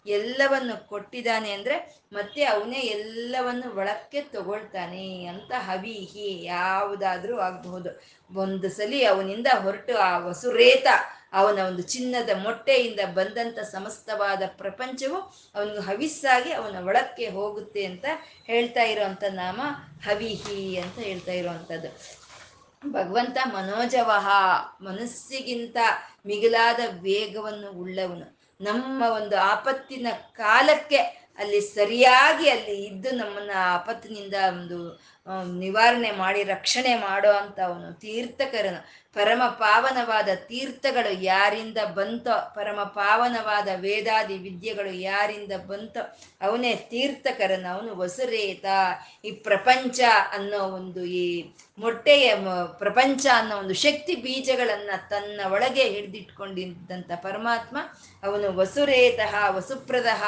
ಎಲ್ಲವನ್ನು 0.06 0.88
ಕೊಟ್ಟಿದ್ದಾನೆ 0.88 1.50
ಅಂದ್ರೆ 1.52 2.06
ಮತ್ತೆ 2.12 2.44
ಅವನೇ 2.44 2.78
ಎಲ್ಲವನ್ನು 2.78 3.76
ಒಳಕ್ಕೆ 3.76 4.20
ತಗೊಳ್ತಾನೆ 4.20 5.24
ಅಂತ 5.24 5.52
ಹವಿಹಿ 5.58 6.44
ಯಾವುದಾದ್ರೂ 6.44 7.38
ಆಗಬಹುದು. 7.38 7.90
ಒಂದು 8.36 8.70
ಸಲಿ 8.70 9.04
ಅವನಿಂದ 9.04 9.46
ಹೊರಟು 9.62 9.96
ಆ 9.98 10.18
ವಸುರೇತ 10.18 10.86
ಅವನ 11.32 11.58
ಒಂದು 11.66 11.82
ಚಿನ್ನದ 11.82 12.30
ಮೊಟ್ಟೆಯಿಂದ 12.42 13.00
ಬಂದಂತ 13.14 13.58
ಸಮಸ್ತವಾದ 13.74 14.42
ಪ್ರಪಂಚವು 14.56 15.18
ಅವನಿಗೆ 15.54 15.80
ಹವಿಸ್ಸಾಗಿ 15.80 16.52
ಅವನ 16.52 16.82
ಒಳಕ್ಕೆ 16.88 17.28
ಹೋಗುತ್ತೆ 17.28 17.84
ಅಂತ 17.84 18.06
ಹೇಳ್ತಾ 18.46 18.82
ಇರೋವಂಥ 18.82 19.24
ನಾಮ 19.34 19.60
ಹವಿಹಿ 20.06 20.76
ಅಂತ 20.76 20.98
ಹೇಳ್ತಾ 20.98 21.32
ಇರುವಂಥದ್ದು 21.32 21.90
ಭಗವಂತ 22.82 23.38
ಮನೋಜವಹ, 23.54 24.28
ಮನಸ್ಸಿಗಿಂತ 24.80 25.76
ಮಿಗಿಲಾದ 26.26 26.80
ವೇಗವನ್ನು 27.02 27.68
ಉಳ್ಳವನು. 27.72 28.26
ನಮ್ಮ 28.60 29.02
ಒಂದು 29.18 29.36
ಆಪತ್ತಿನ 29.36 30.08
ಕಾಲಕ್ಕೆ 30.36 31.00
ಅಲ್ಲಿ 31.38 31.60
ಸರಿಯಾಗಿ 31.60 32.46
ಅಲ್ಲಿ 32.50 32.74
ಇದ್ದು 32.84 33.10
ನಮ್ಮನ್ನ 33.16 33.50
ಆಪತ್ತಿನಿಂದ 33.74 34.36
ಒಂದು 34.48 34.78
ನಿವಾರಣೆ 35.58 36.10
ಮಾಡಿ, 36.10 36.40
ರಕ್ಷಣೆ 36.44 36.94
ಮಾಡೋ 36.96 37.32
ಅಂತ 37.32 37.58
ಅವನು 37.60 37.88
ತೀರ್ಥಕರನು. 38.00 38.80
ಪರಮ 39.14 39.42
ಪಾವನವಾದ 39.48 40.28
ತೀರ್ಥಗಳು 40.34 41.22
ಯಾರಿಂದ 41.22 41.78
ಬಂತೋ 41.94 42.52
ಪರಮ 42.54 42.82
ಪಾವನವಾದ 42.82 43.68
ವೇದಾದಿ 43.76 44.38
ವಿದ್ಯೆಗಳು 44.38 44.92
ಯಾರಿಂದ 44.92 45.52
ಬಂತೋ, 45.66 46.18
ಅವನೇ 46.40 46.74
ತೀರ್ಥಕರನ, 46.74 47.66
ಅವನು 47.72 47.96
ವಸುರೇತ. 47.96 48.64
ಈ 49.24 49.30
ಪ್ರಪಂಚ 49.30 50.00
ಅನ್ನೋ 50.32 50.58
ಒಂದು 50.58 51.04
ಈ 51.04 51.44
ಮೊಟ್ಟೆಯ 51.78 52.34
ಪ್ರಪಂಚ 52.78 53.26
ಅನ್ನೋ 53.36 53.56
ಒಂದು 53.56 53.74
ಶಕ್ತಿ 53.74 54.14
ಬೀಜಗಳನ್ನ 54.14 54.90
ತನ್ನ 55.10 55.40
ಒಳಗೆ 55.52 55.82
ಹಿಡಿದಿಟ್ಕೊಂಡಿದ್ದಂಥ 55.82 57.10
ಪರಮಾತ್ಮ, 57.22 57.76
ಅವನು 58.22 58.56
ವಸುರೇತಃ, 58.56 59.34
ವಸುಪ್ರದಃ 59.48 60.24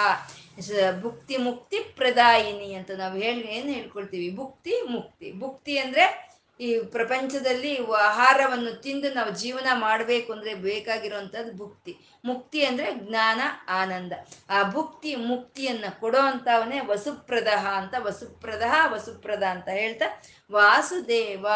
ಭುಕ್ತಿ 1.01 1.37
ಮುಕ್ತಿ 1.37 1.79
ಪ್ರದಾಯಿನಿ 1.79 2.75
ಅಂತ 2.75 2.91
ನಾವು 2.91 3.17
ಹೇಳಿ, 3.19 3.41
ಏನು 3.41 3.73
ಹೇಳ್ಕೊಳ್ತೀವಿ? 3.73 4.37
ಭುಕ್ತಿ 4.37 4.81
ಮುಕ್ತಿ. 4.83 5.33
ಭುಕ್ತಿ 5.33 5.79
ಅಂದ್ರೆ 5.79 6.34
ಈ 6.61 6.69
ಪ್ರಪಂಚದಲ್ಲಿ 6.79 7.71
ಆಹಾರವನ್ನು 8.09 8.73
ತಿಂದು 8.83 9.09
ನಾವು 9.15 9.31
ಜೀವನ 9.31 9.69
ಮಾಡಬೇಕು 9.75 10.33
ಅಂದರೆ 10.33 10.55
ಬೇಕಾಗಿರುವಂಥದ್ದು 10.55 11.53
ಭುಕ್ತಿ. 11.57 11.93
ಮುಕ್ತಿ 12.25 12.65
ಅಂದ್ರೆ 12.65 12.89
ಜ್ಞಾನ, 12.95 13.41
ಆನಂದ. 13.69 14.13
ಆ 14.51 14.59
ಭುಕ್ತಿ 14.71 15.17
ಮುಕ್ತಿಯನ್ನ 15.17 15.85
ಕೊಡೋ 16.01 16.19
ಅಂತವನೇ 16.19 16.81
ವಸುಪ್ರದ 16.81 17.51
ಅಂತ 17.81 17.95
ವಸುಪ್ರದಹ, 17.99 18.75
ವಸುಪ್ರದ 18.93 19.43
ಅಂತ 19.43 19.69
ಹೇಳ್ತಾ 19.69 20.09
ವಾಸುದೇವ 20.51 21.47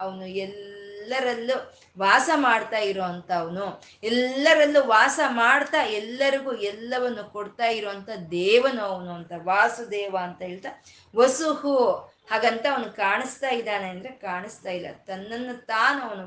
ಅವನು 0.00 0.26
ಎಲ್ಲರಲ್ಲೂ 0.26 1.56
ವಾಸ 1.98 2.30
ಮಾಡ್ತಾ 2.36 2.78
ಇರೋ 2.78 3.04
ಅವನು 3.38 3.66
ಎಲ್ಲರಲ್ಲೂ 4.02 4.80
ವಾಸ 4.86 5.20
ಮಾಡ್ತಾ 5.28 5.82
ಎಲ್ಲರಿಗೂ 6.00 6.52
ಎಲ್ಲವನ್ನು 6.54 7.24
ಕೊಡ್ತಾ 7.32 7.66
ಇರುವಂತ 7.66 8.10
ದೇವನು 8.30 8.82
ಅವನು 8.82 9.12
ಅಂತ 9.12 9.32
ವಾಸುದೇವ 9.44 10.16
ಅಂತ 10.22 10.42
ಹೇಳ್ತಾ, 10.42 10.70
ವಸುಹು 11.14 11.74
ಹಾಗಂತ 12.30 12.66
ಅವನು 12.72 12.96
ಕಾಣಿಸ್ತಾ 12.96 13.50
ಇದ್ದಾನೆ 13.50 13.88
ಅಂದ್ರೆ 13.88 14.12
ಕಾಣಿಸ್ತಾ 14.12 14.70
ಇಲ್ಲ. 14.70 14.86
ತನ್ನನ್ನು 15.06 15.66
ತಾನು 15.66 16.00
ಅವನು 16.02 16.24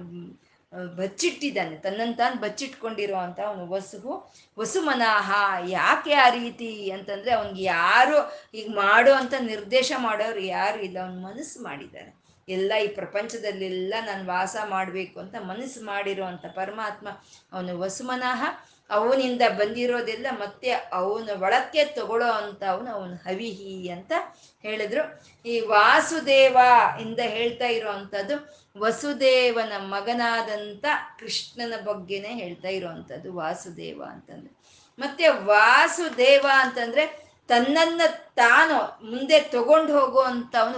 ಬಚ್ಚಿಟ್ಟಿದ್ದಾನೆ. 0.96 1.76
ತನ್ನನ್ನು 1.78 2.16
ತಾನು 2.16 2.36
ಬಚ್ಚಿಟ್ಕೊಂಡಿರುವಂಥ 2.42 3.40
ಅವನು 3.40 3.70
ವಸುಹು, 3.70 4.34
ವಸುಮನಾಹ, 4.60 5.32
ಯಾಕೆ 5.68 6.14
ಆ 6.14 6.30
ರೀತಿ 6.30 6.92
ಅಂತಂದ್ರೆ 6.92 7.32
ಅವನಿಗೆ 7.32 7.64
ಯಾರು 7.64 8.18
ಈಗ 8.54 8.68
ಮಾಡೋ 8.76 9.14
ಅಂತ 9.14 9.34
ನಿರ್ದೇಶ 9.40 9.92
ಮಾಡೋರು 9.98 10.40
ಯಾರು 10.40 10.80
ಇಲ್ಲ. 10.80 11.00
ಅವನು 11.00 11.22
ಮನಸ್ಸು 11.22 11.64
ಮಾಡಿದ್ದಾನೆ. 11.64 12.12
ಎಲ್ಲ 12.50 12.72
ಈ 12.84 12.88
ಪ್ರಪಂಚದಲ್ಲೆಲ್ಲ 12.88 13.94
ನಾನು 14.06 14.28
ವಾಸ 14.28 14.56
ಮಾಡಬೇಕು 14.70 15.20
ಅಂತ 15.20 15.36
ಮನಸ್ಸು 15.42 15.86
ಮಾಡಿರೋ 15.86 16.26
ಅಂತ 16.26 16.46
ಪರಮಾತ್ಮ 16.56 17.08
ಅವನು 17.52 17.80
ವಸುಮನಾಹ. 17.80 18.44
ಅವನಿಂದ 18.92 19.42
ಬಂದಿರೋದೆಲ್ಲ 19.50 20.28
ಮತ್ತೆ 20.32 20.72
ಅವನ 20.72 21.30
ಒಳಕ್ಕೆ 21.44 21.86
ತಗೊಳ್ಳೋ 21.86 22.32
ಅಂತ 22.32 22.64
ಅವನು 22.64 22.92
ಅವನು 22.92 23.16
ಹವಿಹಿ 23.16 23.90
ಅಂತ 23.90 24.12
ಹೇಳಿದ್ರು. 24.62 25.26
ಈ 25.48 25.60
ವಾಸುದೇವ 25.60 26.58
ಇಂದ 27.02 27.20
ಹೇಳ್ತಾ 27.20 27.66
ಇರೋ 27.66 27.90
ವಸುದೇವನ 28.78 29.74
ಮಗನಾದಂತ 29.78 30.86
ಕೃಷ್ಣನ 31.20 31.74
ಬಗ್ಗೆನೇ 31.86 32.28
ಹೇಳ್ತಾ 32.28 32.68
ಇರುವಂತದ್ದು 32.68 33.34
ವಾಸುದೇವ 33.34 34.04
ಅಂತಂದ್ರೆ. 34.10 34.56
ಮತ್ತೆ 35.00 35.28
ವಾಸುದೇವ 35.28 36.46
ಅಂತಂದ್ರೆ 36.54 37.32
ತನ್ನನ್ನ 37.48 38.02
ತಾನು 38.36 39.06
ಮುಂದೆ 39.12 39.40
ತಗೊಂಡು 39.40 40.00
ಹೋಗೋ 40.00 40.20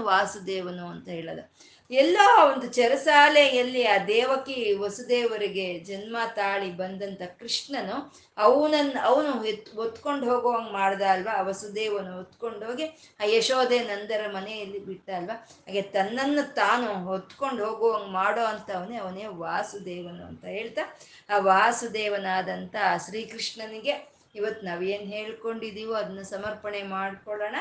ವಾಸುದೇವನು 0.04 0.88
ಅಂತ 0.88 1.08
ಹೇಳೋದು. 1.08 1.54
ಎಲ್ಲೋ 1.94 2.26
ಒಂದು 2.52 2.68
ಚರಸಾಲೆಯಲ್ಲಿ 2.68 3.82
ಆ 3.84 3.98
ದೇವಕಿ 4.08 4.74
ವಸುದೇವರಿಗೆ 4.74 5.80
ಜನ್ಮ 5.80 6.18
ತಾಳಿ 6.36 6.70
ಬಂದಂತ 6.72 7.22
ಕೃಷ್ಣನು 7.40 7.98
ಅವನನ್ನ 8.38 8.98
ಅವನು 9.04 9.46
ಎತ್, 9.46 9.70
ಹೊತ್ಕೊಂಡು 9.76 10.26
ಹೋಗುವಂಗೆ 10.30 10.72
ಮಾಡ್ದ 10.72 11.02
ಅಲ್ವಾ? 11.02 11.34
ಆ 11.34 11.42
ವಸುದೇವನು 11.42 12.12
ಹೊತ್ಕೊಂಡು 12.16 12.66
ಹೋಗಿ 12.66 12.86
ಆ 13.20 13.24
ಯಶೋದೆ 13.26 13.80
ನಂದರ 13.80 14.24
ಮನೆಯಲ್ಲಿ 14.32 14.80
ಬಿಟ್ಟ 14.86 15.10
ಅಲ್ವಾ? 15.10 15.36
ಹಾಗೆ 15.68 15.82
ತನ್ನನ್ನು 15.82 16.54
ತಾನು 16.56 17.06
ಹೊತ್ಕೊಂಡು 17.06 17.66
ಹೋಗುವಂಗೆ 17.66 18.12
ಮಾಡೋ 18.12 18.46
ಅಂತವನೇ 18.46 18.98
ಅವನೇ 18.98 19.26
ವಾಸುದೇವನು 19.26 20.26
ಅಂತ 20.26 20.46
ಹೇಳ್ತಾ, 20.46 20.82
ಆ 21.30 21.38
ವಾಸುದೇವನಾದಂಥ 21.38 22.76
ಶ್ರೀಕೃಷ್ಣನಿಗೆ 23.06 23.96
ಇವತ್ತು 24.36 24.66
ನಾವೇನು 24.66 25.06
ಹೇಳ್ಕೊಂಡಿದೀವೋ 25.06 25.94
ಅದನ್ನ 25.94 26.22
ಸಮರ್ಪಣೆ 26.22 26.84
ಮಾಡ್ಕೊಳ್ಳೋಣ. 26.84 27.56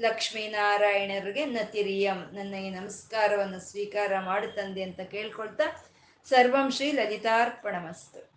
ಲಕ್ಷ್ಮೀನಾರಾಯಣರಿಗೆ 0.00 1.44
ನತಿರಿಯಂ 1.44 2.30
ನನ್ನ 2.32 2.54
ಈ 2.54 2.70
ನಮಸ್ಕಾರವನ್ನು 2.70 3.60
ಸ್ವೀಕಾರ 3.60 4.18
ಮಾಡು 4.18 4.82
ಅಂತ 4.82 5.00
ಕೇಳ್ಕೊಳ್ತಾ 5.00 5.90
ಸರ್ವಂ 6.24 6.70
ಶ್ರೀ 6.70 6.92
ಲಲಿತಾರ್ಪಣಮಸ್ತು. 6.92 8.33